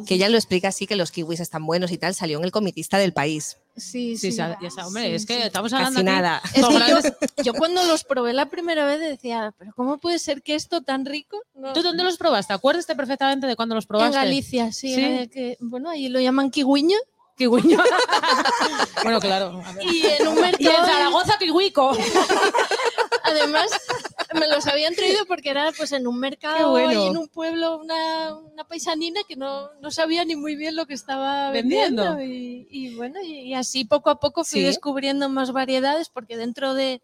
que 0.07 0.15
ella 0.15 0.31
lo 0.31 0.37
explica 0.39 0.69
así, 0.69 0.87
que 0.87 0.97
los 0.97 1.11
kiwis 1.11 1.41
están 1.41 1.67
buenos 1.67 1.91
y 1.93 1.99
tal, 1.99 2.15
salió 2.15 2.39
en 2.39 2.45
el 2.45 2.51
comitista 2.53 2.97
del 2.97 3.13
país. 3.13 3.59
Sí, 3.77 4.17
Sí, 4.17 4.31
sí. 4.33 4.37
ya 4.39 4.57
hombre, 4.87 5.09
Sí, 5.11 5.15
es 5.15 5.27
que 5.27 5.37
sí. 5.37 5.43
estamos 5.43 5.73
hablando 5.75 6.01
Casi 6.01 6.09
aquí- 6.09 6.17
nada. 6.17 6.43
Es 6.55 6.61
Son 6.63 6.73
que 7.37 7.43
yo, 7.45 7.53
cuando 7.53 7.85
los 7.85 8.05
probé 8.05 8.33
la 8.33 8.47
primera 8.47 8.87
vez 8.87 8.99
decía, 8.99 9.53
pero 9.59 9.73
¿cómo 9.77 9.99
puede 9.99 10.19
ser 10.19 10.41
que 10.43 10.55
esto 10.55 10.81
tan 10.81 11.05
rico? 11.05 11.39
No- 11.55 11.75
¿Tú 11.75 11.83
dónde 11.83 12.03
los 12.03 12.17
probaste? 12.17 12.55
¿Acuerdas 12.55 12.87
perfectamente 12.87 13.47
de 13.47 13.57
cuándo 13.57 13.75
los 13.75 13.85
en 13.85 13.89
probaste? 13.89 14.17
Galicia, 14.17 14.73
sí. 14.73 14.95
Sí. 14.95 15.29
que, 15.29 15.57
bueno, 15.61 15.91
ahí 15.91 16.09
lo 16.09 16.19
llaman 16.19 16.51
kiwiño. 16.51 16.97
Kiwiño. 17.37 17.79
bueno, 19.03 19.19
claro. 19.21 19.63
a 19.65 19.73
ver. 19.73 19.87
Y 19.87 20.05
en 20.07 20.29
un 20.29 20.35
Y 20.35 20.39
en 20.39 20.43
mercado, 20.43 20.87
Zaragoza, 20.87 21.39
Kiwico. 21.39 21.93
además, 23.31 23.71
me 24.35 24.47
los 24.49 24.67
habían 24.67 24.95
traído 24.95 25.25
porque 25.27 25.51
era 25.51 25.73
pues 25.77 25.93
en 25.93 26.07
un 26.07 26.19
mercado 26.19 26.71
bueno. 26.71 27.05
y 27.05 27.07
en 27.09 27.17
un 27.17 27.29
pueblo 27.29 27.79
una, 27.79 28.35
una 28.37 28.65
paisanina 28.65 29.21
que 29.29 29.37
no, 29.37 29.71
no 29.81 29.91
sabía 29.91 30.25
ni 30.25 30.37
muy 30.37 30.57
bien 30.57 30.77
lo 30.77 30.87
que 30.87 30.95
estaba 30.95 31.51
Vendiendo. 31.51 32.17
vendiendo. 32.17 32.23
Y, 32.23 32.69
y 32.71 32.95
bueno, 32.97 33.21
y, 33.23 33.41
y 33.51 33.55
así 33.55 33.85
poco 33.85 34.11
a 34.11 34.21
poco 34.21 34.45
fui 34.45 34.61
Sí. 34.61 34.67
descubriendo 34.67 35.29
más 35.29 35.53
variedades 35.53 36.09
porque 36.09 36.37
dentro 36.37 36.75
de 36.75 37.03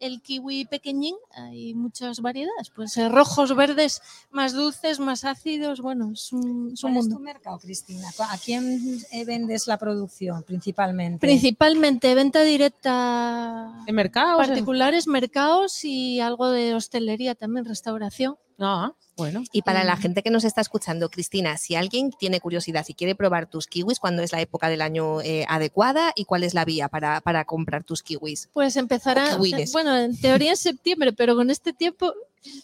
el 0.00 0.20
kiwi 0.22 0.64
pequeñín 0.66 1.14
hay 1.32 1.74
muchas 1.74 2.20
variedades, 2.20 2.70
pues 2.74 2.96
eh, 2.96 3.08
rojos, 3.08 3.54
verdes, 3.56 4.02
más 4.30 4.52
dulces, 4.52 5.00
más 5.00 5.24
ácidos, 5.24 5.80
bueno, 5.80 6.10
es 6.12 6.32
un, 6.32 6.72
es 6.72 6.82
un 6.84 6.90
¿Cuál 6.92 6.96
es 6.98 7.04
mundo. 7.04 7.16
tu 7.16 7.22
mercado, 7.22 7.58
Cristina? 7.58 8.08
¿A 8.30 8.38
quién 8.38 9.00
eh, 9.12 9.24
vendes 9.24 9.66
la 9.66 9.76
producción 9.78 10.42
principalmente? 10.42 11.26
Principalmente 11.26 12.14
venta 12.14 12.42
directa 12.42 13.72
¿En 13.86 13.94
mercado? 13.94 14.38
particulares, 14.38 15.06
mercados 15.06 15.84
y 15.84 16.20
algo 16.20 16.50
de 16.50 16.74
hostelería 16.74 17.34
también, 17.34 17.64
restauración. 17.64 18.36
Ah, 18.58 18.92
bueno. 19.18 19.44
Y 19.52 19.60
para 19.62 19.84
la 19.84 19.96
Mm. 19.96 20.00
gente 20.00 20.22
que 20.22 20.30
nos 20.30 20.44
está 20.44 20.62
escuchando, 20.62 21.10
Cristina, 21.10 21.58
si 21.58 21.74
alguien 21.74 22.10
tiene 22.18 22.40
curiosidad 22.40 22.86
y 22.88 22.94
quiere 22.94 23.14
probar 23.14 23.50
tus 23.50 23.66
kiwis, 23.66 23.98
¿cuándo 23.98 24.22
es 24.22 24.32
la 24.32 24.40
época 24.40 24.70
del 24.70 24.80
año 24.80 25.20
eh, 25.20 25.44
adecuada 25.48 26.12
y 26.16 26.24
cuál 26.24 26.44
es 26.44 26.54
la 26.54 26.64
vía 26.64 26.88
para, 26.88 27.20
para 27.20 27.44
comprar 27.44 27.84
tus 27.84 28.02
kiwis? 28.02 28.48
Pues 28.54 28.76
empezará, 28.76 29.36
bueno, 29.72 29.94
en 29.98 30.18
teoría 30.18 30.52
en 30.52 30.56
septiembre, 30.56 31.12
pero 31.12 31.34
con 31.36 31.50
este 31.50 31.74
tiempo, 31.74 32.14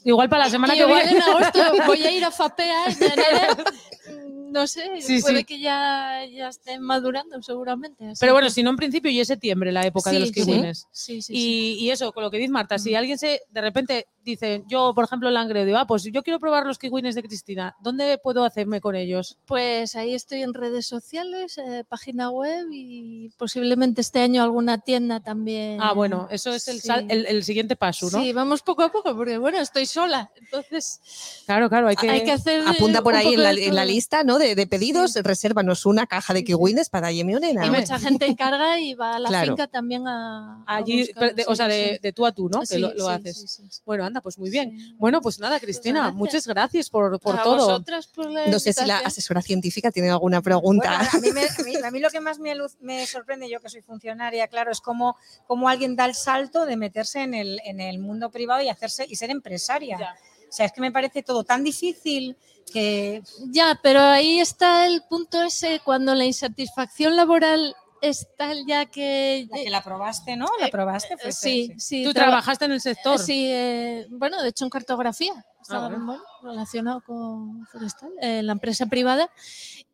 Igual 0.04 0.28
para 0.30 0.44
la 0.44 0.50
semana 0.50 0.72
que 0.74 0.80
igual 0.80 1.02
viene. 1.02 1.18
en 1.18 1.22
agosto 1.22 1.58
voy 1.86 2.02
a 2.04 2.10
ir 2.12 2.24
a 2.24 2.30
Fapea, 2.30 2.86
en 2.86 3.02
enero, 3.02 3.64
mm, 4.08 4.52
no 4.52 4.66
sé, 4.68 4.84
Sí, 5.00 5.20
puede 5.20 5.38
sí. 5.38 5.44
que 5.44 5.58
ya, 5.58 6.20
ya 6.32 6.48
estén 6.48 6.80
madurando 6.80 7.42
seguramente. 7.42 8.06
así 8.06 8.20
Pero 8.20 8.34
bueno, 8.34 8.48
si 8.50 8.62
no 8.62 8.70
en 8.70 8.76
principio 8.76 9.10
y 9.10 9.18
es 9.20 9.26
septiembre 9.26 9.72
la 9.72 9.84
época 9.84 10.12
de 10.12 10.20
los 10.20 10.30
kiwines. 10.30 10.86
sí, 10.92 11.20
sí, 11.20 11.22
sí. 11.22 11.32
Y, 11.36 11.84
y 11.86 11.90
eso, 11.90 12.12
con 12.12 12.22
lo 12.22 12.30
que 12.30 12.38
dice 12.38 12.52
Marta, 12.52 12.78
si 12.78 12.92
Mm. 12.92 12.96
alguien 12.96 13.18
se 13.18 13.40
de 13.50 13.60
repente 13.60 14.06
dice, 14.24 14.64
yo 14.66 14.92
por 14.94 15.04
ejemplo 15.04 15.28
en 15.28 15.34
Langreo, 15.34 15.64
digo, 15.64 15.78
ah, 15.78 15.86
pues 15.86 16.04
yo 16.04 16.22
quiero 16.22 16.40
probar 16.40 16.66
los 16.66 16.78
kiwines 16.78 17.14
de 17.14 17.22
Cristina, 17.22 17.76
¿dónde 17.80 18.18
puedo 18.18 18.44
hacerme 18.44 18.80
con 18.80 18.96
ellos? 18.96 19.36
Pues 19.46 19.94
ahí 19.96 20.14
estoy 20.14 20.42
en 20.42 20.54
redes 20.54 20.86
sociales, 20.86 21.58
eh, 21.58 21.84
página 21.88 22.30
web 22.30 22.66
y 22.72 23.30
posiblemente 23.36 24.00
este 24.00 24.20
año 24.20 24.42
alguna 24.42 24.78
tienda 24.78 25.20
también. 25.20 25.78
Ah, 25.80 25.92
bueno, 25.92 26.26
eso 26.30 26.52
es 26.52 26.66
el, 26.68 26.80
Sí. 26.80 26.88
sal- 26.88 27.06
el, 27.08 27.26
el 27.26 27.44
siguiente 27.44 27.76
paso, 27.76 28.08
¿no? 28.10 28.20
Sí, 28.20 28.32
vamos 28.32 28.62
poco 28.62 28.82
a 28.82 28.90
poco, 28.90 29.14
porque 29.14 29.38
bueno, 29.38 29.58
estoy 29.58 29.86
sola, 29.86 30.30
entonces 30.36 31.00
Claro, 31.46 31.68
claro, 31.68 31.88
hay 31.88 31.96
que... 31.96 32.10
hay 32.10 32.24
que 32.24 32.32
hacer. 32.32 32.62
Apunta 32.66 33.02
por 33.02 33.14
ahí 33.14 33.34
en 33.34 33.42
la, 33.42 33.52
en 33.52 33.74
la 33.74 33.84
lista 33.84 34.24
¿no? 34.24 34.38
de, 34.38 34.54
de 34.54 34.66
pedidos, 34.66 35.14
resérvanos 35.16 35.84
una 35.86 36.06
caja 36.06 36.32
de 36.32 36.44
kiwines 36.44 36.88
para 36.88 37.12
Yemi 37.12 37.34
Onena. 37.34 37.66
Y 37.66 37.70
mucha 37.70 37.98
gente 37.98 38.26
encarga 38.26 38.78
y 38.80 38.94
va 38.94 39.16
a 39.16 39.18
la 39.18 39.28
Claro. 39.28 39.52
finca 39.52 39.66
también 39.66 40.06
a. 40.08 40.62
a 40.66 40.76
Allí, 40.76 41.00
buscar, 41.02 41.34
de- 41.34 41.44
o 41.46 41.50
sí, 41.50 41.56
sea, 41.56 41.68
de, 41.68 41.92
sí. 41.94 41.98
de 42.02 42.12
tú 42.12 42.24
a 42.26 42.32
tú, 42.32 42.48
¿no? 42.48 42.60
que 42.60 42.66
Sí, 42.66 42.78
lo, 42.78 42.94
lo 42.94 43.06
sí, 43.06 43.12
haces. 43.12 43.36
sí, 43.40 43.46
sí, 43.48 43.62
sí. 43.70 43.80
Bueno, 43.84 44.04
pues 44.20 44.38
muy 44.38 44.50
bien. 44.50 44.78
Sí. 44.78 44.94
Bueno, 44.98 45.20
pues 45.20 45.38
nada, 45.38 45.58
Cristina, 45.60 46.00
gracias. 46.00 46.16
muchas 46.16 46.46
gracias 46.46 46.90
por, 46.90 47.18
por 47.20 47.38
A 47.38 47.42
todo. 47.42 47.56
vosotras 47.56 48.06
por 48.08 48.30
la 48.30 48.46
No 48.48 48.58
sé 48.58 48.72
si 48.72 48.84
la 48.84 48.98
asesora 48.98 49.42
científica 49.42 49.90
tiene 49.90 50.10
alguna 50.10 50.40
pregunta. 50.42 50.96
Bueno, 50.98 51.10
a, 51.12 51.18
mí 51.20 51.32
me- 51.32 51.46
a 51.46 51.62
mí- 51.64 51.86
a 51.86 51.90
mí 51.90 52.00
lo 52.00 52.10
que 52.10 52.20
más 52.20 52.38
me, 52.38 52.54
luz- 52.54 52.76
me 52.80 53.06
sorprende, 53.06 53.48
yo 53.50 53.60
que 53.60 53.68
soy 53.68 53.82
funcionaria, 53.82 54.48
claro, 54.48 54.70
es 54.72 54.80
cómo, 54.80 55.16
cómo 55.46 55.68
alguien 55.68 55.96
da 55.96 56.04
el 56.06 56.14
salto 56.14 56.66
de 56.66 56.76
meterse 56.76 57.22
en 57.22 57.34
el, 57.34 57.60
en 57.64 57.80
el 57.80 57.98
mundo 57.98 58.30
privado 58.30 58.62
y 58.62 58.68
hacerse 58.68 59.06
y 59.08 59.16
ser 59.16 59.30
empresaria. 59.30 59.96
Ya. 59.98 60.14
O 60.48 60.52
sea, 60.56 60.66
es 60.66 60.72
que 60.72 60.80
me 60.80 60.92
parece 60.92 61.22
todo 61.22 61.42
tan 61.42 61.64
difícil 61.64 62.36
que 62.72 63.22
Ya, 63.50 63.78
pero 63.82 64.00
ahí 64.00 64.40
está 64.40 64.86
el 64.86 65.02
punto 65.02 65.42
ese, 65.42 65.80
cuando 65.84 66.14
la 66.14 66.24
insatisfacción 66.24 67.16
laboral 67.16 67.74
es 68.08 68.26
tal 68.36 68.64
ya 68.66 68.86
que. 68.86 69.46
la, 69.50 69.56
que 69.58 69.70
la 69.70 69.82
probaste, 69.82 70.36
¿no? 70.36 70.46
La 70.60 70.68
probaste, 70.68 71.16
fue 71.16 71.32
sí, 71.32 71.72
sí. 71.78 72.04
Tú 72.04 72.12
traba- 72.12 72.28
trabajaste 72.28 72.64
en 72.66 72.72
el 72.72 72.80
sector. 72.80 73.18
Sí, 73.18 73.46
eh, 73.50 74.06
bueno, 74.10 74.42
de 74.42 74.48
hecho 74.50 74.64
en 74.64 74.70
cartografía. 74.70 75.32
Estaba- 75.62 75.88
bueno. 75.88 76.04
bueno, 76.04 76.22
relacionado 76.42 77.00
con 77.00 77.66
Forestal, 77.68 78.10
en 78.20 78.46
la 78.46 78.52
empresa 78.52 78.84
privada. 78.86 79.30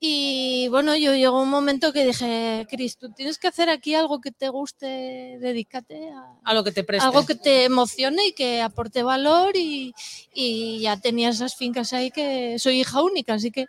Y 0.01 0.67
bueno, 0.71 0.97
yo 0.97 1.15
llegó 1.15 1.43
un 1.43 1.51
momento 1.51 1.93
que 1.93 2.05
dije, 2.05 2.67
Cris, 2.69 2.97
tú 2.97 3.13
tienes 3.13 3.39
que 3.39 3.49
hacer 3.49 3.69
aquí 3.69 3.95
algo 3.95 4.21
que 4.21 4.33
te 4.33 4.49
guste, 4.49 5.37
dedícate 5.41 6.11
a, 6.11 6.35
A 6.43 6.55
lo 6.55 6.65
que 6.65 6.73
te 6.73 6.83
preste. 6.83 7.07
algo 7.07 7.25
que 7.27 7.35
te 7.37 7.65
emocione 7.65 8.27
y 8.29 8.33
que 8.33 8.63
aporte 8.63 9.03
valor 9.03 9.57
y, 9.57 9.95
y 10.35 10.81
ya 10.81 10.97
tenía 10.97 11.29
esas 11.29 11.55
fincas 11.55 11.93
ahí 11.93 12.11
que 12.11 12.59
soy 12.59 12.81
hija 12.81 13.03
única, 13.03 13.35
así 13.35 13.51
que 13.53 13.67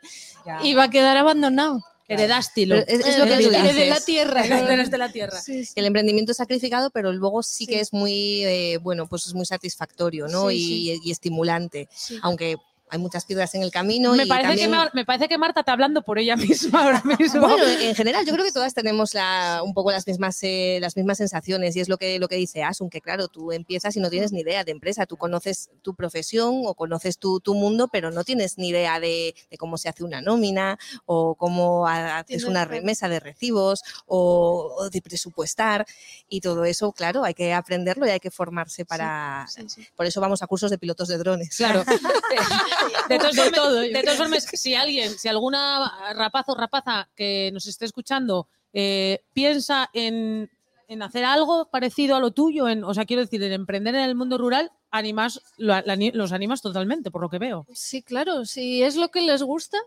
iba 0.64 0.84
a 0.86 0.90
quedar 0.90 1.18
abandonado. 1.18 1.82
Heredástilo. 2.14 2.76
Es, 2.76 2.88
es 3.06 3.18
lo 3.20 3.26
que 3.26 3.38
tú 3.44 3.50
Heredé 3.50 3.74
de 3.74 3.86
la 3.88 3.96
dices. 3.96 4.06
tierra. 4.06 4.46
Heredas 4.46 4.92
de 4.92 4.98
la 4.98 5.12
tierra. 5.12 5.40
Sí, 5.40 5.66
sí. 5.66 5.74
El 5.76 5.86
emprendimiento 5.86 6.32
es 6.32 6.38
sacrificado, 6.38 6.90
pero 6.92 7.12
luego 7.14 7.44
sí, 7.44 7.66
que 7.68 7.76
Sí. 7.76 7.80
es 7.80 7.94
muy, 7.94 8.44
eh, 8.46 8.78
bueno, 8.82 9.08
pues 9.08 9.28
es 9.28 9.34
muy 9.34 9.46
satisfactorio, 9.46 10.28
¿no? 10.28 10.52
Y, 10.52 11.00
y 11.04 11.12
estimulante. 11.12 11.88
Aunque 12.22 12.58
hay 12.92 13.00
muchas 13.00 13.26
piedras 13.26 13.56
en 13.56 13.64
el 13.64 13.72
camino. 13.72 14.14
Me 14.14 14.24
y 14.24 14.28
parece, 14.28 14.56
que 14.58 14.68
Mar- 14.68 14.92
me 14.94 15.06
parece 15.06 15.28
que 15.30 15.38
Marta 15.38 15.62
está 15.62 15.72
hablando 15.72 16.02
por 16.04 16.20
ella 16.20 16.36
misma 16.36 16.84
ahora 16.84 17.02
mismo. 17.18 17.42
Bueno, 17.42 17.64
en 17.66 17.96
general, 17.96 18.26
yo 18.26 18.34
creo 18.34 18.46
que 18.46 18.52
todas 18.52 18.74
tenemos 18.74 19.14
la- 19.14 19.62
un 19.64 19.74
poco 19.74 19.92
las 19.92 20.06
mismas, 20.06 20.38
eh, 20.44 20.78
las 20.82 20.96
mismas 20.98 21.18
sensaciones 21.18 21.76
y 21.76 21.80
es 21.80 21.88
lo 21.90 21.98
que, 21.98 22.20
lo 22.20 22.28
que 22.28 22.36
dice 22.36 22.64
Asun, 22.64 22.90
que 22.90 23.00
claro, 23.02 23.30
tú 23.30 23.52
empiezas 23.54 23.96
y 23.96 24.00
no 24.02 24.10
tienes 24.10 24.32
ni 24.34 24.42
idea 24.42 24.64
de 24.64 24.72
empresa, 24.72 25.06
tú 25.06 25.16
conoces 25.18 25.70
tu 25.82 25.96
profesión 25.96 26.64
o 26.66 26.76
conoces 26.76 27.18
tu, 27.18 27.40
tu 27.40 27.56
mundo, 27.56 27.88
pero 27.92 28.12
no 28.12 28.24
tienes 28.26 28.58
ni 28.58 28.68
idea 28.70 29.00
de, 29.00 29.34
de 29.50 29.58
cómo 29.58 29.78
se 29.78 29.88
hace 29.90 30.04
una 30.04 30.22
nómina 30.22 30.78
o 31.06 31.36
cómo 31.36 31.88
ha- 31.88 32.20
haces 32.20 32.44
una 32.44 32.66
remesa 32.66 33.08
de 33.08 33.20
recibos 33.22 33.82
o, 34.06 34.76
o 34.80 34.90
de 34.90 35.02
presupuestar 35.02 35.86
y 36.28 36.42
todo 36.42 36.66
eso, 36.66 36.92
claro, 36.92 37.24
hay 37.24 37.34
que 37.34 37.54
aprenderlo 37.54 38.06
y 38.06 38.10
hay 38.10 38.20
que 38.20 38.32
formarse 38.32 38.84
para... 38.84 39.46
Sí, 39.48 39.64
sí. 39.70 39.88
Por 39.96 40.06
eso 40.06 40.20
vamos 40.20 40.42
a 40.44 40.48
cursos 40.48 40.70
de 40.70 40.78
pilotos 40.78 41.08
de 41.08 41.18
drones. 41.18 41.56
Claro. 41.56 41.84
De 43.10 43.18
todas 43.18 43.36
formas, 43.36 43.52
todo, 43.54 43.80
de 43.80 44.02
todas 44.04 44.18
formas, 44.18 44.44
si 44.54 44.74
alguien, 44.76 45.10
si 45.18 45.28
alguna 45.28 46.14
rapaz 46.16 46.46
o 46.50 46.56
rapaza 46.56 47.10
que 47.16 47.50
nos 47.54 47.66
esté 47.68 47.86
escuchando 47.86 48.48
eh, 48.74 49.24
piensa 49.34 49.90
en, 49.94 50.50
en 50.88 51.02
hacer 51.04 51.26
algo 51.26 51.70
parecido 51.70 52.16
a 52.16 52.20
lo 52.20 52.32
tuyo, 52.32 52.68
en, 52.70 52.84
o 52.84 52.94
sea, 52.94 53.06
quiero 53.06 53.22
decir, 53.22 53.42
en 53.44 53.52
emprender 53.54 53.96
en 53.96 54.02
el 54.02 54.16
mundo 54.16 54.38
rural, 54.38 54.72
animas, 54.92 55.42
lo- 55.58 55.82
la- 55.82 55.98
los 56.14 56.32
animas 56.32 56.62
totalmente, 56.62 57.12
por 57.12 57.22
lo 57.22 57.30
que 57.30 57.40
veo. 57.40 57.66
Sí, 57.74 58.02
claro, 58.02 58.46
si 58.46 58.82
es 58.84 58.96
lo 58.96 59.10
que 59.10 59.22
les 59.22 59.42
gusta, 59.44 59.78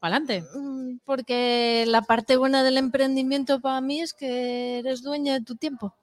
Adelante. 0.00 0.44
mm, 0.54 0.98
porque 1.04 1.84
la 1.86 2.02
parte 2.02 2.36
buena 2.36 2.62
del 2.64 2.76
emprendimiento 2.76 3.60
para 3.60 3.80
mí 3.80 4.00
es 4.00 4.12
que 4.14 4.78
eres 4.80 5.02
dueña 5.02 5.34
de 5.34 5.44
tu 5.44 5.56
tiempo. 5.56 5.94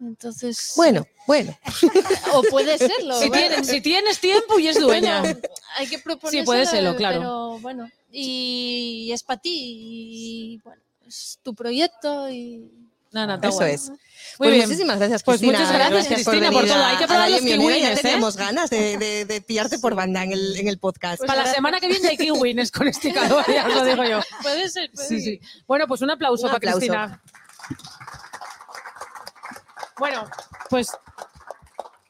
Entonces, 0.00 0.72
Bueno, 0.76 1.06
bueno. 1.26 1.56
o 2.34 2.42
puede 2.42 2.76
serlo. 2.78 3.18
Si 3.18 3.28
bueno. 3.28 3.48
tienes, 3.48 3.66
si 3.68 3.80
tienes 3.80 4.18
tiempo 4.20 4.58
y 4.58 4.68
es 4.68 4.78
dueña. 4.78 5.20
Bueno, 5.20 5.40
hay 5.76 5.86
que 5.86 5.98
proponer. 5.98 6.40
Sí, 6.40 6.44
puede 6.44 6.66
serlo, 6.66 6.94
claro. 6.96 7.18
Pero 7.20 7.58
bueno, 7.60 7.88
y 8.12 9.10
es 9.12 9.22
para 9.22 9.40
ti, 9.40 9.50
y 9.54 10.60
bueno, 10.64 10.82
es 11.06 11.38
tu 11.42 11.54
proyecto 11.54 12.28
y. 12.28 12.70
No, 13.12 13.28
no, 13.28 13.34
está 13.36 13.46
Eso 13.48 13.58
guay. 13.58 13.74
es. 13.74 13.88
Muy 13.90 13.98
Pues 14.38 14.50
bien. 14.54 14.66
muchísimas 14.66 14.98
gracias, 14.98 15.22
Pues 15.22 15.38
Cristina. 15.38 15.60
muchas 15.60 15.72
gracias, 15.74 16.06
Cristina, 16.08 16.50
por 16.50 16.62
venir 16.62 16.72
todo. 16.74 16.82
a- 16.82 16.88
Hay 16.90 16.96
que 16.96 17.06
probar 17.06 17.30
la 17.30 17.36
los 17.36 17.46
kiwines, 17.46 17.82
Ya 17.82 17.92
¿eh? 17.92 17.96
teníamos 18.02 18.36
ganas 18.46 18.70
de, 18.70 18.98
de, 18.98 19.24
de 19.24 19.40
pillarte 19.40 19.78
por 19.78 19.94
banda 19.94 20.24
en 20.24 20.32
el, 20.32 20.56
en 20.56 20.66
el 20.66 20.78
podcast. 20.78 21.18
Pues 21.18 21.28
Para 21.28 21.44
la 21.44 21.54
semana 21.54 21.78
que 21.78 21.86
viene 21.86 22.08
hay 22.08 22.16
kiwines 22.16 22.72
con 22.72 22.88
este 22.88 23.12
calor, 23.12 23.44
ya 23.46 23.68
os 23.68 23.74
lo 23.74 23.84
digo 23.84 24.02
yo. 24.04 24.20
Puede 24.42 24.68
ser, 24.68 24.90
puede 24.92 25.06
Sí, 25.08 25.20
ser. 25.20 25.34
sí. 25.34 25.40
Bueno, 25.68 25.86
pues 25.86 26.02
un 26.02 26.10
aplauso 26.10 26.42
Un 26.46 26.48
para 26.48 26.56
aplauso. 26.56 26.78
Cristina. 26.80 27.22
Bueno, 29.98 30.24
pues 30.70 30.90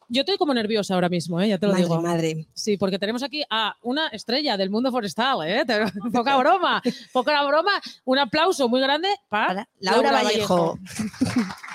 yo 0.09 0.21
estoy 0.21 0.37
como 0.37 0.55
nerviosa 0.55 0.95
ahora 0.95 1.09
mismo, 1.09 1.41
¿eh? 1.41 1.49
ya 1.49 1.59
te 1.59 1.67
lo 1.67 1.73
madre, 1.73 1.85
digo. 1.85 2.01
madre. 2.01 2.47
Sí, 2.55 2.77
porque 2.77 2.99
tenemos 2.99 3.23
aquí 3.23 3.43
a 3.51 3.77
una 3.83 4.09
estrella 4.09 4.57
del 4.57 4.71
mundo 4.71 4.91
forestal, 4.91 5.39
¿eh? 5.47 5.65
Poca 6.13 6.37
broma, 6.37 6.83
poca 7.13 7.43
broma. 7.45 7.73
Un 8.05 8.19
aplauso 8.19 8.69
muy 8.69 8.81
grande 8.81 9.09
para, 9.29 9.47
Para 9.49 9.69
Laura 9.81 10.13
Vallejo. 10.13 10.79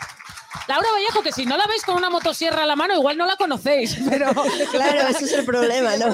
Laura 0.68 0.88
Vallejo, 0.92 1.24
que 1.24 1.32
si 1.32 1.46
no 1.46 1.58
la 1.58 1.66
veis 1.68 1.84
con 1.84 1.96
una 1.96 2.10
motosierra 2.10 2.64
a 2.64 2.66
la 2.66 2.76
mano, 2.76 2.94
igual 2.94 3.18
no 3.18 3.26
la 3.26 3.36
conocéis, 3.36 3.98
pero 4.10 4.32
Claro, 4.72 5.08
ese 5.08 5.26
es 5.26 5.34
el 5.34 5.46
problema, 5.46 5.98
¿no? 5.98 6.08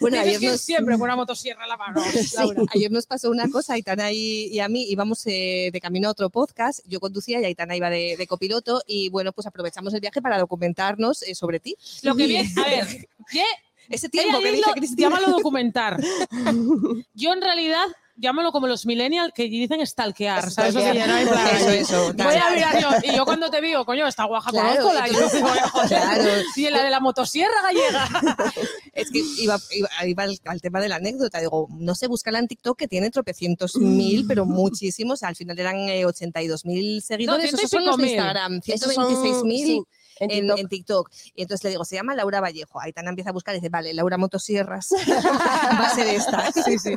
Bueno, 0.00 0.20
ayer 0.20 0.40
nos, 0.42 0.60
siempre 0.60 0.94
con 0.94 1.02
una 1.02 1.16
motosierra 1.16 1.64
a 1.64 1.66
la 1.66 1.76
mano, 1.76 2.02
Laura. 2.36 2.62
ayer 2.74 2.90
nos 2.90 3.06
pasó 3.06 3.30
una 3.30 3.48
cosa, 3.50 3.74
Aitana 3.74 4.12
y, 4.12 4.46
y 4.46 4.60
a 4.60 4.68
mí 4.68 4.84
íbamos 4.88 5.26
eh, 5.26 5.70
de 5.72 5.80
camino 5.80 6.08
a 6.08 6.12
otro 6.12 6.30
podcast, 6.30 6.80
yo 6.86 7.00
conducía 7.00 7.40
y 7.40 7.44
Aitana 7.44 7.76
iba 7.76 7.90
de, 7.90 8.16
de 8.16 8.26
copiloto 8.26 8.82
y 8.86 9.08
bueno, 9.10 9.32
pues 9.32 9.46
aprovechamos 9.46 9.92
el 9.94 10.00
viaje 10.00 10.22
para 10.22 10.38
documentarnos 10.38 11.22
eh, 11.22 11.34
sobre 11.34 11.60
ti. 11.60 11.76
Lo 12.02 12.14
que 12.14 12.26
viene, 12.26 12.50
a 12.56 12.68
ver, 12.68 12.86
¿qué? 13.30 13.44
Ese 13.88 14.08
tiempo 14.08 14.40
que 14.40 14.52
dice 14.52 14.70
Cristina. 14.74 15.08
Llámalo 15.08 15.28
documentar. 15.30 15.98
Yo 17.14 17.32
en 17.32 17.40
realidad 17.40 17.86
llámalo 18.18 18.52
como 18.52 18.66
los 18.66 18.84
millennials 18.84 19.32
que 19.34 19.44
dicen 19.44 19.84
stalkear, 19.86 20.50
¿sabes? 20.50 20.74
Eso 20.74 22.12
no 22.14 22.24
Voy 22.24 22.34
a 22.36 22.50
mirar 22.50 22.80
yo. 22.80 22.88
Y 23.02 23.16
yo 23.16 23.24
cuando 23.24 23.50
te 23.50 23.60
digo, 23.60 23.84
coño, 23.84 24.06
esta 24.06 24.24
guaja 24.24 24.50
Claro, 24.50 24.82
conozco 24.82 24.92
la. 24.92 25.08
Y, 25.08 25.12
yo 25.12 25.16
entonces- 25.18 25.42
digo, 25.42 25.68
joder. 25.70 25.88
claro. 25.88 26.24
y 26.56 26.70
la 26.70 26.82
de 26.82 26.90
la 26.90 27.00
motosierra 27.00 27.54
gallega. 27.62 28.08
Es 28.92 29.12
que 29.12 29.20
iba, 29.38 29.56
iba, 29.70 29.88
iba 30.08 30.22
al, 30.24 30.36
al 30.44 30.60
tema 30.60 30.80
de 30.80 30.88
la 30.88 30.96
anécdota. 30.96 31.38
Digo, 31.38 31.68
no 31.70 31.94
se 31.94 32.08
busca 32.08 32.36
en 32.36 32.48
TikTok 32.48 32.76
que 32.76 32.88
tiene 32.88 33.10
tropecientos 33.10 33.76
mil, 33.76 34.26
pero 34.26 34.44
muchísimos. 34.44 35.22
Al 35.22 35.36
final 35.36 35.56
eran 35.58 35.76
eh, 35.88 36.04
82 36.04 36.64
mil 36.64 37.00
seguidores. 37.02 37.44
ciento 37.50 37.62
y 37.62 37.64
Esos 37.64 37.70
son 37.70 37.86
los 37.86 37.96
de. 37.96 38.08
Instagram. 38.08 38.60
Esos 38.66 38.94
son- 38.94 39.06
126 39.06 39.44
mil. 39.44 39.84
En 40.20 40.28
TikTok. 40.28 40.58
en 40.58 40.68
TikTok. 40.68 41.10
Y 41.34 41.42
entonces 41.42 41.64
le 41.64 41.70
digo, 41.70 41.84
se 41.84 41.96
llama 41.96 42.14
Laura 42.14 42.40
Vallejo. 42.40 42.80
Aitana 42.80 43.10
empieza 43.10 43.30
a 43.30 43.32
buscar 43.32 43.54
y 43.54 43.58
dice, 43.58 43.68
vale, 43.68 43.94
Laura 43.94 44.18
Motosierras. 44.18 44.90
Va 45.08 45.86
a 45.86 45.94
ser 45.94 46.08
esta. 46.08 46.52
Sí, 46.52 46.78
sí. 46.78 46.94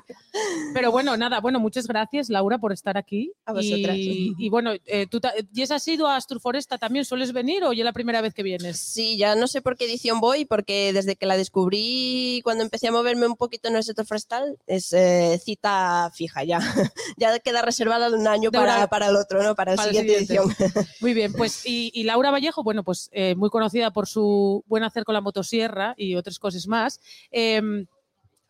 Pero 0.74 0.92
bueno, 0.92 1.16
nada, 1.18 1.40
bueno, 1.40 1.60
muchas 1.60 1.88
gracias, 1.88 2.30
Laura, 2.30 2.58
por 2.58 2.72
estar 2.72 2.98
aquí. 2.98 3.34
A 3.46 3.54
vosotras. 3.54 3.96
Y, 3.96 4.34
y 4.38 4.50
bueno, 4.50 4.72
eh, 4.86 5.08
¿tú 5.08 5.20
¿Yes 5.52 5.72
has 5.72 5.88
ido 5.88 6.08
a 6.08 6.16
Asturforesta 6.16 6.78
también? 6.78 7.06
¿Sueles 7.06 7.34
venir 7.34 7.64
o 7.64 7.74
ya 7.74 7.84
la 7.84 7.94
primera 7.94 8.22
vez 8.22 8.34
que 8.34 8.44
vienes? 8.44 8.80
Sí, 8.80 9.18
ya 9.18 9.36
no 9.36 9.48
sé 9.48 9.62
por 9.62 9.78
qué 9.78 9.86
edición 9.86 10.20
voy, 10.20 10.46
porque 10.46 10.92
desde 10.94 11.16
que 11.16 11.26
la 11.26 11.38
descubrí, 11.38 12.42
cuando 12.44 12.64
empecé 12.64 12.88
a 12.88 12.92
moverme 12.92 13.28
un 13.28 13.36
poquito 13.36 13.68
en 13.68 13.76
el 13.76 13.84
sector 13.84 14.06
forestal, 14.06 14.58
es 14.68 14.94
eh, 14.94 15.40
cita 15.44 16.12
fija 16.14 16.44
ya. 16.44 16.60
ya 17.18 17.38
queda 17.40 17.62
reservada 17.62 18.10
de 18.10 18.18
un 18.18 18.28
año 18.28 18.52
para, 18.52 18.88
para 18.88 19.08
el 19.08 19.16
otro, 19.16 19.44
¿no? 19.44 19.56
Para, 19.56 19.76
para 19.76 19.76
la 19.76 19.84
el 19.84 19.90
siguiente 19.90 20.26
siguiente. 20.26 20.58
edición. 20.58 20.86
Muy 21.02 21.14
bien, 21.14 21.34
pues 21.34 21.66
y, 21.66 21.92
y 21.94 22.04
Laura 22.04 22.32
Vallejo, 22.32 22.64
bueno, 22.64 22.84
pues 22.84 23.10
eh, 23.12 23.36
muy 23.36 23.50
conocida 23.50 23.92
por 23.92 24.08
su 24.08 24.64
buen 24.68 24.84
hacer 24.84 25.04
con 25.04 25.14
la 25.14 25.22
motosierra 25.22 25.94
y 25.98 26.16
otras 26.16 26.40
cosas 26.40 26.68
más. 26.68 27.00
Em, 27.30 27.86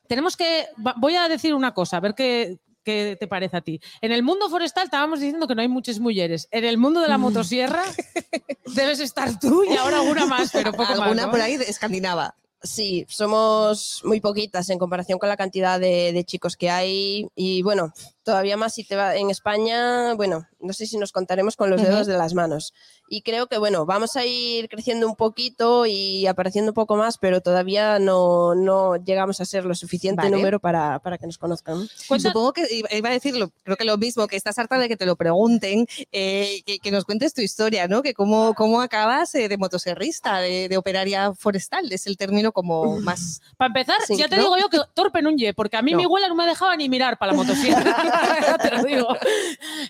tenemos 0.07 0.37
que, 0.37 0.67
voy 0.97 1.15
a 1.15 1.27
decir 1.27 1.53
una 1.53 1.73
cosa, 1.73 1.97
a 1.97 1.99
ver 2.01 2.13
qué, 2.13 2.59
qué 2.83 3.17
te 3.19 3.27
parece 3.27 3.57
a 3.57 3.61
ti. 3.61 3.79
En 4.01 4.11
el 4.11 4.23
mundo 4.23 4.49
forestal 4.49 4.85
estábamos 4.85 5.19
diciendo 5.19 5.47
que 5.47 5.55
no 5.55 5.61
hay 5.61 5.67
muchas 5.67 5.99
mujeres. 5.99 6.47
En 6.51 6.65
el 6.65 6.77
mundo 6.77 7.01
de 7.01 7.07
la 7.07 7.17
motosierra 7.17 7.83
debes 8.75 8.99
estar 8.99 9.39
tú 9.39 9.63
y 9.63 9.75
ahora 9.75 9.99
alguna 9.99 10.25
más, 10.25 10.51
pero 10.51 10.71
poco 10.71 10.83
más. 10.83 10.99
Alguna 10.99 11.25
¿no? 11.25 11.31
por 11.31 11.41
ahí 11.41 11.57
de 11.57 11.65
escandinava. 11.65 12.35
Sí, 12.63 13.07
somos 13.09 14.01
muy 14.03 14.21
poquitas 14.21 14.69
en 14.69 14.77
comparación 14.77 15.17
con 15.17 15.29
la 15.29 15.37
cantidad 15.37 15.79
de, 15.79 16.13
de 16.13 16.23
chicos 16.25 16.55
que 16.55 16.69
hay. 16.69 17.27
Y 17.35 17.63
bueno, 17.63 17.91
todavía 18.23 18.57
más 18.57 18.73
si 18.73 18.83
te 18.83 18.95
va 18.95 19.15
en 19.15 19.29
España, 19.29 20.13
bueno, 20.15 20.45
no 20.59 20.73
sé 20.73 20.85
si 20.85 20.97
nos 20.97 21.11
contaremos 21.11 21.55
con 21.55 21.69
los 21.69 21.81
dedos 21.81 22.07
de 22.07 22.17
las 22.17 22.33
manos. 22.33 22.73
Y 23.09 23.23
creo 23.23 23.47
que, 23.47 23.57
bueno, 23.57 23.85
vamos 23.85 24.15
a 24.15 24.25
ir 24.25 24.69
creciendo 24.69 25.05
un 25.07 25.15
poquito 25.15 25.85
y 25.85 26.27
apareciendo 26.27 26.71
un 26.71 26.75
poco 26.75 26.95
más, 26.95 27.17
pero 27.17 27.41
todavía 27.41 27.99
no, 27.99 28.55
no 28.55 28.95
llegamos 28.95 29.41
a 29.41 29.45
ser 29.45 29.65
lo 29.65 29.75
suficiente 29.75 30.23
Vale. 30.23 30.35
número 30.35 30.59
para, 30.59 30.99
para 30.99 31.17
que 31.17 31.25
nos 31.25 31.37
conozcan. 31.37 31.87
Cuenta- 32.07 32.29
Supongo 32.29 32.53
que 32.53 32.65
iba- 32.93 33.09
a 33.09 33.11
decir, 33.11 33.35
lo- 33.35 33.49
creo 33.63 33.75
que 33.75 33.83
lo 33.85 33.97
mismo, 33.97 34.27
que 34.27 34.37
estás 34.37 34.57
harta 34.59 34.77
de 34.77 34.87
que 34.87 34.95
te 34.97 35.05
lo 35.05 35.15
pregunten, 35.17 35.87
eh, 36.11 36.61
que, 36.65 36.79
que 36.79 36.91
nos 36.91 37.03
cuentes 37.03 37.33
tu 37.33 37.41
historia, 37.41 37.87
¿no? 37.87 38.01
Que 38.01 38.13
cómo, 38.13 38.53
cómo 38.53 38.81
acabas 38.81 39.35
eh, 39.35 39.49
de 39.49 39.57
motoserrista, 39.57 40.39
de, 40.39 40.69
de 40.69 40.77
operaria 40.77 41.33
forestal, 41.33 41.91
es 41.91 42.07
el 42.07 42.15
término 42.17 42.51
como 42.53 42.99
más... 43.01 43.41
Para 43.57 43.67
empezar, 43.67 43.97
Sí, 44.07 44.15
ya 44.15 44.29
te 44.29 44.37
¿no? 44.37 44.43
digo 44.43 44.57
yo 44.57 44.69
que 44.69 44.79
torpe 44.93 45.21
no 45.21 45.31
ye, 45.31 45.53
porque 45.53 45.75
a 45.75 45.81
mí 45.81 45.91
No. 45.91 45.97
mi 45.97 46.03
abuela 46.05 46.27
no 46.29 46.35
me 46.35 46.45
dejaba 46.45 46.75
ni 46.77 46.87
mirar 46.87 47.17
para 47.17 47.31
la 47.33 47.37
motosierra. 47.37 47.95
Te 48.61 48.71
lo 48.71 48.83
digo. 48.83 49.07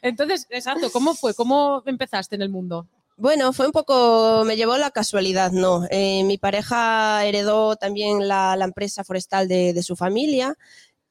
Entonces, 0.01 0.47
exacto, 0.49 0.91
¿cómo 0.91 1.13
fue? 1.13 1.33
¿Cómo 1.33 1.83
empezaste 1.85 2.35
en 2.35 2.41
el 2.41 2.49
mundo? 2.49 2.87
Bueno, 3.17 3.53
fue 3.53 3.67
un 3.67 3.71
poco, 3.71 4.43
me 4.45 4.55
llevó 4.55 4.77
la 4.77 4.89
casualidad, 4.89 5.51
¿no? 5.51 5.85
Eh, 5.91 6.23
mi 6.23 6.39
pareja 6.39 7.23
heredó 7.23 7.75
también 7.75 8.27
la, 8.27 8.57
empresa 8.59 9.03
forestal 9.03 9.47
de, 9.47 9.79
su 9.83 9.95
familia 9.95 10.57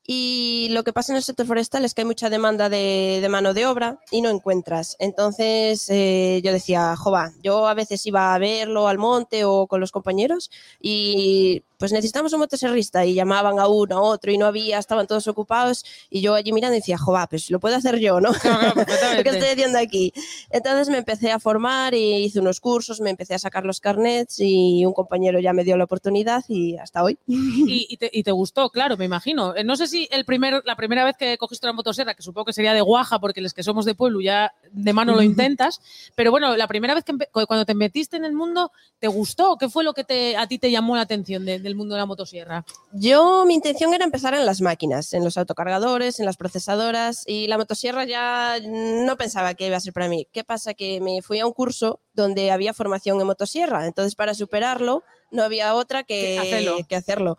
y 0.04 0.68
lo 0.72 0.82
que 0.82 0.92
pasa 0.92 1.12
en 1.12 1.18
el 1.18 1.22
sector 1.22 1.46
forestal 1.46 1.84
es 1.84 1.94
que 1.94 2.00
hay 2.00 2.06
mucha 2.06 2.30
demanda 2.30 2.68
de, 2.68 3.20
de 3.22 3.28
mano 3.28 3.54
de 3.54 3.66
obra 3.66 4.00
y 4.10 4.22
no 4.22 4.30
encuentras. 4.30 4.96
Entonces 4.98 5.88
eh, 5.88 6.40
yo 6.42 6.52
decía, 6.52 6.96
jova, 6.96 7.32
yo 7.44 7.68
a 7.68 7.74
veces 7.74 8.04
iba 8.06 8.34
a 8.34 8.38
verlo 8.38 8.88
al 8.88 8.98
monte 8.98 9.44
o 9.44 9.68
con 9.68 9.80
los 9.80 9.92
compañeros 9.92 10.50
y 10.80 11.62
pues 11.80 11.90
necesitamos 11.92 12.32
un 12.34 12.38
motoserrista 12.40 13.04
y 13.06 13.14
llamaban 13.14 13.58
a 13.58 13.66
uno, 13.66 13.96
a 13.96 14.02
otro 14.02 14.30
y 14.30 14.38
no 14.38 14.46
había, 14.46 14.78
estaban 14.78 15.08
todos 15.08 15.26
ocupados 15.26 15.84
y 16.10 16.20
yo 16.20 16.34
allí 16.34 16.52
mirando 16.52 16.74
decía, 16.76 16.96
joder, 16.98 17.26
pues 17.28 17.50
lo 17.50 17.58
puedo 17.58 17.74
hacer 17.74 17.98
yo, 17.98 18.20
¿no? 18.20 18.30
Claro, 18.40 18.74
claro, 18.74 19.22
¿Qué 19.24 19.30
estoy 19.30 19.48
haciendo 19.48 19.78
aquí? 19.78 20.12
Entonces 20.50 20.88
me 20.90 20.98
empecé 20.98 21.32
a 21.32 21.40
formar 21.40 21.94
y 21.94 22.24
hice 22.24 22.38
unos 22.38 22.60
cursos, 22.60 23.00
me 23.00 23.10
empecé 23.10 23.34
a 23.34 23.38
sacar 23.38 23.64
los 23.64 23.80
carnets 23.80 24.36
y 24.38 24.84
un 24.84 24.92
compañero 24.92 25.40
ya 25.40 25.52
me 25.52 25.64
dio 25.64 25.76
la 25.76 25.84
oportunidad 25.84 26.44
y 26.48 26.76
hasta 26.76 27.02
hoy. 27.02 27.18
Y, 27.26 27.86
y 27.88 27.96
te, 27.96 28.10
y 28.12 28.22
te 28.22 28.30
gustó, 28.32 28.68
claro, 28.70 28.96
me 28.96 29.06
imagino. 29.06 29.56
Eh, 29.56 29.64
No 29.64 29.74
sé 29.76 29.86
si 29.86 30.06
el 30.10 30.24
primer, 30.26 30.62
la 30.66 30.76
primera 30.76 31.04
vez 31.04 31.16
que 31.16 31.38
cogiste 31.38 31.66
una 31.66 31.72
motosierra, 31.72 32.14
que 32.14 32.22
supongo 32.22 32.44
que 32.44 32.52
sería 32.52 32.74
de 32.74 32.82
guaja, 32.82 33.18
porque 33.18 33.40
los 33.40 33.54
que 33.54 33.62
somos 33.62 33.86
de 33.86 33.94
pueblo 33.94 34.20
ya 34.20 34.52
de 34.70 34.92
mano 34.92 35.14
lo 35.14 35.22
intentas, 35.22 35.80
pero 36.14 36.30
bueno, 36.30 36.56
la 36.56 36.66
primera 36.68 36.94
vez 36.94 37.04
que 37.04 37.14
cuando 37.46 37.64
te 37.64 37.74
metiste 37.74 38.16
en 38.18 38.24
el 38.26 38.32
mundo, 38.34 38.70
¿te 38.98 39.08
gustó? 39.08 39.56
¿Qué 39.58 39.68
fue 39.70 39.82
lo 39.84 39.94
que 39.94 40.04
te, 40.04 40.36
a 40.36 40.46
ti 40.46 40.58
te 40.58 40.70
llamó 40.70 40.96
la 40.96 41.02
atención 41.02 41.44
de- 41.46 41.69
mundo 41.74 41.94
de 41.94 42.00
la 42.00 42.06
motosierra? 42.06 42.64
Yo, 42.92 43.44
mi 43.46 43.54
intención 43.54 43.94
era 43.94 44.04
empezar 44.04 44.34
en 44.34 44.46
las 44.46 44.60
máquinas, 44.60 45.12
en 45.12 45.24
los 45.24 45.36
autocargadores, 45.36 46.20
en 46.20 46.26
las 46.26 46.36
procesadoras 46.36 47.24
y 47.26 47.46
la 47.46 47.58
motosierra 47.58 48.04
ya 48.04 48.58
no 48.64 49.16
pensaba 49.16 49.54
que 49.54 49.66
iba 49.66 49.76
a 49.76 49.80
ser 49.80 49.92
para 49.92 50.08
mí. 50.08 50.26
¿Qué 50.32 50.44
pasa? 50.44 50.74
Que 50.74 51.00
me 51.00 51.22
fui 51.22 51.40
a 51.40 51.46
un 51.46 51.52
curso 51.52 52.00
donde 52.12 52.50
había 52.50 52.74
formación 52.74 53.20
en 53.20 53.26
motosierra, 53.26 53.86
entonces 53.86 54.14
para 54.14 54.34
superarlo 54.34 55.02
no 55.30 55.42
había 55.42 55.74
otra 55.74 56.02
que, 56.02 56.34
Que 56.34 56.38
hacerlo. 56.38 56.76
que 56.88 56.96
hacerlo. 56.96 57.38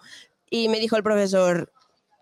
Y 0.49 0.67
me 0.69 0.79
dijo 0.79 0.95
el 0.97 1.03
profesor, 1.03 1.71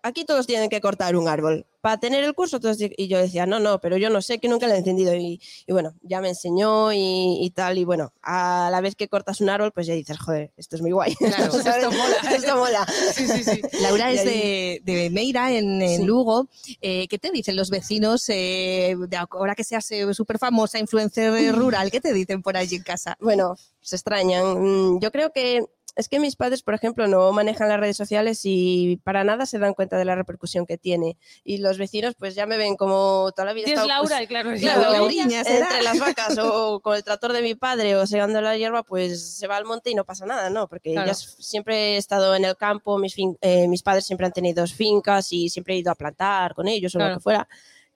aquí 0.02 0.24
todos 0.24 0.46
tienen 0.46 0.68
que 0.70 0.80
cortar 0.80 1.16
un 1.16 1.28
árbol. 1.28 1.66
Para 1.80 1.98
tener 1.98 2.22
el 2.24 2.34
curso, 2.34 2.60
todos 2.60 2.76
ti-". 2.76 2.92
y 2.98 3.08
yo 3.08 3.16
decía, 3.18 3.46
no, 3.46 3.58
no, 3.58 3.80
pero 3.80 3.96
yo 3.96 4.10
no 4.10 4.20
sé, 4.20 4.38
que 4.38 4.48
nunca 4.48 4.66
lo 4.68 4.74
he 4.74 4.78
entendido. 4.78 5.14
Y, 5.14 5.40
y 5.66 5.72
bueno, 5.72 5.94
ya 6.02 6.20
me 6.20 6.28
enseñó 6.28 6.92
y, 6.92 7.38
y 7.40 7.50
tal. 7.50 7.78
Y 7.78 7.84
bueno, 7.84 8.12
a 8.22 8.68
la 8.70 8.80
vez 8.82 8.94
que 8.96 9.08
cortas 9.08 9.40
un 9.40 9.48
árbol, 9.48 9.72
pues 9.72 9.86
ya 9.86 9.94
dices, 9.94 10.18
joder, 10.18 10.52
esto 10.58 10.76
es 10.76 10.82
muy 10.82 10.90
guay. 10.92 11.14
Claro, 11.14 11.44
esto 11.58 11.90
mola. 11.90 12.16
Esto 12.36 12.56
mola. 12.56 12.86
Sí, 13.14 13.26
sí, 13.26 13.44
sí. 13.44 13.60
Laura 13.80 14.10
es 14.12 14.24
de, 14.24 14.82
de 14.84 15.08
Meira, 15.10 15.52
en, 15.52 15.80
en 15.80 16.00
Sí. 16.00 16.04
Lugo. 16.04 16.48
Eh, 16.82 17.08
¿Qué 17.08 17.18
te 17.18 17.30
dicen 17.30 17.56
los 17.56 17.70
vecinos? 17.70 18.28
eh, 18.28 18.94
de 19.08 19.16
ahora 19.16 19.54
que 19.54 19.64
seas 19.64 19.88
súper 20.12 20.38
famosa, 20.38 20.78
influencer 20.78 21.32
eh, 21.34 21.50
rural, 21.52 21.90
¿qué 21.90 22.00
te 22.00 22.12
dicen 22.12 22.42
por 22.42 22.56
allí 22.58 22.76
en 22.76 22.82
casa? 22.82 23.16
bueno, 23.20 23.56
se 23.80 23.96
extrañan. 23.96 24.60
Mm, 24.96 25.00
Yo 25.00 25.10
creo 25.10 25.32
que 25.32 25.64
es 25.96 26.08
que 26.08 26.20
mis 26.20 26.36
padres, 26.36 26.62
por 26.62 26.74
ejemplo, 26.74 27.06
no 27.08 27.32
manejan 27.32 27.68
las 27.68 27.80
redes 27.80 27.96
sociales 27.96 28.40
y 28.44 28.98
para 29.04 29.24
nada 29.24 29.46
se 29.46 29.58
dan 29.58 29.74
cuenta 29.74 29.98
de 29.98 30.04
la 30.04 30.14
repercusión 30.14 30.66
que 30.66 30.78
tiene. 30.78 31.16
Y 31.44 31.58
los 31.58 31.78
vecinos, 31.78 32.14
pues 32.18 32.34
ya 32.34 32.46
me 32.46 32.56
ven 32.56 32.76
como 32.76 33.30
toda 33.34 33.46
la 33.46 33.52
vida. 33.52 33.68
Y 33.68 33.72
es 33.72 33.78
pues, 33.78 33.88
Laura, 33.88 34.22
y 34.22 34.26
claro, 34.26 34.50
es 34.52 34.60
Claro, 34.60 34.82
Laura. 34.82 34.98
Lauriña 34.98 35.44
será. 35.44 35.66
entre 35.66 35.82
las 35.82 35.98
vacas 35.98 36.38
o 36.38 36.80
con 36.80 36.96
el 36.96 37.04
tractor 37.04 37.32
de 37.32 37.42
mi 37.42 37.54
padre 37.54 37.96
o 37.96 38.06
segando 38.06 38.40
la 38.40 38.56
hierba, 38.56 38.82
pues 38.82 39.36
se 39.36 39.46
va 39.46 39.56
al 39.56 39.64
monte 39.64 39.90
y 39.90 39.94
no 39.94 40.04
pasa 40.04 40.26
nada, 40.26 40.50
¿no? 40.50 40.68
Porque 40.68 40.92
Claro. 40.92 41.06
ya 41.06 41.12
s- 41.12 41.36
siempre 41.40 41.94
he 41.94 41.96
estado 41.96 42.34
en 42.34 42.44
el 42.44 42.56
campo, 42.56 42.98
mis, 42.98 43.14
fin- 43.14 43.36
eh, 43.40 43.66
mis 43.68 43.82
padres 43.82 44.04
siempre 44.06 44.26
han 44.26 44.32
tenido 44.32 44.66
fincas 44.66 45.32
y 45.32 45.48
siempre 45.48 45.74
he 45.74 45.78
ido 45.78 45.90
a 45.90 45.94
plantar 45.94 46.54
con 46.54 46.68
ellos 46.68 46.94
o 46.94 46.98
Claro. 46.98 47.14
lo 47.14 47.18
que 47.18 47.22
fuera. 47.22 47.48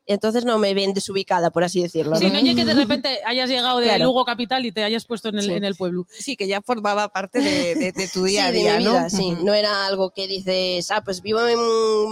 Entonces 0.07 0.45
no 0.45 0.59
me 0.59 0.75
ven 0.75 0.93
desubicada, 0.93 1.51
por 1.51 1.65
así 1.65 1.81
decirlo. 1.83 2.17
Sí, 2.17 2.29
¿no? 2.31 2.39
que 2.55 2.65
de 2.65 2.75
repente 2.75 3.21
hayas 3.25 3.49
llegado 3.49 3.79
de 3.79 3.87
Claro. 3.87 4.05
Lugo 4.05 4.25
Capital 4.27 4.67
y 4.67 4.71
te 4.73 4.85
hayas 4.85 5.07
puesto 5.07 5.31
en 5.31 5.39
el, 5.39 5.45
Sí. 5.45 5.53
en 5.53 5.65
el 5.65 5.75
pueblo. 5.77 6.07
Sí, 6.11 6.37
que 6.37 6.47
ya 6.47 6.61
formaba 6.61 7.09
parte 7.09 7.41
de, 7.41 7.75
de- 7.75 7.93
de 7.93 8.09
tu 8.09 8.25
día 8.25 8.47
a 8.49 8.51
sí, 8.53 8.59
día, 8.59 8.73
de 8.75 8.79
mi 8.81 8.85
¿no? 8.85 8.91
vida, 8.93 9.09
sí. 9.11 9.31
No 9.43 9.55
era 9.55 9.87
algo 9.87 10.11
que 10.11 10.27
dices, 10.29 10.91
ah, 10.91 11.03
pues 11.03 11.23
vivo 11.23 11.47
en 11.47 11.59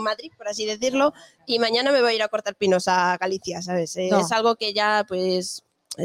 Madrid, 0.02 0.30
por 0.36 0.48
así 0.48 0.64
decirlo, 0.64 1.12
y 1.46 1.58
mañana 1.58 1.92
me 1.92 2.00
voy 2.00 2.12
a 2.12 2.14
ir 2.14 2.22
a 2.22 2.28
cortar 2.28 2.54
pinos 2.54 2.88
a 2.88 3.18
Galicia, 3.18 3.60
¿sabes? 3.60 3.94
No. 4.10 4.20
Es 4.20 4.32
algo 4.32 4.56
que 4.56 4.72
ya, 4.72 5.04
pues, 5.06 5.62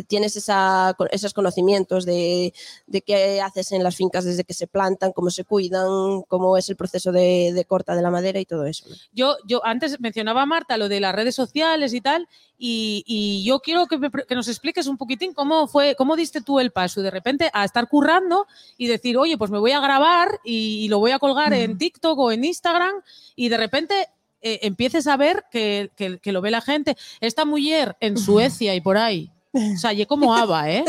tienes 0.07 0.35
esa, 0.35 0.93
co- 0.97 1.07
esos 1.11 1.33
conocimientos 1.33 2.05
de, 2.05 2.53
de 2.87 3.01
qué 3.01 3.39
haces 3.41 3.71
en 3.71 3.83
las 3.83 3.95
fincas 3.95 4.25
desde 4.25 4.43
que 4.43 4.53
se 4.53 4.67
plantan, 4.67 5.13
cómo 5.13 5.29
se 5.29 5.43
cuidan, 5.45 6.21
cómo 6.27 6.57
es 6.57 6.69
el 6.69 6.75
proceso 6.75 7.11
de, 7.11 7.51
de 7.53 7.65
corta 7.65 7.95
de 7.95 8.01
la 8.01 8.11
madera 8.11 8.39
y 8.39 8.45
todo 8.45 8.65
eso. 8.65 8.85
¿no? 8.89 8.95
Yo, 9.13 9.37
yo 9.45 9.65
antes 9.65 9.99
mencionaba 9.99 10.41
a 10.41 10.45
Marta 10.45 10.77
lo 10.77 10.89
de 10.89 10.99
las 10.99 11.15
redes 11.15 11.35
sociales 11.35 11.93
y 11.93 12.01
tal, 12.01 12.27
y, 12.57 13.03
y 13.05 13.43
yo 13.45 13.59
quiero 13.59 13.85
que, 13.85 13.97
me 13.97 14.09
pre- 14.09 14.25
que 14.25 14.35
nos 14.35 14.47
expliques 14.47 14.87
un 14.87 14.97
poquitín 14.97 15.33
cómo 15.33 15.67
fue, 15.67 15.95
cómo 15.95 16.15
diste 16.15 16.41
tú 16.41 16.59
el 16.59 16.71
paso 16.71 17.01
de 17.01 17.11
repente 17.11 17.49
a 17.53 17.63
estar 17.63 17.87
currando 17.87 18.47
y 18.77 18.87
decir, 18.87 19.15
oye, 19.17 19.37
pues 19.37 19.51
me 19.51 19.59
voy 19.59 19.71
a 19.71 19.79
grabar 19.79 20.39
y, 20.43 20.83
y 20.83 20.87
lo 20.89 20.99
voy 20.99 21.11
a 21.11 21.19
colgar 21.19 21.53
en 21.53 21.77
TikTok 21.77 22.17
o 22.19 22.31
en 22.31 22.43
Instagram, 22.43 22.95
y 23.35 23.49
de 23.49 23.57
repente 23.57 24.07
eh, 24.41 24.59
empieces 24.63 25.07
a 25.07 25.17
ver 25.17 25.45
que, 25.51 25.91
que- 25.95 26.19
que 26.19 26.31
lo 26.31 26.41
ve 26.41 26.51
la 26.51 26.61
gente. 26.61 26.97
Esta 27.21 27.45
mujer 27.45 27.95
en 27.99 28.17
Suecia 28.17 28.75
y 28.75 28.81
por 28.81 28.97
ahí. 28.97 29.31
O 29.53 29.77
sea, 29.77 29.91
ye 29.93 30.05
como 30.05 30.35
Ava, 30.35 30.69
¿eh? 30.69 30.83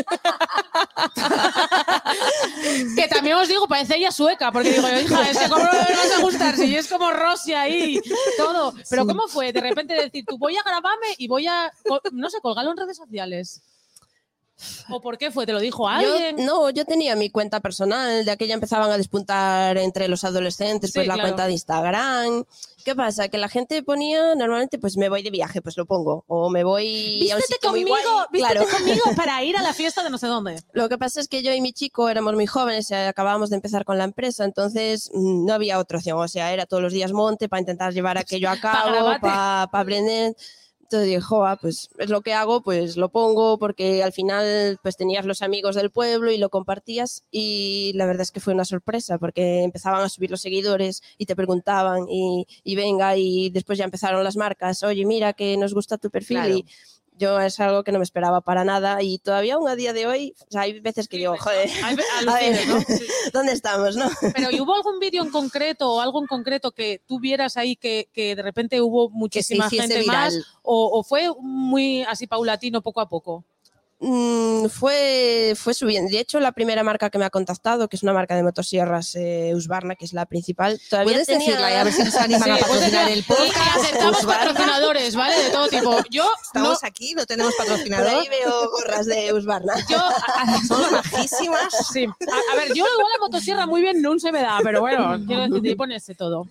que 2.97 3.09
también 3.09 3.37
os 3.37 3.49
digo, 3.49 3.67
parece 3.69 3.97
ella 3.97 4.11
sueca, 4.13 4.51
porque 4.53 4.73
digo, 4.73 4.87
hija, 4.89 5.31
es 5.31 5.39
que 5.39 5.49
cómo 5.49 5.65
no 5.65 5.73
me 5.73 5.79
vas 5.97 6.13
a 6.17 6.21
gustar 6.21 6.57
si 6.57 6.77
es 6.77 6.89
como 6.89 7.11
Rosy 7.11 7.55
ahí, 7.55 8.01
todo. 8.37 8.75
Pero 8.91 9.07
¿cómo 9.07 9.29
fue 9.29 9.53
de 9.53 9.61
repente 9.61 9.95
decir, 9.95 10.25
tú 10.27 10.39
voy 10.39 10.57
a 10.57 10.63
grabarme 10.63 11.07
y 11.19 11.29
voy 11.29 11.47
a, 11.47 11.73
no 12.13 12.31
sé, 12.31 12.41
colgarlo 12.41 12.73
en 12.73 12.77
redes 12.77 12.97
sociales? 12.97 13.63
¿O 14.91 15.01
por 15.01 15.19
qué 15.19 15.31
fue? 15.31 15.47
¿Te 15.47 15.53
lo 15.53 15.61
dijo 15.61 15.85
Yo, 15.85 16.15
alguien? 16.17 16.45
no, 16.45 16.69
yo 16.71 16.85
tenía 16.85 17.15
mi 17.15 17.31
cuenta 17.31 17.61
personal, 17.61 18.25
de 18.25 18.31
aquella 18.33 18.55
empezaban 18.55 18.91
a 18.91 18.97
despuntar 18.99 19.79
entre 19.79 20.09
los 20.09 20.25
adolescentes, 20.25 20.91
Sí, 20.91 20.95
pues 20.99 21.07
la 21.07 21.15
claro. 21.15 21.29
cuenta 21.29 21.47
de 21.47 21.53
Instagram. 21.53 22.45
¿Qué 22.89 22.97
pasa? 22.97 23.29
Que 23.29 23.37
la 23.37 23.51
gente 23.51 23.83
ponía, 23.83 24.35
normalmente, 24.35 24.79
pues 24.79 24.97
me 24.97 25.11
voy 25.11 25.23
de 25.23 25.29
viaje, 25.29 25.61
pues 25.61 25.77
lo 25.77 25.85
pongo. 25.85 26.25
O 26.27 26.49
me 26.49 26.65
voy 26.65 27.31
a 27.31 27.35
un 27.35 27.41
Vístete 27.41 27.55
sitio 27.57 27.71
muy 27.71 27.83
conmigo, 27.83 27.99
guay. 28.15 28.27
vístete 28.33 28.55
Claro. 28.55 28.79
conmigo 28.79 29.03
para 29.15 29.45
ir 29.45 29.59
a 29.59 29.63
la 29.63 29.75
fiesta 29.75 30.03
de 30.03 30.09
no 30.09 30.17
sé 30.17 30.27
dónde. 30.27 30.63
Lo 30.73 30.89
que 30.89 30.97
pasa 30.97 31.21
es 31.21 31.29
que 31.29 31.43
yo 31.43 31.53
y 31.53 31.61
mi 31.61 31.75
chico 31.75 32.09
éramos 32.09 32.33
muy 32.33 32.47
jóvenes, 32.47 32.91
acabábamos 32.91 33.51
de 33.51 33.57
empezar 33.57 33.85
con 33.85 33.99
la 33.99 34.05
empresa, 34.05 34.47
entonces 34.47 35.11
mm, 35.13 35.45
no 35.45 35.53
había 35.53 35.79
otra 35.79 35.99
opción. 35.99 36.19
O 36.19 36.29
sea, 36.29 36.51
era 36.51 36.65
todos 36.65 36.83
los 36.83 36.95
días 36.95 37.13
monte 37.13 37.47
para 37.51 37.61
intentar 37.61 37.93
llevar 37.93 38.17
aquello 38.19 38.49
a 38.49 38.57
cabo, 38.57 39.21
para 39.21 39.65
aprender. 39.65 40.35
Entonces 40.91 41.09
dije, 41.09 41.21
"Joa, 41.21 41.57
pues 41.57 41.91
es 41.99 42.09
lo 42.09 42.23
que 42.23 42.33
hago, 42.33 42.63
pues 42.63 42.97
lo 42.97 43.11
pongo, 43.11 43.59
porque 43.59 44.03
al 44.03 44.13
final 44.13 44.79
pues 44.83 44.97
tenías 44.97 45.27
los 45.27 45.43
amigos 45.43 45.77
del 45.77 45.91
pueblo 45.91 46.31
y 46.33 46.39
lo 46.39 46.49
compartías 46.49 47.25
y 47.31 47.93
la 47.95 48.07
verdad 48.07 48.23
es 48.23 48.31
que 48.33 48.41
fue 48.41 48.55
una 48.55 48.65
sorpresa, 48.65 49.19
porque 49.19 49.65
empezaban 49.65 50.01
a 50.03 50.09
subir 50.09 50.31
los 50.31 50.41
seguidores 50.41 51.03
y 51.19 51.27
te 51.27 51.37
preguntaban 51.37 52.07
y, 52.09 52.47
venga, 52.75 53.19
y 53.19 53.51
después 53.51 53.77
ya 53.79 53.85
empezaron 53.85 54.25
las 54.25 54.37
marcas, 54.39 54.83
oye, 54.83 55.05
mira 55.05 55.35
que 55.35 55.59
nos 55.59 55.75
gusta 55.75 55.99
tu 55.99 56.09
perfil 56.11 56.65
yo 57.19 57.39
es 57.41 57.61
algo 57.61 57.85
que 57.85 57.93
no 57.93 57.99
me 57.99 58.05
esperaba 58.05 58.41
para 58.41 58.65
nada 58.65 59.03
y 59.03 59.19
todavía 59.19 59.55
aún 59.55 59.69
a 59.69 59.77
día 59.77 59.93
de 59.93 60.07
hoy, 60.07 60.35
o 60.49 60.51
sea, 60.51 60.63
hay 60.63 60.81
veces 60.81 61.09
que 61.09 61.19
digo, 61.19 61.37
joder, 61.37 61.69
a 62.29 62.35
ver, 62.35 62.69
¿no? 62.69 62.81
Sí. 62.81 63.07
¿dónde 63.33 63.53
estamos, 63.53 63.97
no? 63.97 64.09
Pero 64.35 64.51
¿y 64.51 64.61
hubo 64.61 64.75
algún 64.75 64.99
vídeo 64.99 65.23
en 65.23 65.31
concreto 65.31 65.93
o 65.93 66.01
algo 66.01 66.21
en 66.21 66.27
concreto 66.27 66.73
que 66.73 67.03
tú 67.07 67.21
vieras 67.21 67.57
ahí 67.57 67.77
que, 67.77 68.09
que 68.13 68.35
de 68.37 68.43
repente 68.43 68.81
hubo 68.81 69.11
muchísima 69.11 69.69
gente 69.69 70.05
más 70.05 70.35
o, 70.63 70.99
o 70.99 71.03
fue 71.03 71.29
muy 71.41 72.03
así 72.03 72.27
paulatino 72.27 72.83
poco 72.83 73.01
a 73.01 73.09
poco? 73.09 73.45
Mm, 74.01 74.67
fue, 74.69 75.55
fue 75.57 75.75
subiendo. 75.75 76.09
De 76.11 76.21
hecho, 76.21 76.39
la 76.39 76.53
primera 76.53 76.85
marca 76.85 77.11
que 77.11 77.19
me 77.19 77.25
ha 77.25 77.31
contactado, 77.31 77.89
que 77.89 77.97
es 77.97 78.05
una 78.05 78.13
marca 78.13 78.37
de 78.37 78.45
motosierras, 78.45 79.17
eh, 79.17 79.53
Husqvarna, 79.57 79.97
que 79.97 80.05
es 80.05 80.13
la 80.13 80.25
principal, 80.25 80.81
todavía 80.89 81.15
¿Puedes 81.15 81.27
tenía... 81.27 81.47
decirla 81.49 81.71
y 81.73 81.75
a 81.75 81.85
ver 81.85 81.93
si 81.93 82.05
nos 82.05 82.15
animan 82.15 82.51
a 82.53 82.57
Sí, 82.59 82.63
pues 82.65 82.71
patrocinar 82.79 83.11
el 83.11 83.25
podcast? 83.25 83.77
aceptamos 83.77 84.25
patrocinadores, 84.25 85.17
¿vale? 85.17 85.43
De 85.43 85.51
todo 85.51 85.69
tipo. 85.69 85.97
Yo 86.11 86.23
no, 86.25 86.31
Estamos 86.45 86.85
aquí, 86.85 87.15
no 87.15 87.27
tenemos 87.27 87.55
Por 87.57 87.67
patrocinador. 87.67 88.07
ahí 88.09 88.29
veo 88.29 88.71
gorras 88.71 89.07
de 89.07 89.33
Husqvarna. 89.33 89.75
yo, 89.89 89.99
Somos 90.69 90.93
majísimas. 90.93 91.89
sí. 91.93 92.05
A, 92.07 92.53
a 92.53 92.57
ver, 92.57 92.69
yo 92.69 92.85
igual 92.87 93.13
la 93.15 93.19
motosierra 93.21 93.67
muy 93.67 93.81
bien 93.81 94.01
no 94.01 94.17
se 94.21 94.31
me 94.31 94.43
da, 94.43 94.61
pero 94.63 94.81
bueno, 94.81 95.19
quiero 95.27 95.49
decir, 95.49 95.77
pones 95.77 96.05
todo. 96.17 96.47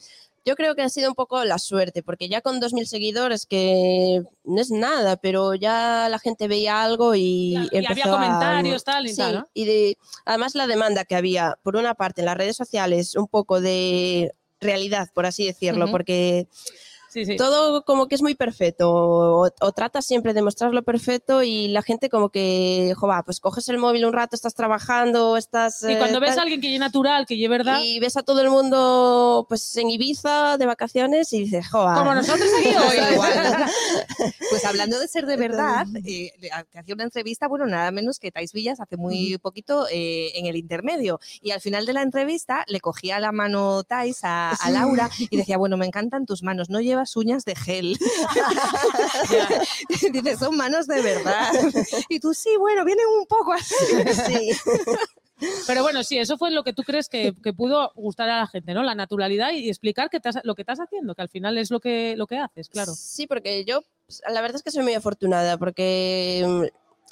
Yo 0.47 0.55
creo 0.55 0.75
que 0.75 0.81
ha 0.81 0.87
sido 0.87 1.09
un 1.09 1.15
poco 1.15 1.43
la 1.43 1.59
suerte, 1.59 2.03
porque 2.03 2.29
ya 2.29 2.39
con 2.39 2.61
2.000 2.61 2.87
seguidores, 2.87 3.45
que 3.45 4.23
no 4.45 4.61
es 4.61 4.71
nada, 4.71 5.17
pero 5.17 5.53
ya 5.55 6.07
la 6.09 6.19
gente 6.19 6.47
veía 6.47 6.81
algo 6.81 7.15
y, 7.15 7.51
Claro, 7.53 7.67
y 7.69 7.75
había 7.79 7.89
empezó 7.89 8.09
a- 8.09 8.11
comentarios, 8.13 8.83
tal 8.85 9.05
y 9.07 9.09
Sí, 9.09 9.17
tal, 9.17 9.33
¿no? 9.35 9.49
y 9.53 9.65
de, 9.65 9.97
además 10.23 10.55
la 10.55 10.65
demanda 10.67 11.03
que 11.03 11.15
había, 11.17 11.59
por 11.63 11.75
una 11.75 11.95
parte, 11.95 12.21
en 12.21 12.27
las 12.27 12.37
redes 12.37 12.55
sociales, 12.55 13.15
un 13.15 13.27
poco 13.27 13.59
de 13.59 14.31
realidad, 14.61 15.09
por 15.13 15.25
así 15.25 15.45
decirlo, 15.45 15.91
porque 15.91 16.47
Sí, 17.17 17.25
sí. 17.25 17.35
todo 17.35 17.83
como 17.83 18.07
que 18.07 18.13
es 18.13 18.21
muy 18.21 18.35
perfecto, 18.35 18.91
o, 18.91 19.49
o 19.59 19.71
tratas 19.71 20.05
siempre 20.05 20.35
de 20.35 20.43
mostrarlo 20.43 20.83
perfecto 20.83 21.41
y 21.41 21.67
la 21.69 21.81
gente 21.81 22.09
como 22.09 22.29
que, 22.29 22.93
jova, 22.95 23.23
pues 23.23 23.39
coges 23.39 23.67
el 23.69 23.79
móvil 23.79 24.05
un 24.05 24.13
rato, 24.13 24.35
estás 24.35 24.53
trabajando, 24.53 25.35
estás... 25.35 25.81
Y 25.81 25.95
cuando 25.95 26.19
eh, 26.19 26.21
ves 26.21 26.29
tal, 26.29 26.39
a 26.39 26.41
alguien 26.43 26.61
que 26.61 26.71
es 26.71 26.79
natural, 26.79 27.25
que 27.25 27.43
es 27.43 27.49
verdad, 27.49 27.79
y 27.81 27.99
ves 27.99 28.17
a 28.17 28.21
todo 28.21 28.41
el 28.41 28.51
mundo 28.51 29.47
pues 29.49 29.75
en 29.77 29.89
Ibiza 29.89 30.57
de 30.59 30.67
vacaciones 30.67 31.33
y 31.33 31.45
dices, 31.45 31.67
joa. 31.67 31.95
como 31.95 32.13
nosotros 32.13 32.47
aquí 32.59 32.69
hoy. 32.75 33.13
Igual. 33.13 33.33
Pues 34.51 34.63
hablando 34.65 34.99
de 34.99 35.07
ser 35.07 35.25
de 35.25 35.37
verdad, 35.37 35.87
eh, 36.05 36.31
te 36.71 36.79
hacía 36.79 36.93
una 36.93 37.03
entrevista, 37.03 37.47
bueno, 37.47 37.65
nada 37.65 37.89
menos 37.89 38.19
que 38.19 38.31
Tais 38.31 38.53
Villas 38.53 38.79
hace 38.79 38.95
muy 38.95 39.39
poquito 39.39 39.87
eh, 39.91 40.37
en 40.37 40.45
el 40.45 40.55
intermedio. 40.55 41.19
Y 41.41 41.49
al 41.49 41.61
final 41.61 41.87
de 41.87 41.93
la 41.93 42.03
entrevista 42.03 42.63
le 42.67 42.79
cogía 42.79 43.19
la 43.19 43.31
mano 43.31 43.83
Tais 43.83 44.19
a, 44.21 44.51
a 44.51 44.69
Laura 44.69 45.09
y 45.31 45.35
decía, 45.35 45.57
bueno, 45.57 45.77
me 45.77 45.87
encantan 45.87 46.27
tus 46.27 46.43
manos, 46.43 46.69
no 46.69 46.79
llevas 46.79 47.06
uñas 47.15 47.45
de 47.45 47.55
gel. 47.55 47.97
Dice, 50.11 50.37
son 50.37 50.57
manos 50.57 50.87
de 50.87 51.01
verdad. 51.01 51.51
Y 52.09 52.19
tú, 52.19 52.33
sí, 52.33 52.49
bueno, 52.59 52.83
vienen 52.85 53.05
un 53.19 53.25
poco 53.25 53.53
así. 53.53 53.75
Sí. 54.25 54.51
Pero 55.67 55.83
bueno, 55.83 56.03
sí, 56.03 56.17
eso 56.17 56.35
fue 56.37 56.49
lo 56.49 56.63
que 56.63 56.73
tú 56.73 56.81
crees 56.81 57.09
que, 57.09 57.31
que 57.43 57.53
pudo 57.53 57.91
gustar 57.95 58.27
a 58.27 58.39
la 58.39 58.47
gente, 58.47 58.73
¿no? 58.73 58.81
La 58.81 58.95
naturalidad 58.95 59.51
y 59.51 59.69
explicar 59.69 60.09
que 60.09 60.19
te 60.19 60.29
has- 60.29 60.39
lo 60.43 60.55
que 60.55 60.63
estás 60.63 60.79
haciendo, 60.79 61.13
que 61.13 61.21
al 61.21 61.29
final 61.29 61.59
es 61.59 61.69
lo 61.69 61.79
que, 61.79 62.15
lo 62.17 62.25
que 62.25 62.39
haces, 62.39 62.69
claro. 62.69 62.91
Sí, 62.95 63.27
porque 63.27 63.63
yo, 63.63 63.81
pues, 64.07 64.23
la 64.27 64.41
verdad 64.41 64.55
es 64.55 64.63
que 64.63 64.71
soy 64.71 64.81
muy 64.81 64.95
afortunada, 64.95 65.57
porque 65.57 66.43
mm, 66.43 66.63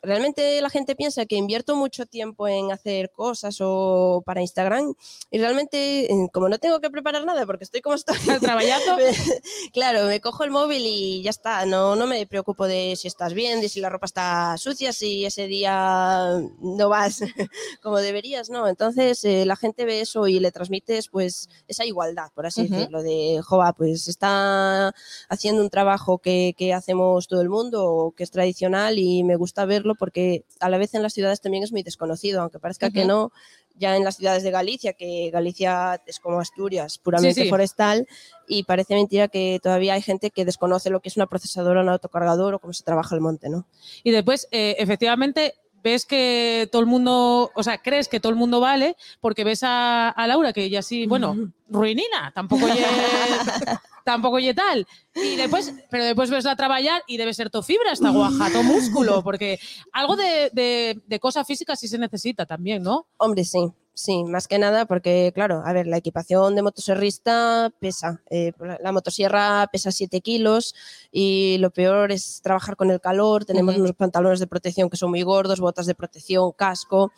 realmente 0.05 0.61
la 0.61 0.69
gente 0.69 0.95
piensa 0.95 1.25
que 1.25 1.35
invierto 1.35 1.75
mucho 1.75 2.05
tiempo 2.05 2.47
en 2.47 2.71
hacer 2.71 3.11
cosas 3.11 3.57
o 3.61 4.23
para 4.25 4.41
Instagram 4.41 4.93
y 5.31 5.37
realmente, 5.37 6.11
eh, 6.11 6.29
como 6.31 6.49
no 6.49 6.57
tengo 6.59 6.79
que 6.79 6.89
preparar 6.89 7.25
nada 7.25 7.45
porque 7.45 7.63
estoy 7.63 7.81
como 7.81 7.95
estoy, 7.95 8.17
trabajando. 8.39 8.97
claro, 9.73 10.05
me 10.05 10.21
cojo 10.21 10.43
el 10.43 10.51
móvil 10.51 10.83
y 10.85 11.21
ya 11.23 11.29
está, 11.29 11.65
no, 11.65 11.95
no 11.95 12.07
me 12.07 12.25
preocupo 12.27 12.67
de 12.67 12.95
si 12.95 13.07
estás 13.07 13.33
bien, 13.33 13.61
de 13.61 13.69
si 13.69 13.79
la 13.79 13.89
ropa 13.89 14.05
está 14.05 14.57
sucia, 14.57 14.93
si 14.93 15.25
ese 15.25 15.47
día 15.47 16.39
no 16.59 16.89
vas 16.89 17.19
como 17.81 17.97
deberías, 17.97 18.49
¿no? 18.49 18.67
Entonces 18.67 19.23
eh, 19.25 19.45
la 19.45 19.55
gente 19.55 19.85
ve 19.85 20.01
eso 20.01 20.27
y 20.27 20.39
le 20.39 20.51
transmites 20.51 21.09
pues 21.09 21.49
esa 21.67 21.85
igualdad, 21.85 22.31
por 22.33 22.45
así 22.45 22.61
Ujú. 22.61 22.73
decirlo, 22.73 23.03
de, 23.03 23.41
jova, 23.43 23.73
pues 23.73 24.07
está 24.07 24.93
haciendo 25.29 25.61
un 25.61 25.69
trabajo 25.69 26.19
que, 26.19 26.53
que 26.57 26.73
hacemos 26.73 27.27
todo 27.27 27.41
el 27.41 27.49
mundo 27.49 28.13
que 28.15 28.23
es 28.23 28.31
tradicional 28.31 28.99
y 28.99 29.23
me 29.23 29.35
gusta 29.35 29.65
verlo 29.65 29.94
porque 29.95 30.45
a 30.59 30.69
la 30.69 30.77
vez 30.77 30.93
en 30.93 31.01
las 31.01 31.13
ciudades 31.13 31.41
también 31.41 31.63
es 31.63 31.71
muy 31.71 31.83
desconocido, 31.83 32.41
aunque 32.41 32.59
parezca 32.59 32.89
que 32.89 33.05
no, 33.05 33.31
ya 33.77 33.95
en 33.95 34.03
las 34.03 34.17
ciudades 34.17 34.43
de 34.43 34.51
Galicia, 34.51 34.93
que 34.93 35.29
Galicia 35.31 36.01
es 36.05 36.19
como 36.19 36.39
Asturias, 36.39 36.97
puramente 36.97 37.43
sí. 37.43 37.49
forestal, 37.49 38.07
y 38.47 38.63
parece 38.63 38.95
mentira 38.95 39.27
que 39.27 39.59
todavía 39.61 39.93
hay 39.93 40.01
gente 40.01 40.31
que 40.31 40.45
desconoce 40.45 40.89
lo 40.89 41.01
que 41.01 41.09
es 41.09 41.17
una 41.17 41.27
procesadora, 41.27 41.81
un 41.81 41.89
autocargador 41.89 42.53
o 42.53 42.59
cómo 42.59 42.73
se 42.73 42.83
trabaja 42.83 43.15
el 43.15 43.21
monte, 43.21 43.49
¿no? 43.49 43.67
Y 44.03 44.11
después, 44.11 44.47
eh, 44.51 44.75
efectivamente, 44.79 45.55
ves 45.85 46.03
que 46.07 46.67
todo 46.71 46.81
el 46.81 46.87
mundo, 46.87 47.51
o 47.53 47.63
sea, 47.63 47.77
crees 47.77 48.07
que 48.07 48.19
todo 48.19 48.31
el 48.31 48.35
mundo 48.35 48.59
vale, 48.59 48.97
porque 49.21 49.43
ves 49.43 49.61
a, 49.61 50.09
a 50.09 50.25
Laura, 50.25 50.51
que 50.51 50.63
ella 50.63 50.81
sí, 50.81 51.05
bueno, 51.05 51.35
ruinina, 51.69 52.31
tampoco 52.33 52.67
ye, 52.67 52.83
tampoco 54.03 54.39
ye 54.39 54.55
tal. 54.55 54.87
Y 55.13 55.35
después, 55.35 55.75
pero 55.91 56.05
después 56.05 56.31
ves 56.31 56.43
la 56.43 56.55
trabajar 56.55 57.03
y 57.05 57.17
debe 57.17 57.35
ser 57.35 57.51
to 57.51 57.61
fibra 57.61 57.91
esta 57.91 58.09
guaja, 58.09 58.51
to 58.51 58.63
músculo, 58.63 59.23
porque 59.23 59.59
algo 59.93 60.15
de, 60.15 60.49
de, 60.53 60.99
de 61.05 61.19
cosa 61.19 61.45
física 61.45 61.75
sí 61.75 61.87
se 61.87 61.99
necesita 61.99 62.47
también, 62.47 62.81
¿no? 62.81 63.05
Hombre, 63.17 63.43
sí, 63.45 63.71
sí, 63.95 64.23
más 64.25 64.47
que 64.47 64.59
nada 64.59 64.85
porque, 64.85 65.31
claro, 65.33 65.63
a 65.65 65.73
ver, 65.73 65.87
la 65.87 65.97
equipación 65.97 66.53
de 66.55 66.61
motoserrista 66.61 67.71
pesa. 67.79 68.21
eh, 68.29 68.51
la 68.81 68.91
motosierra 68.91 69.67
pesa 69.71 69.91
7 69.91 70.21
kilos 70.21 70.75
y 71.11 71.57
lo 71.59 71.71
peor 71.71 72.11
es 72.11 72.41
trabajar 72.43 72.75
con 72.75 72.91
el 72.91 73.01
calor. 73.01 73.45
Tenemos 73.45 73.75
unos 73.77 73.93
pantalones 73.93 74.39
de 74.39 74.47
protección 74.47 74.89
que 74.89 74.97
son 74.97 75.09
muy 75.09 75.23
gordos, 75.23 75.59
botas 75.59 75.87
de 75.87 75.95
protección, 75.95 76.51
casco. 76.51 77.11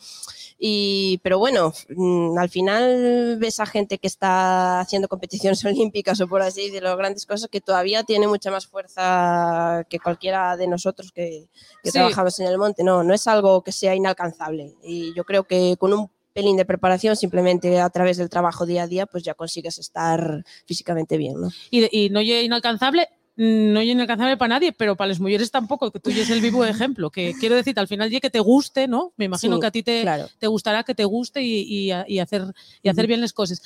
Y, 0.58 1.18
pero 1.22 1.38
bueno, 1.38 1.72
mm, 1.94 2.38
al 2.38 2.48
final 2.48 3.36
ves 3.38 3.60
a 3.60 3.66
gente 3.66 3.98
que 3.98 4.06
está 4.06 4.80
haciendo 4.80 5.08
competiciones 5.08 5.64
olímpicas 5.66 6.20
o 6.20 6.28
por 6.28 6.42
así 6.42 6.66
decirlo, 6.66 6.96
grandes 6.96 7.26
cosas 7.26 7.48
que 7.50 7.60
todavía 7.60 8.02
tiene 8.04 8.26
mucha 8.28 8.50
más 8.50 8.66
fuerza 8.66 9.84
que 9.88 9.98
cualquiera 9.98 10.56
de 10.56 10.66
nosotros 10.66 11.12
que, 11.12 11.48
que 11.82 11.90
Sí. 11.90 11.98
trabajamos 11.98 12.38
en 12.40 12.46
el 12.48 12.58
monte. 12.58 12.82
No, 12.84 13.02
no 13.02 13.14
es 13.14 13.26
algo 13.26 13.62
que 13.62 13.72
sea 13.72 13.94
inalcanzable. 13.94 14.74
Y 14.82 15.14
yo 15.14 15.24
creo 15.24 15.44
que 15.44 15.76
con 15.78 15.92
un 15.92 16.10
pelín 16.38 16.56
de 16.56 16.64
preparación, 16.64 17.16
simplemente 17.16 17.80
a 17.80 17.90
través 17.90 18.16
del 18.16 18.28
trabajo 18.28 18.64
día 18.64 18.84
a 18.84 18.86
día, 18.86 19.06
pues 19.06 19.24
ya 19.24 19.34
consigues 19.34 19.78
estar 19.78 20.44
físicamente 20.66 21.16
bien, 21.16 21.40
¿no? 21.40 21.50
Y, 21.70 21.88
y 22.04 22.10
no 22.10 22.20
inalcanzable. 22.22 23.08
mm, 23.36 23.72
No 23.72 23.80
es 23.80 23.86
inalcanzable 23.88 24.36
para 24.36 24.50
nadie, 24.54 24.72
pero 24.72 24.94
para 24.94 25.08
las 25.08 25.18
mujeres 25.18 25.50
tampoco, 25.50 25.90
que 25.90 25.98
tú 25.98 26.10
es 26.10 26.30
el 26.30 26.40
vivo 26.40 26.64
ejemplo. 26.64 27.10
Que 27.10 27.34
quiero 27.40 27.56
decir, 27.56 27.76
al 27.78 27.88
final, 27.88 28.08
ya 28.10 28.20
que 28.20 28.30
te 28.30 28.38
guste, 28.38 28.86
¿no? 28.86 29.12
Me 29.16 29.24
imagino 29.24 29.56
Sí, 29.56 29.60
que 29.60 29.66
a 29.66 29.70
ti 29.72 29.82
te, 29.82 30.02
Claro. 30.02 30.28
te 30.38 30.46
gustará 30.46 30.84
que 30.84 30.94
te 30.94 31.04
guste 31.04 31.42
y, 31.42 31.90
y 32.06 32.18
hacer, 32.20 32.44
y 32.82 32.88
hacer 32.88 33.06
bien 33.08 33.20
las 33.20 33.32
cosas. 33.32 33.60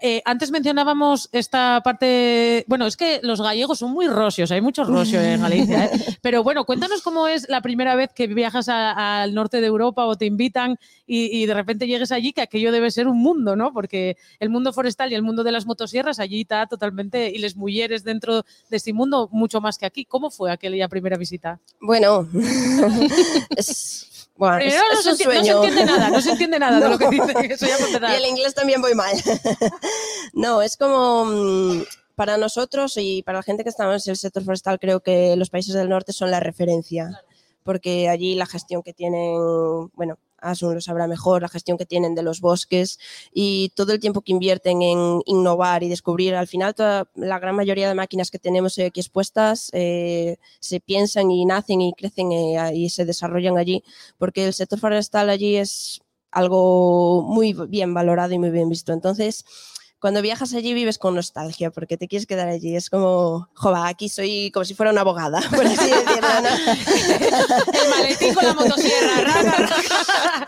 Eh, 0.00 0.22
antes 0.24 0.50
mencionábamos 0.50 1.28
esta 1.32 1.80
parte, 1.82 2.64
bueno, 2.68 2.86
es 2.86 2.96
que 2.96 3.20
los 3.22 3.40
gallegos 3.40 3.80
son 3.80 3.90
muy 3.90 4.06
rosios, 4.06 4.50
hay 4.52 4.60
mucho 4.60 4.84
rosio 4.84 5.20
en 5.20 5.40
Galicia, 5.40 5.86
¿eh? 5.86 5.90
pero 6.22 6.44
bueno, 6.44 6.64
cuéntanos 6.64 7.02
cómo 7.02 7.26
es 7.26 7.48
la 7.48 7.62
primera 7.62 7.96
vez 7.96 8.10
que 8.14 8.28
viajas 8.28 8.68
al 8.68 9.34
norte 9.34 9.60
de 9.60 9.66
Europa 9.66 10.06
o 10.06 10.16
te 10.16 10.26
invitan 10.26 10.78
y, 11.04 11.36
y 11.36 11.46
de 11.46 11.54
repente 11.54 11.88
llegues 11.88 12.12
allí, 12.12 12.32
que 12.32 12.42
aquello 12.42 12.70
debe 12.70 12.90
ser 12.92 13.08
un 13.08 13.18
mundo, 13.18 13.56
¿no? 13.56 13.72
Porque 13.72 14.16
el 14.38 14.50
mundo 14.50 14.72
forestal 14.72 15.10
y 15.10 15.16
el 15.16 15.22
mundo 15.22 15.42
de 15.42 15.52
las 15.52 15.66
motosierras 15.66 16.20
allí 16.20 16.42
está 16.42 16.66
totalmente, 16.66 17.30
y 17.34 17.38
las 17.38 17.56
mujeres 17.56 18.04
dentro 18.04 18.44
de 18.70 18.76
este 18.76 18.92
mundo 18.92 19.28
mucho 19.32 19.60
más 19.60 19.78
que 19.78 19.86
aquí. 19.86 20.04
¿Cómo 20.04 20.30
fue 20.30 20.52
aquella 20.52 20.88
primera 20.88 21.16
visita? 21.16 21.60
Bueno, 21.80 22.28
es, 23.56 24.27
bueno, 24.38 24.58
es, 24.58 24.72
Primero 24.72 24.84
no, 24.92 24.98
es 24.98 25.04
se 25.18 25.28
un 25.28 25.34
enti- 25.34 25.36
no 25.36 25.42
se 25.42 25.50
entiende 25.50 25.84
nada, 25.84 26.10
no 26.10 26.20
se 26.20 26.30
entiende 26.30 26.58
nada 26.60 26.80
de 26.80 26.88
lo 26.88 26.96
que 26.98 27.08
dice, 27.10 27.34
eso 27.50 27.66
ya. 27.66 28.12
Y 28.14 28.16
el 28.22 28.26
inglés 28.30 28.54
también 28.54 28.80
voy 28.80 28.94
mal. 28.94 29.12
no, 30.32 30.62
es 30.62 30.76
como 30.76 31.24
mm, 31.24 31.82
para 32.14 32.36
nosotros 32.36 32.94
y 32.96 33.24
para 33.24 33.38
la 33.38 33.42
gente 33.42 33.64
que 33.64 33.70
estamos 33.70 34.06
en 34.06 34.12
el 34.12 34.16
sector 34.16 34.44
forestal, 34.44 34.78
creo 34.78 35.00
que 35.00 35.34
los 35.34 35.50
países 35.50 35.74
del 35.74 35.88
norte 35.88 36.12
son 36.12 36.30
la 36.30 36.38
referencia, 36.38 37.20
porque 37.64 38.08
allí 38.08 38.36
la 38.36 38.46
gestión 38.46 38.84
que 38.84 38.92
tienen, 38.92 39.90
bueno, 39.94 40.18
Asun 40.40 40.74
lo 40.74 40.80
sabrá 40.80 41.06
mejor, 41.06 41.42
la 41.42 41.48
gestión 41.48 41.78
que 41.78 41.86
tienen 41.86 42.14
de 42.14 42.22
los 42.22 42.40
bosques 42.40 42.98
y 43.32 43.70
todo 43.74 43.92
el 43.92 44.00
tiempo 44.00 44.22
que 44.22 44.32
invierten 44.32 44.82
en 44.82 45.20
innovar 45.26 45.82
y 45.82 45.88
descubrir. 45.88 46.34
Al 46.34 46.46
final, 46.46 46.74
toda, 46.74 47.08
la 47.14 47.38
gran 47.38 47.54
mayoría 47.56 47.88
de 47.88 47.94
máquinas 47.94 48.30
que 48.30 48.38
tenemos 48.38 48.78
aquí 48.78 49.00
expuestas 49.00 49.70
eh, 49.72 50.36
se 50.60 50.80
piensan 50.80 51.30
y 51.30 51.44
nacen 51.44 51.80
y 51.80 51.92
crecen 51.94 52.32
eh, 52.32 52.72
y 52.74 52.90
se 52.90 53.04
desarrollan 53.04 53.58
allí, 53.58 53.82
porque 54.18 54.46
el 54.46 54.54
sector 54.54 54.78
forestal 54.78 55.30
allí 55.30 55.56
es 55.56 56.00
algo 56.30 57.22
muy 57.22 57.52
bien 57.68 57.94
valorado 57.94 58.34
y 58.34 58.38
muy 58.38 58.50
bien 58.50 58.68
visto. 58.68 58.92
Entonces, 58.92 59.44
cuando 60.00 60.22
viajas 60.22 60.54
allí 60.54 60.74
vives 60.74 60.96
con 60.98 61.14
nostalgia 61.16 61.70
porque 61.70 61.96
te 61.96 62.06
quieres 62.08 62.26
quedar 62.26 62.48
allí. 62.48 62.76
Es 62.76 62.88
como, 62.90 63.48
jova, 63.54 63.88
aquí 63.88 64.08
soy 64.08 64.50
como 64.52 64.64
si 64.64 64.74
fuera 64.74 64.92
una 64.92 65.00
abogada, 65.00 65.40
por 65.50 65.66
así 65.66 65.76
decirlo. 65.90 66.28
¿no? 66.42 67.80
El 67.82 67.90
maletín 67.90 68.34
con 68.34 68.44
la 68.44 68.54
motosierra. 68.54 69.24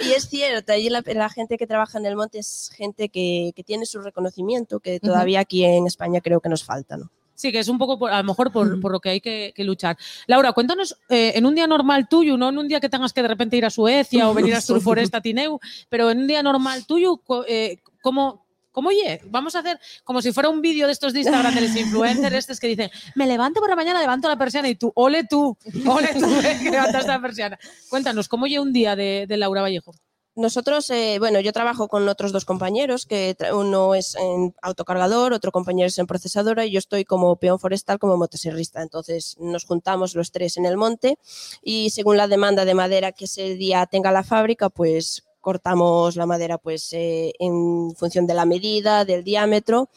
Y 0.00 0.12
es 0.12 0.28
cierto, 0.28 0.72
allí 0.72 0.88
la, 0.88 1.02
la 1.06 1.28
gente 1.28 1.58
que 1.58 1.66
trabaja 1.66 1.98
en 1.98 2.06
el 2.06 2.16
monte 2.16 2.38
es 2.38 2.70
gente 2.76 3.08
que, 3.08 3.52
que 3.54 3.64
tiene 3.64 3.86
su 3.86 4.00
reconocimiento, 4.00 4.80
que 4.80 5.00
todavía 5.00 5.40
aquí 5.40 5.64
en 5.64 5.86
España 5.86 6.20
creo 6.20 6.40
que 6.40 6.48
nos 6.48 6.64
falta. 6.64 6.96
¿no? 6.96 7.10
Sí, 7.34 7.52
que 7.52 7.58
es 7.58 7.68
un 7.68 7.78
poco, 7.78 7.98
por- 7.98 8.10
a 8.12 8.18
lo 8.18 8.24
mejor, 8.24 8.52
por, 8.52 8.80
por 8.80 8.92
lo 8.92 9.00
que 9.00 9.08
hay 9.10 9.20
que, 9.20 9.52
que 9.56 9.64
luchar. 9.64 9.96
Laura, 10.26 10.52
cuéntanos, 10.52 10.96
eh, 11.08 11.32
en 11.34 11.46
un 11.46 11.54
día 11.54 11.66
normal 11.66 12.06
tuyo, 12.08 12.36
no 12.36 12.50
en 12.50 12.58
un 12.58 12.68
día 12.68 12.80
que 12.80 12.88
tengas 12.88 13.12
que 13.12 13.22
de 13.22 13.28
repente 13.28 13.56
ir 13.56 13.64
a 13.64 13.70
Suecia 13.70 14.28
o 14.28 14.34
venir 14.34 14.54
a 14.54 14.60
Surforesta 14.60 15.20
Tineu, 15.20 15.58
pero 15.88 16.10
en 16.10 16.18
un 16.18 16.26
día 16.26 16.42
normal 16.42 16.84
tuyo, 16.86 17.20
eh, 17.48 17.78
¿cómo, 18.02 18.44
¿cómo 18.70 18.90
oye? 18.90 19.20
Vamos 19.26 19.54
a 19.54 19.60
hacer 19.60 19.78
como 20.04 20.22
si 20.22 20.32
fuera 20.32 20.48
un 20.48 20.60
vídeo 20.60 20.86
de 20.86 20.92
estos 20.92 21.12
de 21.12 21.20
Instagram 21.20 21.54
de 21.54 21.60
los 21.62 21.76
influencers 21.76 22.36
estos 22.36 22.60
que 22.60 22.68
dicen, 22.68 22.90
me 23.14 23.26
levanto 23.26 23.60
por 23.60 23.70
la 23.70 23.76
mañana, 23.76 24.00
levanto 24.00 24.28
la 24.28 24.36
persiana 24.36 24.68
y 24.68 24.74
tú, 24.74 24.92
ole 24.94 25.24
tú, 25.24 25.56
ole 25.86 26.08
tú, 26.18 26.26
eh, 26.44 26.58
que 26.62 26.70
levantas 26.70 27.06
la 27.06 27.20
persiana. 27.20 27.58
Cuéntanos, 27.88 28.28
¿cómo 28.28 28.44
oye 28.44 28.60
un 28.60 28.72
día 28.72 28.96
de, 28.96 29.26
de 29.28 29.36
Laura 29.36 29.62
Vallejo? 29.62 29.92
Nosotros, 30.36 30.88
eh, 30.90 31.16
bueno, 31.18 31.40
yo 31.40 31.52
trabajo 31.52 31.88
con 31.88 32.08
otros 32.08 32.30
dos 32.32 32.44
compañeros, 32.44 33.04
que 33.04 33.36
uno 33.52 33.96
es 33.96 34.14
en 34.14 34.54
autocargador, 34.62 35.32
otro 35.32 35.50
compañero 35.50 35.88
es 35.88 35.98
en 35.98 36.06
procesadora 36.06 36.64
y 36.64 36.70
yo 36.70 36.78
estoy 36.78 37.04
como 37.04 37.34
peón 37.36 37.58
forestal, 37.58 37.98
como 37.98 38.16
motosierrista. 38.16 38.80
Entonces 38.80 39.36
nos 39.40 39.64
juntamos 39.64 40.14
los 40.14 40.30
tres 40.30 40.56
en 40.56 40.66
el 40.66 40.76
monte 40.76 41.18
y 41.62 41.90
según 41.90 42.16
la 42.16 42.28
demanda 42.28 42.64
de 42.64 42.74
madera 42.74 43.10
que 43.12 43.24
ese 43.24 43.56
día 43.56 43.84
tenga 43.86 44.12
la 44.12 44.22
fábrica, 44.22 44.70
pues 44.70 45.24
cortamos 45.40 46.16
la 46.16 46.26
madera 46.26 46.58
pues 46.58 46.92
eh, 46.92 47.32
en 47.38 47.94
función 47.96 48.26
de 48.26 48.34
la 48.34 48.44
medida, 48.44 49.04
del 49.04 49.24
diámetro 49.24 49.88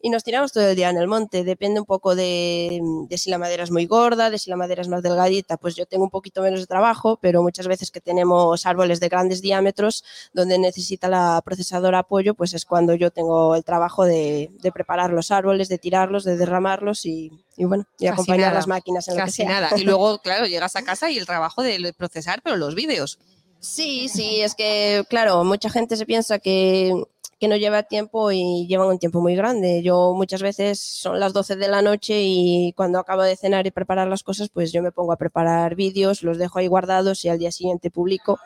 y 0.00 0.10
nos 0.10 0.22
tiramos 0.22 0.52
todo 0.52 0.68
el 0.68 0.76
día 0.76 0.90
en 0.90 0.98
el 0.98 1.08
monte. 1.08 1.44
Depende 1.44 1.80
un 1.80 1.86
poco 1.86 2.14
de, 2.14 2.78
de 3.08 3.16
si 3.16 3.30
la 3.30 3.38
madera 3.38 3.64
es 3.64 3.70
muy 3.70 3.86
gorda, 3.86 4.28
de 4.28 4.38
si 4.38 4.50
la 4.50 4.56
madera 4.56 4.82
es 4.82 4.88
más 4.88 5.02
delgadita, 5.02 5.56
pues 5.56 5.76
yo 5.76 5.86
tengo 5.86 6.04
un 6.04 6.10
poquito 6.10 6.42
menos 6.42 6.60
de 6.60 6.66
trabajo, 6.66 7.18
pero 7.22 7.42
muchas 7.42 7.66
veces 7.68 7.90
que 7.90 8.02
tenemos 8.02 8.66
árboles 8.66 9.00
de 9.00 9.08
grandes 9.08 9.40
diámetros 9.40 10.04
donde 10.34 10.58
necesita 10.58 11.08
la 11.08 11.40
procesadora 11.42 12.00
apoyo, 12.00 12.34
pues 12.34 12.52
es 12.52 12.66
cuando 12.66 12.92
yo 12.94 13.10
tengo 13.12 13.54
el 13.54 13.64
trabajo 13.64 14.04
de, 14.04 14.50
de 14.60 14.72
preparar 14.72 15.10
los 15.10 15.30
árboles, 15.30 15.70
de 15.70 15.78
tirarlos, 15.78 16.24
de 16.24 16.36
derramarlos 16.36 17.06
y, 17.06 17.32
y 17.56 17.64
bueno, 17.64 17.86
y 17.98 18.04
Casi 18.04 18.08
acompañar 18.12 18.48
nada, 18.48 18.54
las 18.56 18.66
máquinas 18.68 19.08
en 19.08 19.14
lo 19.14 19.20
que 19.20 19.24
Casi 19.24 19.36
sea. 19.36 19.48
nada. 19.48 19.70
Y 19.74 19.84
luego, 19.84 20.18
claro, 20.18 20.44
llegas 20.44 20.76
a 20.76 20.82
casa 20.82 21.08
y 21.10 21.16
el 21.16 21.24
trabajo 21.24 21.62
de 21.62 21.94
procesar, 21.96 22.42
pero 22.44 22.58
los 22.58 22.74
vídeos. 22.74 23.18
Sí, 23.64 24.08
sí, 24.08 24.40
es 24.40 24.54
que, 24.54 25.04
claro, 25.08 25.42
mucha 25.44 25.70
gente 25.70 25.96
se 25.96 26.04
piensa 26.04 26.38
que, 26.38 26.92
que 27.40 27.48
no 27.48 27.56
lleva 27.56 27.82
tiempo 27.82 28.30
y 28.30 28.66
llevan 28.68 28.88
un 28.88 28.98
tiempo 28.98 29.20
muy 29.22 29.34
grande. 29.34 29.82
Yo 29.82 30.12
muchas 30.14 30.42
veces 30.42 30.78
son 30.80 31.18
las 31.18 31.32
12 31.32 31.56
de 31.56 31.68
la 31.68 31.80
noche 31.80 32.20
y 32.22 32.74
cuando 32.76 32.98
acabo 32.98 33.22
de 33.22 33.36
cenar 33.36 33.66
y 33.66 33.70
preparar 33.70 34.06
las 34.06 34.22
cosas, 34.22 34.50
pues 34.50 34.70
yo 34.70 34.82
me 34.82 34.92
pongo 34.92 35.12
a 35.12 35.16
preparar 35.16 35.74
vídeos, 35.76 36.22
los 36.22 36.36
dejo 36.36 36.58
ahí 36.58 36.66
guardados 36.66 37.24
y 37.24 37.30
al 37.30 37.38
día 37.38 37.50
siguiente 37.52 37.90
publico. 37.90 38.38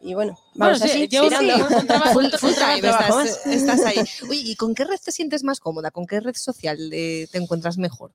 Y 0.00 0.14
bueno, 0.14 0.38
vamos 0.54 0.80
Bueno, 0.80 0.92
sí, 0.92 0.98
así, 1.02 1.08
tirando. 1.08 1.54
sí, 1.68 1.74
un 1.80 1.86
trabajo- 1.86 2.12
Full, 2.12 2.24
un 2.24 2.30
full 2.32 2.50
trabajo- 2.52 2.76
time, 2.76 2.80
trabajo 2.80 3.20
estás, 3.20 3.46
estás 3.46 3.80
ahí. 3.84 3.98
Oye, 4.28 4.40
¿y 4.44 4.56
con 4.56 4.74
qué 4.74 4.84
red 4.84 4.98
te 5.02 5.12
sientes 5.12 5.44
más 5.44 5.60
cómoda? 5.60 5.90
¿Con 5.92 6.06
qué 6.06 6.18
red 6.20 6.34
social 6.34 6.78
eh, 6.92 7.28
te 7.30 7.38
encuentras 7.38 7.78
mejor? 7.78 8.10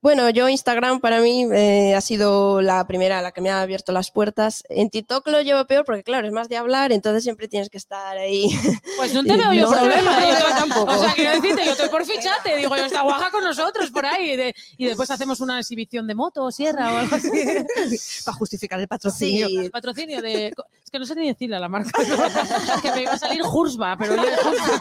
Bueno, 0.00 0.30
yo 0.30 0.48
Instagram 0.48 1.00
para 1.00 1.20
mí 1.20 1.44
eh, 1.52 1.92
ha 1.96 2.00
sido 2.00 2.62
la 2.62 2.86
primera, 2.86 3.20
la 3.20 3.32
que 3.32 3.40
me 3.40 3.50
ha 3.50 3.60
abierto 3.60 3.90
las 3.90 4.12
puertas. 4.12 4.62
En 4.68 4.90
TikTok 4.90 5.26
lo 5.26 5.42
llevo 5.42 5.64
peor 5.66 5.84
porque, 5.84 6.04
claro, 6.04 6.28
es 6.28 6.32
más 6.32 6.48
de 6.48 6.56
hablar, 6.56 6.92
entonces 6.92 7.24
siempre 7.24 7.48
tienes 7.48 7.68
que 7.68 7.78
estar 7.78 8.16
ahí. 8.16 8.48
Pues 8.96 9.12
no 9.12 9.24
te 9.24 9.36
veo 9.36 9.52
yo 9.52 9.62
No, 9.68 9.76
problema. 9.76 10.20
no, 10.20 10.28
yo 10.38 10.46
tampoco. 10.56 10.92
O 10.92 10.98
sea, 11.02 11.12
quiero 11.14 11.32
decirte, 11.32 11.64
yo 11.64 11.72
estoy 11.72 11.88
por 11.88 12.04
fichate, 12.06 12.56
digo, 12.56 12.76
yo 12.76 12.84
está 12.84 13.02
guaja 13.02 13.32
con 13.32 13.42
nosotros 13.42 13.90
por 13.90 14.06
ahí. 14.06 14.36
de- 14.36 14.54
y 14.76 14.86
después 14.86 15.10
hacemos 15.10 15.40
una 15.40 15.58
exhibición 15.58 16.06
de 16.06 16.14
moto 16.14 16.44
o 16.44 16.52
sierra 16.52 16.94
o 16.94 16.96
algo 16.98 17.16
así. 17.16 17.28
Para 18.24 18.36
justificar 18.36 18.78
el 18.78 18.86
patrocinio. 18.86 19.48
Sí, 19.48 19.68
Patrocinio 19.68 20.22
de. 20.22 20.46
Es 20.84 20.90
que 20.92 20.98
no 21.00 21.06
sé 21.06 21.16
ni 21.16 21.26
decirle 21.26 21.56
a 21.56 21.60
la 21.60 21.68
marca. 21.68 21.90
que 22.82 22.92
me 22.92 23.02
iba 23.02 23.12
a 23.14 23.18
salir 23.18 23.42
Jursba, 23.42 23.96
pero 23.98 24.14
yo 24.14 24.22
de 24.22 24.36
Jursba. 24.36 24.80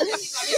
Mí 0.00 0.08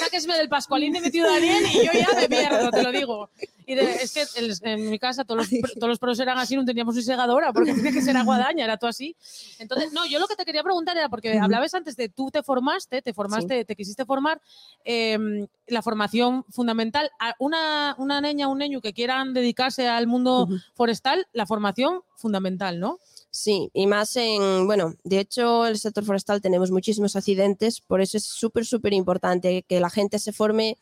sáquesme 0.00 0.36
del 0.36 0.48
Pascualín 0.48 0.92
de 0.92 1.00
mi 1.00 1.10
tío 1.10 1.26
Daniel 1.26 1.64
y 1.66 1.84
yo 1.86 1.92
ya 1.92 2.08
me 2.14 2.28
pierdo, 2.28 2.70
te 2.70 2.82
lo 2.82 2.92
digo. 2.92 3.30
Y 3.66 3.74
de- 3.74 3.94
es 3.94 4.12
que 4.12 4.24
en 4.62 4.90
mi 4.90 4.98
casa 4.98 5.24
todos 5.24 5.50
los, 5.50 5.62
todos 5.74 5.88
los 5.88 5.98
pros 5.98 6.20
eran 6.20 6.38
así, 6.38 6.54
no 6.54 6.64
teníamos 6.64 6.94
ni 6.94 7.02
segadora, 7.02 7.52
porque 7.52 7.72
tenía 7.72 7.92
que 7.92 8.02
ser 8.02 8.16
aguadaña, 8.16 8.64
era 8.64 8.76
todo 8.76 8.90
así. 8.90 9.16
Entonces, 9.58 9.92
no, 9.92 10.04
yo 10.06 10.18
lo 10.18 10.26
que 10.26 10.36
te 10.36 10.44
quería 10.44 10.62
preguntar 10.62 10.96
era, 10.96 11.08
porque 11.08 11.38
hablabas 11.38 11.72
antes 11.74 11.96
de 11.96 12.08
tú 12.10 12.30
te 12.30 12.42
formaste, 12.42 13.00
te 13.02 13.12
formaste, 13.14 13.64
te 13.64 13.74
quisiste 13.74 14.04
formar, 14.04 14.40
eh, 14.84 15.18
la 15.66 15.82
formación 15.82 16.44
fundamental. 16.50 17.10
A 17.18 17.34
una, 17.38 17.94
una 17.98 18.20
niña, 18.20 18.48
un 18.48 18.58
niño 18.58 18.80
que 18.80 18.92
quieran 18.92 19.32
dedicarse 19.34 19.88
al 19.88 20.06
mundo 20.06 20.46
forestal, 20.74 21.26
la 21.32 21.46
formación 21.46 22.02
fundamental, 22.16 22.78
¿no? 22.78 22.98
Sí, 23.34 23.68
y 23.74 23.88
más 23.88 24.14
en, 24.14 24.68
bueno, 24.68 24.94
de 25.02 25.18
hecho 25.18 25.66
el 25.66 25.76
sector 25.76 26.04
forestal 26.04 26.40
tenemos 26.40 26.70
muchísimos 26.70 27.16
accidentes, 27.16 27.80
por 27.80 28.00
eso 28.00 28.16
es 28.16 28.24
súper, 28.24 28.64
súper 28.64 28.92
importante 28.92 29.64
que 29.68 29.80
la 29.80 29.90
gente 29.90 30.20
se 30.20 30.32
forme 30.32 30.78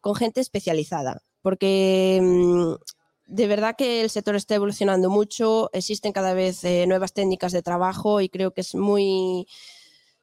con 0.00 0.16
gente 0.16 0.40
especializada, 0.40 1.22
porque 1.42 2.18
mm, 2.20 2.72
de 3.26 3.46
verdad 3.46 3.76
que 3.78 4.02
el 4.02 4.10
sector 4.10 4.34
está 4.34 4.56
evolucionando 4.56 5.10
mucho, 5.10 5.70
existen 5.72 6.12
cada 6.12 6.34
vez 6.34 6.64
eh, 6.64 6.86
nuevas 6.88 7.12
técnicas 7.12 7.52
de 7.52 7.62
trabajo 7.62 8.20
y 8.20 8.28
creo 8.28 8.50
que 8.50 8.62
es 8.62 8.74
muy, 8.74 9.46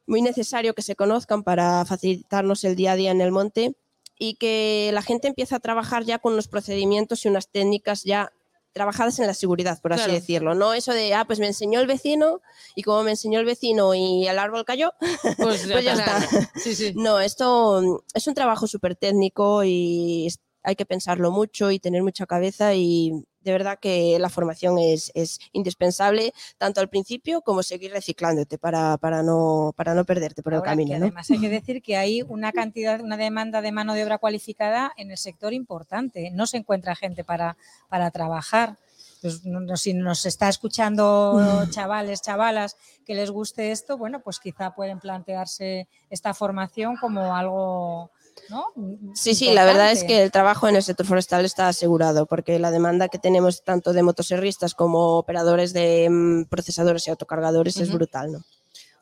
muy 0.06 0.22
necesario 0.22 0.74
que 0.74 0.82
se 0.82 0.98
conozcan 0.98 1.44
para 1.44 1.86
facilitarnos 1.86 2.66
el 2.66 2.76
día 2.76 2.92
a 2.92 2.96
día 2.98 3.12
en 3.12 3.22
el 3.22 3.32
monte 3.32 3.74
y 4.18 4.34
que 4.36 4.92
la 4.94 5.02
gente 5.02 5.30
empiece 5.30 5.56
a 5.56 5.62
trabajar 5.62 6.04
ya 6.04 6.20
con 6.20 6.34
unos 6.34 6.50
procedimientos 6.50 7.24
y 7.24 7.30
unas 7.30 7.48
técnicas 7.48 8.04
ya 8.04 8.34
trabajadas 8.74 9.20
en 9.20 9.28
la 9.28 9.34
seguridad, 9.34 9.80
por 9.82 9.93
así 9.93 10.03
Claro. 10.03 10.13
decirlo. 10.13 10.55
No 10.55 10.74
eso 10.74 10.93
de, 10.93 11.13
ah, 11.13 11.26
pues 11.26 11.39
me 11.39 11.47
enseñó 11.47 11.80
el 11.80 11.88
vecino 11.88 12.41
y 12.76 12.84
como 12.84 13.03
me 13.03 13.11
enseñó 13.11 13.39
el 13.39 13.45
vecino 13.45 13.93
y 13.93 14.28
el 14.28 14.38
árbol 14.39 14.65
cayó, 14.65 14.93
Pues 15.38 15.65
ya, 15.65 15.74
pues 15.74 15.86
ya 15.86 15.93
está. 15.93 16.17
está. 16.20 16.51
Sí, 16.59 16.76
sí. 16.76 16.93
No, 16.95 17.20
esto 17.20 17.82
mm, 17.82 17.97
es 18.13 18.28
un 18.28 18.34
trabajo 18.34 18.67
súper 18.67 18.95
técnico 18.95 19.63
y 19.63 20.28
hay 20.63 20.76
que 20.76 20.86
pensarlo 20.86 21.32
mucho 21.32 21.72
y 21.72 21.80
tener 21.80 22.03
mucha 22.03 22.26
cabeza 22.26 22.74
y 22.76 23.11
de 23.42 23.52
verdad 23.52 23.80
que 23.80 24.18
la 24.20 24.30
formación 24.30 24.78
es, 24.80 25.12
es 25.16 25.40
indispensable 25.52 26.34
tanto 26.58 26.82
al 26.82 26.90
principio 26.90 27.42
como 27.42 27.64
seguir 27.64 27.92
reciclándote 27.92 28.58
para, 28.58 28.98
para, 28.98 29.24
no, 29.24 29.74
para 29.76 29.94
no 29.94 30.04
perderte 30.06 30.44
por 30.44 30.54
el 30.54 30.62
camino. 30.62 30.92
que 30.94 31.00
¿no? 31.00 31.06
además 31.06 31.30
hay 31.32 31.40
que 31.40 31.50
decir 31.50 31.82
que 31.82 31.96
hay 31.98 32.22
una 32.24 32.52
cantidad, 32.52 33.00
una 33.02 33.18
demanda 33.18 33.62
de 33.62 33.72
mano 33.72 33.94
de 33.94 34.04
obra 34.04 34.18
cualificada 34.18 34.92
en 34.98 35.12
el 35.12 35.18
sector 35.18 35.54
importante. 35.54 36.32
No 36.32 36.48
se 36.48 36.58
encuentra 36.58 36.96
gente 36.96 37.24
para, 37.24 37.56
para 37.88 38.12
trabajar. 38.12 38.78
Pues, 39.22 39.44
no- 39.46 39.76
si 39.76 39.94
nos 39.94 40.26
está 40.26 40.48
escuchando 40.48 41.38
chavales, 41.72 42.22
chavalas 42.22 42.78
que 43.06 43.16
les 43.16 43.30
guste 43.32 43.72
esto, 43.72 43.98
bueno, 43.98 44.22
pues 44.22 44.40
quizá 44.40 44.72
pueden 44.76 45.00
plantearse 45.00 45.88
esta 46.10 46.34
formación 46.34 46.96
como 46.96 47.36
algo, 47.36 48.12
¿no? 48.50 48.66
Sí, 49.14 49.36
sí, 49.36 49.52
la 49.54 49.66
verdad 49.66 49.92
es 49.92 50.04
que 50.04 50.24
el 50.24 50.32
trabajo 50.32 50.68
en 50.68 50.76
el 50.76 50.84
sector 50.84 51.06
forestal 51.06 51.46
está 51.46 51.68
asegurado 51.68 52.26
porque 52.26 52.60
la 52.60 52.72
demanda 52.72 53.08
que 53.10 53.20
tenemos 53.20 53.64
tanto 53.64 53.94
de 53.94 54.04
motoserristas 54.04 54.74
como 54.76 55.18
operadores 55.18 55.74
de 55.74 56.08
mm, 56.10 56.46
procesadores 56.46 57.08
y 57.08 57.12
autocargadores 57.12 57.78
es 57.78 57.92
brutal. 57.92 58.32
¿no? 58.32 58.40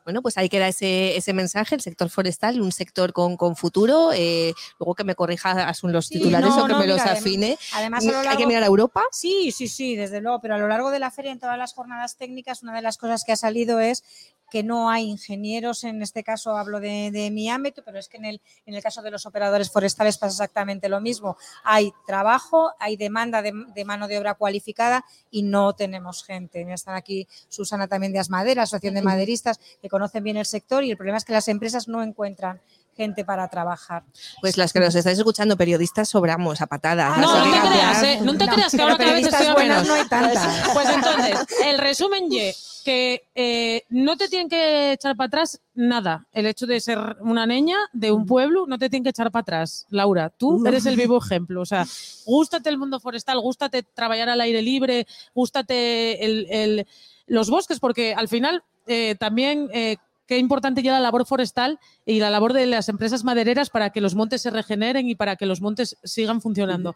Bueno, 0.04 0.22
pues 0.22 0.38
ahí 0.38 0.48
queda 0.48 0.68
ese, 0.68 1.18
ese 1.18 1.34
mensaje, 1.34 1.74
el 1.74 1.82
sector 1.82 2.08
forestal, 2.08 2.62
un 2.62 2.72
sector 2.72 3.12
con, 3.12 3.36
con 3.36 3.56
futuro. 3.56 4.10
eh, 4.14 4.54
luego 4.78 4.94
que 4.94 5.04
me 5.04 5.14
corrija 5.14 5.68
Asun 5.68 5.92
los 5.92 6.06
Sí, 6.06 6.14
titulares 6.14 6.48
no, 6.48 6.62
o 6.64 6.66
que 6.66 6.72
no, 6.72 6.78
me 6.78 6.86
los 6.86 6.98
mira, 6.98 7.12
afine. 7.12 7.58
Además, 7.74 8.06
a 8.06 8.10
lo 8.22 8.30
Hay 8.30 8.36
que 8.38 8.46
mirar 8.46 8.62
a 8.62 8.66
Europa. 8.66 9.02
Sí, 9.12 9.52
sí, 9.52 9.68
sí, 9.68 9.96
desde 9.96 10.22
luego, 10.22 10.40
pero 10.40 10.54
a 10.54 10.58
lo 10.58 10.66
largo 10.66 10.90
de 10.90 10.98
la 10.98 11.10
feria, 11.10 11.30
en 11.30 11.38
todas 11.38 11.58
las 11.58 11.74
jornadas 11.74 12.16
técnicas, 12.16 12.62
una 12.62 12.74
de 12.74 12.80
las 12.80 12.96
cosas 12.96 13.22
que 13.22 13.32
ha 13.32 13.36
salido 13.36 13.80
es 13.80 14.02
que 14.50 14.62
no 14.62 14.90
hay 14.90 15.04
ingenieros, 15.04 15.84
en 15.84 16.02
este 16.02 16.22
caso 16.24 16.56
hablo 16.56 16.80
de, 16.80 17.10
de 17.10 17.30
mi 17.30 17.48
ámbito, 17.48 17.82
pero 17.84 17.98
es 17.98 18.08
que 18.08 18.16
en 18.16 18.24
el, 18.24 18.40
en 18.66 18.74
el 18.74 18.82
caso 18.82 19.02
de 19.02 19.10
los 19.10 19.26
operadores 19.26 19.70
forestales 19.70 20.18
pasa 20.18 20.32
exactamente 20.32 20.88
lo 20.88 21.00
mismo. 21.00 21.36
Hay 21.64 21.92
trabajo, 22.06 22.72
hay 22.78 22.96
demanda 22.96 23.42
de, 23.42 23.52
de 23.74 23.84
mano 23.84 24.08
de 24.08 24.18
obra 24.18 24.34
cualificada 24.34 25.04
y 25.30 25.42
no 25.42 25.74
tenemos 25.74 26.24
gente. 26.24 26.66
Están 26.72 26.96
aquí 26.96 27.28
Susana 27.48 27.88
también 27.88 28.12
de 28.12 28.18
Asmadera, 28.18 28.62
Asociación 28.62 28.94
de 28.94 29.02
Maderistas, 29.02 29.60
que 29.80 29.88
conocen 29.88 30.24
bien 30.24 30.36
el 30.36 30.46
sector 30.46 30.84
y 30.84 30.90
el 30.90 30.96
problema 30.96 31.18
es 31.18 31.24
que 31.24 31.32
las 31.32 31.48
empresas 31.48 31.88
no 31.88 32.02
encuentran 32.02 32.60
gente 32.98 33.24
para 33.24 33.46
trabajar. 33.48 34.02
Pues 34.40 34.58
las 34.58 34.72
que 34.72 34.80
nos 34.80 34.92
estáis 34.94 35.16
escuchando, 35.16 35.56
periodistas, 35.56 36.08
sobramos 36.08 36.60
a 36.60 36.66
patadas. 36.66 37.12
Ah, 37.16 37.20
No, 37.20 37.46
no 37.46 37.52
te 37.52 37.68
creas, 37.68 38.02
¿eh? 38.02 38.18
No 38.22 38.36
te 38.36 38.44
No, 38.46 38.52
creas 38.52 38.72
que 38.74 38.82
ahora 38.82 38.96
cada 38.98 39.12
vez 39.12 39.26
estoy 39.26 39.46
menos. 39.64 39.86
no 39.86 39.94
hay 39.94 40.04
tantas. 40.08 40.68
Pues 40.74 40.88
entonces, 40.90 41.38
el 41.64 41.78
resumen 41.78 42.24
Y, 42.30 42.50
que 42.84 43.22
eh, 43.36 43.84
no 43.90 44.16
te 44.16 44.28
tienen 44.28 44.48
que 44.48 44.92
echar 44.92 45.14
para 45.16 45.28
atrás 45.28 45.60
nada. 45.74 46.26
El 46.32 46.46
hecho 46.46 46.66
de 46.66 46.80
ser 46.80 46.98
una 47.20 47.46
niña 47.46 47.76
de 47.92 48.10
un 48.10 48.26
pueblo 48.26 48.66
no 48.66 48.78
te 48.78 48.90
tienen 48.90 49.04
que 49.04 49.10
echar 49.10 49.30
para 49.30 49.42
atrás, 49.42 49.86
Laura. 49.90 50.30
Tú 50.30 50.66
eres 50.66 50.84
el 50.86 50.96
vivo 50.96 51.18
ejemplo. 51.24 51.60
O 51.60 51.66
sea, 51.66 51.86
gústate 52.26 52.68
el 52.68 52.78
mundo 52.78 52.98
forestal, 52.98 53.38
gústate 53.38 53.84
trabajar 53.84 54.28
al 54.28 54.40
aire 54.40 54.60
libre, 54.60 55.06
gústate 55.34 56.24
el- 56.24 56.46
el- 56.50 56.86
los 57.28 57.48
bosques, 57.48 57.78
porque 57.78 58.12
al 58.14 58.26
final 58.28 58.64
eh, 58.88 59.14
también... 59.20 59.68
eh, 59.72 59.98
Qué 60.28 60.38
importante 60.38 60.82
ya 60.82 60.92
la 60.92 61.00
labor 61.00 61.26
forestal 61.26 61.80
y 62.04 62.20
la 62.20 62.30
labor 62.30 62.52
de 62.52 62.66
las 62.66 62.88
empresas 62.88 63.24
madereras 63.24 63.70
para 63.70 63.90
que 63.90 64.00
los 64.00 64.14
montes 64.14 64.42
se 64.42 64.50
regeneren 64.50 65.08
y 65.08 65.14
para 65.14 65.36
que 65.36 65.46
los 65.46 65.60
montes 65.60 65.96
sigan 66.04 66.40
funcionando. 66.40 66.94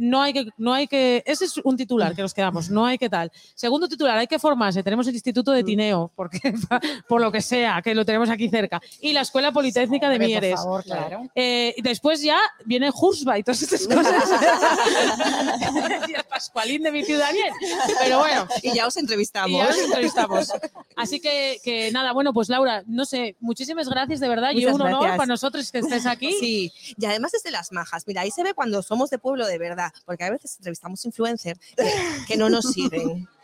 No 0.00 0.20
hay 0.20 0.32
que, 0.32 0.48
no 0.58 0.74
hay 0.74 0.88
que, 0.88 1.22
ese 1.24 1.44
es 1.44 1.56
un 1.58 1.76
titular 1.76 2.14
que 2.14 2.22
nos 2.22 2.34
quedamos, 2.34 2.68
no 2.68 2.84
hay 2.84 2.98
que 2.98 3.08
tal. 3.08 3.32
Segundo 3.54 3.88
titular, 3.88 4.18
hay 4.18 4.26
que 4.26 4.38
formarse. 4.38 4.82
Tenemos 4.82 5.06
el 5.06 5.14
Instituto 5.14 5.52
de 5.52 5.64
Tineo, 5.64 6.12
porque 6.14 6.40
por 7.08 7.20
lo 7.20 7.32
que 7.32 7.40
sea, 7.40 7.80
que 7.82 7.94
lo 7.94 8.04
tenemos 8.04 8.28
aquí 8.28 8.48
cerca, 8.48 8.80
y 9.00 9.12
la 9.12 9.22
Escuela 9.22 9.52
Politécnica 9.52 10.10
de 10.10 10.18
Mieres. 10.18 10.56
Por 10.56 10.64
favor, 10.64 10.84
claro. 10.84 11.30
Eh, 11.34 11.74
después 11.82 12.20
ya 12.20 12.38
viene 12.64 12.90
Jursba 12.90 13.38
y 13.38 13.42
todas 13.42 13.62
estas 13.62 13.86
cosas. 13.86 14.24
y 16.08 16.14
el 16.14 16.24
Pascualín 16.24 16.82
de 16.82 16.92
mi 16.92 17.04
ciudad 17.04 17.22
Daniel. 17.26 17.52
Pero 18.00 18.18
bueno, 18.18 18.46
Y 18.62 18.74
ya 18.74 18.86
os 18.86 18.96
entrevistamos. 18.96 19.50
y 19.50 19.56
ya 19.56 19.66
nos 19.68 19.78
entrevistamos. 19.78 20.52
Así 20.96 21.20
que, 21.20 21.60
que 21.62 21.90
nada, 21.92 22.12
bueno, 22.12 22.32
pues 22.32 22.48
Laura, 22.48 22.71
no 22.86 23.04
sé, 23.04 23.36
muchísimas 23.40 23.88
gracias 23.88 24.20
de 24.20 24.28
verdad 24.28 24.50
y 24.52 24.56
Muchas 24.60 24.74
un 24.74 24.82
honor 24.82 25.00
gracias. 25.00 25.16
para 25.18 25.26
nosotros 25.26 25.70
que 25.72 25.78
estés 25.78 26.06
aquí. 26.06 26.32
Sí, 26.40 26.72
y 26.98 27.04
además 27.06 27.34
es 27.34 27.42
de 27.42 27.50
las 27.50 27.70
majas. 27.72 28.04
Mira, 28.06 28.22
ahí 28.22 28.30
se 28.30 28.42
ve 28.42 28.54
cuando 28.54 28.82
somos 28.82 29.10
de 29.10 29.18
pueblo 29.18 29.46
de 29.46 29.58
verdad, 29.58 29.92
porque 30.06 30.24
a 30.24 30.30
veces 30.30 30.56
entrevistamos 30.56 31.04
influencers 31.04 31.58
que, 31.76 31.92
que 32.28 32.36
no 32.36 32.48
nos 32.50 32.64
siguen. 32.72 33.28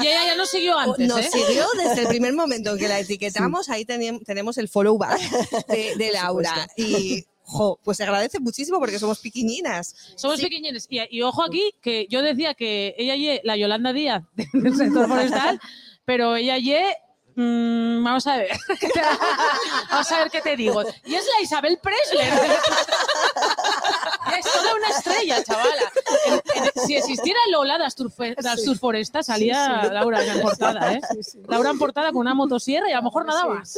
Y 0.00 0.06
ella 0.08 0.26
ya 0.26 0.34
nos 0.36 0.50
siguió 0.50 0.76
antes, 0.76 1.06
nos 1.06 1.20
¿eh? 1.20 1.30
siguió 1.32 1.64
desde 1.76 2.02
el 2.02 2.08
primer 2.08 2.32
momento 2.34 2.72
en 2.72 2.78
que 2.78 2.88
la 2.88 2.98
etiquetamos, 2.98 3.68
ahí 3.70 3.84
tenem- 3.84 4.24
tenemos 4.24 4.58
el 4.58 4.68
follow 4.68 4.98
back 4.98 5.20
de, 5.68 5.94
de 5.96 6.10
Laura. 6.10 6.66
Y, 6.76 7.24
jo, 7.44 7.78
pues 7.84 7.96
se 7.98 8.02
agradece 8.02 8.40
muchísimo 8.40 8.80
porque 8.80 8.98
somos 8.98 9.20
piquiñinas. 9.20 9.94
Somos 10.16 10.40
pequeñines. 10.40 10.86
Y, 10.90 10.98
y 11.16 11.22
ojo 11.22 11.44
aquí, 11.44 11.74
que 11.80 12.08
yo 12.10 12.22
decía 12.22 12.54
que 12.54 12.96
ella 12.98 13.14
ye 13.14 13.40
la 13.44 13.56
Yolanda 13.56 13.92
Díaz 13.92 14.24
del 14.52 14.76
sector 14.76 15.06
forestal, 15.06 15.60
pero 16.04 16.34
ella 16.34 16.58
ye. 16.58 16.82
Mm, 17.36 18.02
vamos 18.04 18.26
a 18.26 18.36
ver. 18.38 18.50
vamos 19.90 20.12
a 20.12 20.18
ver 20.18 20.30
qué 20.30 20.40
te 20.40 20.56
digo. 20.56 20.82
Y 21.04 21.14
es 21.14 21.24
la 21.36 21.42
Isabel 21.42 21.78
Presley. 21.82 22.28
Es 24.38 24.52
toda 24.52 24.74
una 24.74 24.88
estrella, 24.88 25.42
chavala. 25.44 25.92
En- 26.26 26.34
en- 26.64 26.86
si 26.86 26.96
existiera 26.96 27.38
Lola 27.50 27.78
das, 27.78 27.96
Turfe- 27.96 28.34
das 28.42 28.62
Turforestas, 28.64 29.26
salía 29.26 29.84
Laura 29.92 30.22
en 30.24 30.40
portada, 30.42 30.92
¿eh? 30.92 31.00
Laura 31.48 31.70
en 31.70 31.78
portada 31.78 32.10
con 32.12 32.20
una 32.22 32.34
motosierra 32.34 32.88
y 32.88 32.92
a 32.92 32.96
lo 32.96 33.02
mejor 33.04 33.24
nada 33.24 33.44
más. 33.46 33.74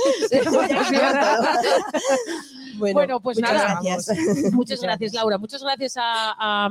Bueno, 2.79 3.21
pues 3.21 3.39
muchas 3.39 3.53
nada. 3.55 3.81
gracias. 3.83 4.53
Muchas 4.53 4.81
gracias, 4.81 5.13
Laura. 5.13 5.39
Muchas 5.39 5.63
gracias 5.63 5.97
a, 5.97 6.35
a- 6.39 6.69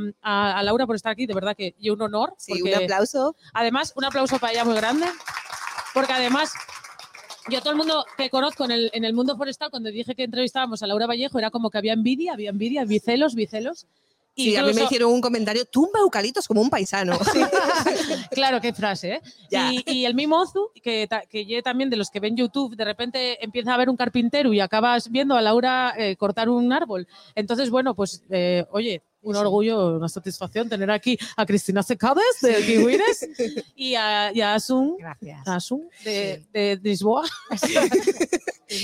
a- 0.59 0.63
Laura 0.63 0.85
por 0.85 0.95
estar 0.95 1.11
aquí. 1.11 1.25
De 1.25 1.33
verdad 1.33 1.55
que 1.55 1.75
yo 1.79 1.93
un 1.93 2.01
honor. 2.01 2.33
Sí, 2.37 2.61
un 2.61 2.73
aplauso. 2.73 3.35
Además, 3.53 3.93
un 3.95 4.05
aplauso 4.05 4.39
para 4.39 4.53
ella 4.53 4.65
muy 4.65 4.75
grande. 4.75 5.05
Porque 5.93 6.13
además, 6.13 6.51
yo 7.49 7.59
todo 7.61 7.71
el 7.71 7.77
mundo 7.77 8.05
que 8.17 8.29
conozco 8.29 8.65
en 8.65 8.71
el, 8.71 8.89
en 8.93 9.05
el 9.05 9.13
mundo 9.13 9.35
forestal, 9.37 9.69
cuando 9.69 9.89
dije 9.89 10.15
que 10.15 10.23
entrevistábamos 10.23 10.83
a 10.83 10.87
Laura 10.87 11.07
Vallejo, 11.07 11.39
era 11.39 11.49
como 11.51 11.69
que 11.69 11.77
había 11.77 11.93
envidia, 11.93 12.33
había 12.33 12.49
envidia, 12.49 12.85
bicelos, 12.85 13.35
bicelos. 13.35 13.85
Sí, 14.35 14.55
a 14.55 14.59
mí 14.59 14.65
me 14.67 14.71
Incluso- 14.73 14.85
hicieron 14.85 15.11
un 15.13 15.21
comentario, 15.21 15.65
tumba 15.65 15.99
eucaliptos 15.99 16.47
como 16.47 16.61
un 16.61 16.69
paisano. 16.69 17.17
claro, 18.31 18.61
qué 18.61 18.71
frase, 18.71 19.13
¿eh? 19.13 19.21
Ya. 19.49 19.71
Y, 19.73 19.83
y 19.85 20.05
el 20.05 20.13
mismo 20.13 20.39
Ozu, 20.39 20.69
que, 20.83 21.07
que 21.29 21.45
ye 21.45 21.61
también 21.63 21.89
de 21.89 21.95
los 21.97 22.09
que 22.11 22.19
ven 22.19 22.35
YouTube, 22.37 22.75
de 22.75 22.85
repente 22.85 23.43
empieza 23.43 23.73
a 23.73 23.77
ver 23.77 23.89
un 23.89 23.97
carpintero 23.97 24.53
y 24.53 24.59
acabas 24.59 25.09
viendo 25.09 25.35
a 25.35 25.41
Laura 25.41 25.93
eh, 25.97 26.15
cortar 26.17 26.49
un 26.49 26.71
árbol. 26.71 27.07
Entonces, 27.33 27.69
bueno, 27.71 27.95
pues, 27.95 28.23
eh, 28.29 28.65
oye, 28.71 29.01
un 29.29 29.35
Sí. 29.35 29.41
orgullo, 29.41 29.97
una 29.97 30.09
satisfacción 30.09 30.69
tener 30.69 30.89
aquí 30.91 31.17
a 31.35 31.45
Cristina 31.45 31.83
Secades 31.83 32.23
de 32.41 32.55
Kiwines 32.65 33.27
y 33.75 33.95
a, 33.95 34.31
y 34.33 34.41
a 34.41 34.53
Asun, 34.55 34.95
Gracias. 34.97 35.47
Asun 35.47 35.89
de, 36.03 36.45
de 36.53 36.79
Lisboa. 36.81 37.23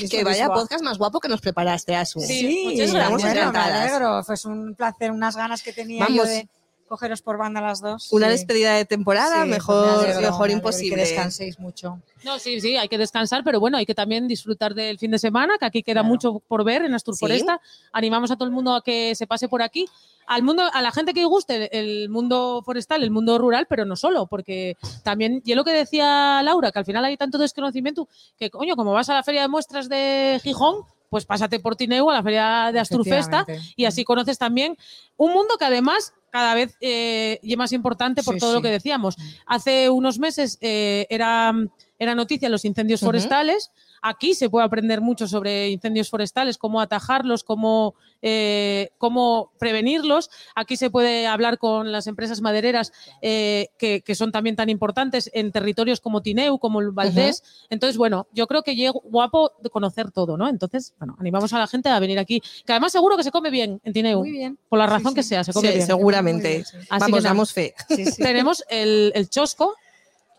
Que 0.09 0.23
vaya 0.23 0.47
podcast 0.47 0.81
más 0.81 0.97
guapo 0.97 1.19
que 1.19 1.27
nos 1.27 1.41
preparaste, 1.41 1.93
Asu. 1.93 2.21
Sí, 2.21 2.63
muchas 2.71 2.87
estamos 2.87 2.93
gracias. 2.93 3.21
bueno, 3.21 3.33
me 3.35 3.41
encantadas. 3.59 3.91
alegro. 3.91 4.23
Fue 4.23 4.35
un 4.51 4.75
placer, 4.75 5.11
unas 5.11 5.35
ganas 5.35 5.61
que 5.61 5.73
tenía 5.73 6.05
Vamos. 6.05 6.15
yo 6.17 6.23
de 6.23 6.47
cogeros 6.93 7.23
por 7.23 7.37
banda 7.39 7.59
las 7.59 7.81
dos. 7.81 8.11
Una 8.13 8.27
Sí. 8.27 8.33
despedida 8.33 8.75
de 8.75 8.85
temporada, 8.85 9.37
Sí, 9.43 9.49
me 9.49 9.55
mejor, 9.55 9.87
alegro, 10.03 10.21
mejor 10.21 10.51
imposible. 10.51 10.95
Que 10.97 11.01
descanséis 11.09 11.59
mucho. 11.59 11.99
No, 12.23 12.37
sí, 12.37 12.61
sí, 12.61 12.77
hay 12.77 12.87
que 12.87 12.99
descansar, 12.99 13.43
pero 13.43 13.59
bueno, 13.59 13.77
hay 13.77 13.85
que 13.87 13.95
también 13.95 14.27
disfrutar 14.27 14.75
del 14.75 14.99
fin 14.99 15.09
de 15.09 15.17
semana, 15.17 15.55
que 15.59 15.65
aquí 15.65 15.81
queda 15.81 16.01
Claro. 16.01 16.07
mucho 16.07 16.39
por 16.47 16.63
ver 16.63 16.83
en 16.85 16.93
Astur 16.93 17.15
Sí. 17.15 17.21
Foresta. 17.21 17.59
Animamos 17.91 18.29
a 18.29 18.35
todo 18.35 18.45
el 18.45 18.51
mundo 18.53 18.75
a 18.75 18.83
que 18.83 19.15
se 19.15 19.25
pase 19.25 19.47
por 19.49 19.63
aquí. 19.63 19.87
Al 20.27 20.43
mundo, 20.43 20.63
a 20.71 20.81
la 20.81 20.91
gente 20.91 21.13
que 21.13 21.25
guste 21.25 21.75
el 21.77 22.07
mundo 22.09 22.61
forestal, 22.63 23.03
el 23.03 23.11
mundo 23.11 23.37
rural, 23.39 23.65
pero 23.67 23.83
no 23.85 23.95
solo, 23.95 24.27
porque 24.27 24.77
también, 25.03 25.41
y 25.43 25.51
es 25.51 25.57
lo 25.57 25.63
que 25.65 25.73
decía 25.73 26.41
Laura, 26.43 26.71
que 26.71 26.79
al 26.79 26.85
final 26.85 27.03
hay 27.03 27.17
tanto 27.17 27.37
desconocimiento 27.39 28.07
que, 28.37 28.49
coño, 28.49 28.75
como 28.77 28.93
vas 28.93 29.09
a 29.09 29.15
la 29.15 29.23
feria 29.23 29.41
de 29.41 29.47
muestras 29.49 29.89
de 29.89 30.39
Gijón, 30.43 30.83
pues 31.14 31.26
pásate 31.26 31.59
por 31.59 31.76
Tineu 31.76 32.09
a 32.09 32.14
la 32.16 32.24
feria 32.24 32.72
de 32.74 32.80
Asturfesta 32.80 33.45
y 33.76 33.86
así 33.86 34.03
conoces 34.03 34.39
también 34.39 34.76
un 35.16 35.32
mundo 35.32 35.57
que 35.59 35.66
además 35.66 36.11
cada 36.32 36.55
vez 36.55 36.76
eh, 36.82 37.38
y 37.43 37.55
más 37.55 37.72
importante 37.72 38.24
por 38.24 38.34
Sí, 38.34 38.39
todo 38.39 38.49
sí. 38.49 38.55
lo 38.55 38.61
que 38.64 38.70
decíamos. 38.70 39.16
Hace 39.45 39.91
unos 39.91 40.18
meses 40.18 40.57
eh, 40.59 41.05
era, 41.11 41.53
era 41.99 42.16
noticia 42.16 42.49
los 42.49 42.66
incendios 42.66 43.01
forestales. 43.01 43.70
Aquí 44.06 44.34
se 44.34 44.49
puede 44.49 44.66
aprender 44.66 44.99
mucho 44.99 45.28
sobre 45.30 45.70
incendios 45.70 46.10
forestales, 46.10 46.58
cómo 46.58 46.82
atajarlos, 46.82 47.43
cómo, 47.45 47.95
eh, 48.22 48.89
cómo 48.97 49.54
prevenirlos. 49.58 50.30
Aquí 50.56 50.76
se 50.76 50.89
puede 50.89 51.26
hablar 51.26 51.58
con 51.58 51.91
las 51.93 52.06
empresas 52.08 52.41
madereras 52.41 52.91
eh, 53.22 53.70
que, 53.78 54.01
que 54.01 54.14
son 54.14 54.34
también 54.34 54.58
tan 54.58 54.70
importantes 54.70 55.32
en 55.34 55.54
territorios 55.54 56.01
como 56.01 56.22
Tineu, 56.22 56.60
como 56.60 56.82
el 56.82 56.91
Valdés. 56.91 57.43
Entonces, 57.70 57.95
bueno, 57.97 58.28
yo 58.34 58.45
creo 58.47 58.62
que 58.62 58.76
llega 58.76 58.91
guapo 59.06 59.54
de 59.62 59.70
conocer 59.70 60.12
todo, 60.12 60.36
¿no? 60.36 60.49
Entonces, 60.49 60.93
bueno, 60.99 61.16
animamos 61.18 61.54
a 61.54 61.60
la 61.60 61.68
gente 61.68 61.88
a 61.88 61.97
venir 61.99 62.20
aquí, 62.20 62.41
que 62.66 62.74
además 62.74 62.91
seguro 62.91 63.16
que 63.16 63.24
se 63.24 63.32
come 63.32 63.49
bien 63.51 63.80
en 63.86 63.93
Tineu. 63.93 64.20
Muy 64.20 64.32
bien. 64.32 64.60
Por 64.68 64.80
la 64.80 64.86
razón 64.88 65.12
sí. 65.12 65.16
que 65.16 65.24
sea, 65.24 65.45
se 65.45 65.54
come 65.54 65.70
Sí, 65.70 65.76
bien. 65.76 65.88
seguramente. 65.88 66.49
Bien, 66.49 66.66
sí. 66.66 66.76
Así 66.78 66.88
que 66.89 66.99
Vamos, 66.99 67.10
nada. 67.24 67.30
damos 67.30 67.54
fe. 67.54 67.74
Sí, 67.88 68.06
sí. 68.06 68.22
Tenemos 68.22 68.66
el, 68.70 69.14
el 69.16 69.30
chosco 69.30 69.76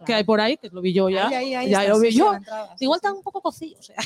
que 0.05 0.15
hay 0.15 0.25
por 0.25 0.41
ahí, 0.41 0.57
que 0.57 0.69
lo 0.71 0.81
vi 0.81 0.93
yo 0.93 1.09
ya. 1.09 1.29
Ahí, 1.29 1.35
ahí, 1.35 1.55
ahí 1.55 1.71
ya 1.71 1.85
lo 1.85 1.99
vi 1.99 2.11
yo. 2.13 2.33
entrada, 2.35 2.75
Igual 2.81 2.99
está 2.99 3.13
un 3.13 3.23
poco 3.23 3.41
cocido. 3.41 3.79
o 3.79 3.83
sea. 3.83 3.97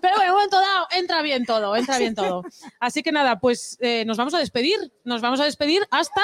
Pero 0.00 0.14
bueno, 0.16 0.22
en 0.22 0.28
un 0.30 0.34
momento 0.34 0.60
dado 0.60 0.86
entra 0.92 1.22
bien 1.22 1.44
todo, 1.46 1.74
entra 1.76 1.98
bien 1.98 2.14
todo. 2.14 2.42
Así 2.80 3.02
que 3.02 3.12
nada, 3.12 3.38
pues 3.40 3.76
eh, 3.80 4.04
nos 4.06 4.16
vamos 4.16 4.34
a 4.34 4.38
despedir. 4.38 4.92
Nos 5.04 5.20
vamos 5.20 5.40
a 5.40 5.44
despedir 5.44 5.86
hasta 5.90 6.22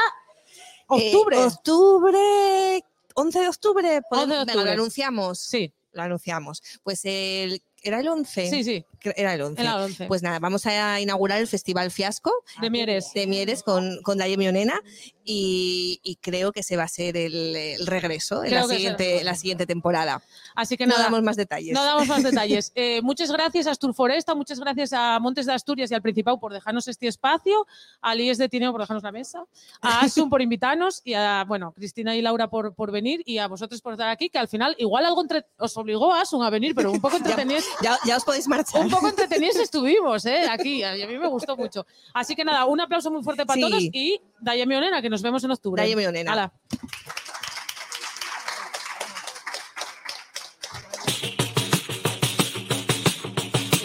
octubre. 0.86 1.36
Eh, 1.36 1.44
octubre. 1.44 2.84
11 3.14 3.40
de 3.40 3.48
octubre. 3.48 4.00
podemos- 4.10 4.10
11 4.10 4.34
de 4.34 4.38
Venga, 4.40 4.42
octubre. 4.52 4.64
lo 4.64 4.72
anunciamos. 4.72 5.38
sí, 5.40 5.72
Lo 5.92 6.02
anunciamos. 6.02 6.62
Pues 6.82 7.00
el, 7.04 7.62
era 7.82 8.00
el 8.00 8.08
11. 8.08 8.48
sí, 8.48 8.64
sí, 8.64 8.86
Era 9.16 9.34
el 9.34 9.42
11. 9.42 9.60
en 9.60 9.66
la 9.66 9.76
11. 9.84 10.06
Pues 10.06 10.22
nada, 10.22 10.38
vamos 10.38 10.64
a 10.64 10.98
inaugurar 11.00 11.38
el 11.38 11.46
Festival 11.46 11.90
Fiasco 11.90 12.32
de 12.62 12.70
Mieres. 12.70 13.12
de 13.12 13.26
Mieres 13.26 13.62
con, 13.62 14.00
con 14.02 14.16
Daye 14.16 14.38
Mionena 14.38 14.80
y, 15.24 16.00
y 16.02 16.16
creo 16.16 16.52
que 16.52 16.62
se 16.62 16.76
va 16.76 16.84
a 16.84 16.88
ser 16.88 17.16
el, 17.16 17.54
el 17.56 17.86
regreso 17.86 18.44
en 18.44 18.54
la 18.54 18.64
siguiente, 18.64 19.04
será. 19.18 19.24
la 19.24 19.34
siguiente 19.34 19.66
temporada. 19.66 20.22
Así 20.54 20.76
que 20.76 20.86
No 20.86 20.96
damos 20.98 21.22
más 21.22 21.36
detalles. 21.36 21.72
No 21.74 21.84
damos 21.84 22.06
más 22.08 22.22
detalles. 22.22 22.72
Eh, 22.74 23.00
muchas 23.02 23.30
gracias 23.30 23.66
a 23.66 23.70
Asturforesta, 23.70 24.34
muchas 24.34 24.58
gracias 24.60 24.92
a 24.92 25.18
Montes 25.20 25.46
de 25.46 25.52
Asturias 25.52 25.90
y 25.90 25.94
al 25.94 26.02
Principado 26.02 26.38
por 26.40 26.52
dejarnos 26.52 26.88
este 26.88 27.06
espacio, 27.08 27.66
a 28.00 28.14
Líes 28.14 28.38
de 28.38 28.48
Tineo 28.48 28.72
por 28.72 28.80
dejarnos 28.80 29.02
la 29.02 29.12
mesa, 29.12 29.44
a 29.80 30.00
Asun 30.00 30.28
por 30.30 30.42
invitarnos 30.42 31.00
y 31.04 31.14
a, 31.14 31.44
bueno, 31.46 31.72
Cristina 31.72 32.14
y 32.16 32.22
Laura 32.22 32.48
por, 32.48 32.74
por 32.74 32.90
venir 32.90 33.22
y 33.24 33.38
a 33.38 33.46
vosotros 33.46 33.80
por 33.80 33.92
estar 33.92 34.08
aquí, 34.08 34.28
que 34.28 34.38
al 34.38 34.48
final 34.48 34.74
igual 34.78 35.04
algo 35.06 35.22
entre- 35.22 35.46
os 35.58 35.76
obligó 35.76 36.12
a 36.12 36.22
Asun 36.22 36.42
a 36.42 36.50
venir, 36.50 36.74
pero 36.74 36.90
un 36.90 37.00
poco 37.00 37.16
entretenidos, 37.18 37.64
Ya, 37.82 37.98
ya 38.04 38.16
os 38.16 38.24
podéis 38.24 38.48
marchar. 38.48 38.84
un 38.84 38.90
poco 38.90 39.08
entretenidos 39.08 39.56
estuvimos, 39.56 40.26
¿eh? 40.26 40.46
Aquí, 40.50 40.82
a 40.82 40.94
mí 40.94 41.18
me 41.18 41.28
gustó 41.28 41.56
mucho. 41.56 41.86
Así 42.14 42.34
que 42.34 42.44
nada, 42.44 42.64
un 42.66 42.80
aplauso 42.80 43.10
muy 43.10 43.22
fuerte 43.22 43.46
para 43.46 43.52
Sí. 43.56 43.60
todos 43.60 43.82
y 43.92 44.20
Daya 44.42 44.66
Mionena, 44.66 45.00
que 45.00 45.08
nos 45.08 45.22
vemos 45.22 45.44
en 45.44 45.52
octubre. 45.52 45.80
Daye 45.80 45.94
Mionena. 45.94 46.32
Hala. 46.32 46.52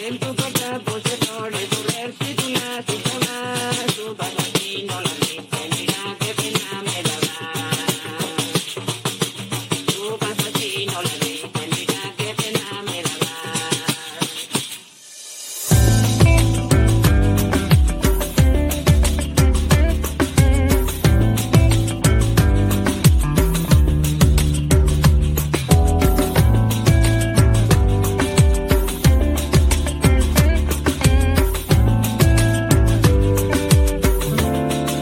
En 0.00 0.18
tu 0.18 0.34